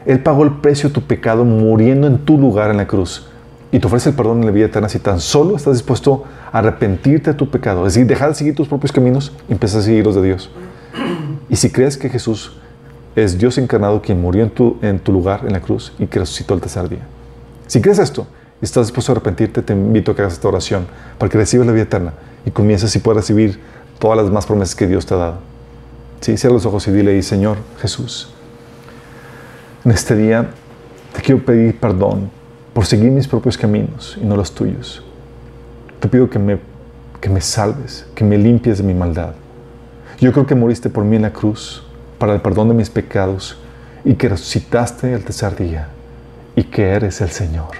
[0.05, 3.30] Él pagó el precio de tu pecado muriendo en tu lugar en la cruz.
[3.73, 6.59] Y te ofrece el perdón en la vida eterna si tan solo estás dispuesto a
[6.59, 7.87] arrepentirte de tu pecado.
[7.87, 10.51] Es decir, dejar de seguir tus propios caminos y a seguir los de Dios.
[11.49, 12.53] Y si crees que Jesús
[13.17, 16.19] es Dios encarnado quien murió en tu, en tu lugar en la cruz y que
[16.19, 17.07] resucitó el tercer día.
[17.67, 18.27] Si crees esto
[18.61, 20.87] y estás dispuesto a arrepentirte, te invito a que hagas esta oración
[21.19, 22.13] para que recibas la vida eterna
[22.45, 23.61] y comiences y puedas recibir
[23.99, 25.39] todas las más promesas que Dios te ha dado.
[26.21, 28.31] Sí, cierra los ojos y dile Señor Jesús,
[29.85, 30.51] en este día
[31.15, 32.31] te quiero pedir perdón
[32.73, 35.03] por seguir mis propios caminos y no los tuyos.
[35.99, 36.59] Te pido que me,
[37.21, 39.35] que me salves, que me limpies de mi maldad.
[40.21, 41.83] Yo creo que moriste por mí en la cruz
[42.19, 43.59] para el perdón de mis pecados
[44.05, 45.89] y que resucitaste el tercer día
[46.55, 47.71] y que eres el Señor.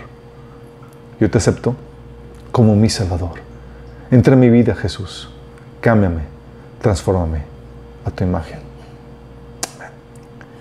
[1.21, 1.75] Yo te acepto
[2.51, 3.35] como mi Salvador.
[4.11, 5.31] Entra en mi vida, Jesús.
[5.81, 6.23] Cámbiame,
[6.81, 7.43] transfórmame
[8.05, 8.70] a tu imagen.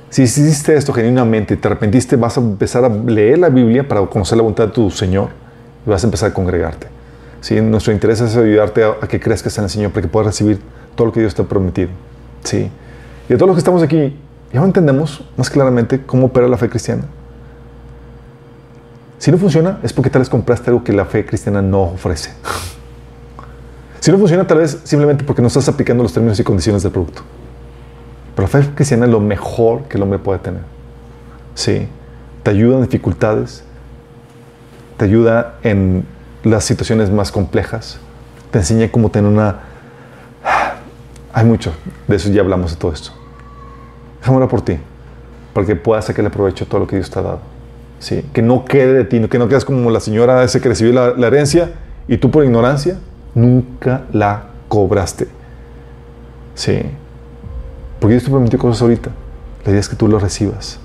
[0.09, 4.37] Si hiciste esto genuinamente te arrepentiste, vas a empezar a leer la Biblia para conocer
[4.37, 5.29] la voluntad de tu Señor
[5.85, 6.87] y vas a empezar a congregarte.
[7.41, 7.61] ¿Sí?
[7.61, 10.59] Nuestro interés es ayudarte a, a que crezcas en el Señor para que puedas recibir
[10.95, 11.89] todo lo que Dios te ha prometido.
[12.43, 12.71] ¿Sí?
[13.27, 14.17] Y de todos los que estamos aquí,
[14.51, 17.03] ya entendemos más claramente cómo opera la fe cristiana.
[19.19, 22.31] Si no funciona, es porque tal vez compraste algo que la fe cristiana no ofrece.
[24.01, 26.91] Si no funciona, tal vez simplemente porque no estás aplicando los términos y condiciones del
[26.93, 27.21] producto.
[28.35, 30.61] Pero la fe cristiana es lo mejor que el hombre puede tener.
[31.55, 31.87] Sí.
[32.43, 33.63] Te ayuda en dificultades,
[34.97, 36.05] te ayuda en
[36.43, 37.99] las situaciones más complejas,
[38.51, 39.59] te enseña cómo tener una...
[41.33, 41.73] Hay mucho,
[42.07, 43.11] de eso ya hablamos de todo esto.
[44.21, 44.77] Déjame por ti,
[45.53, 47.39] para que puedas sacarle provecho todo lo que Dios te ha dado.
[47.99, 51.15] Sí, que no quede de ti, que no quedes como la señora ese que recibió
[51.15, 51.71] la herencia
[52.07, 52.97] y tú por ignorancia
[53.35, 55.27] nunca la cobraste.
[56.55, 56.81] Sí,
[57.99, 59.11] porque Dios te prometió cosas ahorita.
[59.65, 60.79] La idea es que tú lo recibas.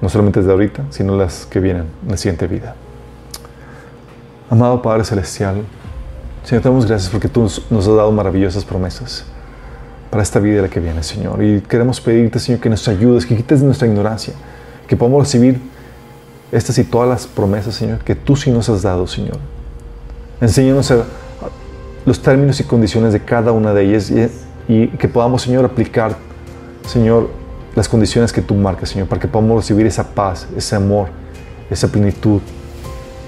[0.00, 2.74] No solamente desde ahorita, sino las que vienen en la siguiente vida.
[4.48, 5.62] Amado Padre Celestial,
[6.44, 9.24] Señor, te damos gracias porque tú nos has dado maravillosas promesas
[10.10, 11.42] para esta vida y la que viene, Señor.
[11.42, 14.34] Y queremos pedirte, Señor, que nos ayudes, que quites nuestra ignorancia,
[14.88, 15.60] que podamos recibir
[16.50, 19.36] estas y todas las promesas, Señor, que tú sí nos has dado, Señor.
[20.40, 21.04] Enséñanos a
[22.06, 26.16] los términos y condiciones de cada una de ellas y, y que podamos, Señor, aplicar,
[26.86, 27.30] Señor,
[27.74, 31.08] las condiciones que tú marcas, Señor, para que podamos recibir esa paz, ese amor,
[31.70, 32.40] esa plenitud,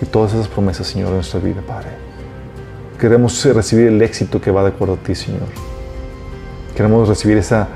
[0.03, 1.89] y todas esas promesas, Señor, en nuestra vida, Padre.
[2.99, 5.49] Queremos recibir el éxito que va de acuerdo a ti, Señor.
[6.77, 7.69] Queremos recibir esa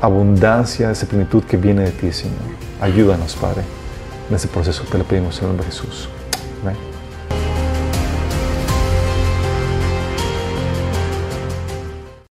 [0.00, 2.38] abundancia, esa plenitud que viene de ti, Señor.
[2.80, 3.62] Ayúdanos, Padre,
[4.28, 4.84] en ese proceso.
[4.90, 6.08] Te lo pedimos en el nombre de Jesús.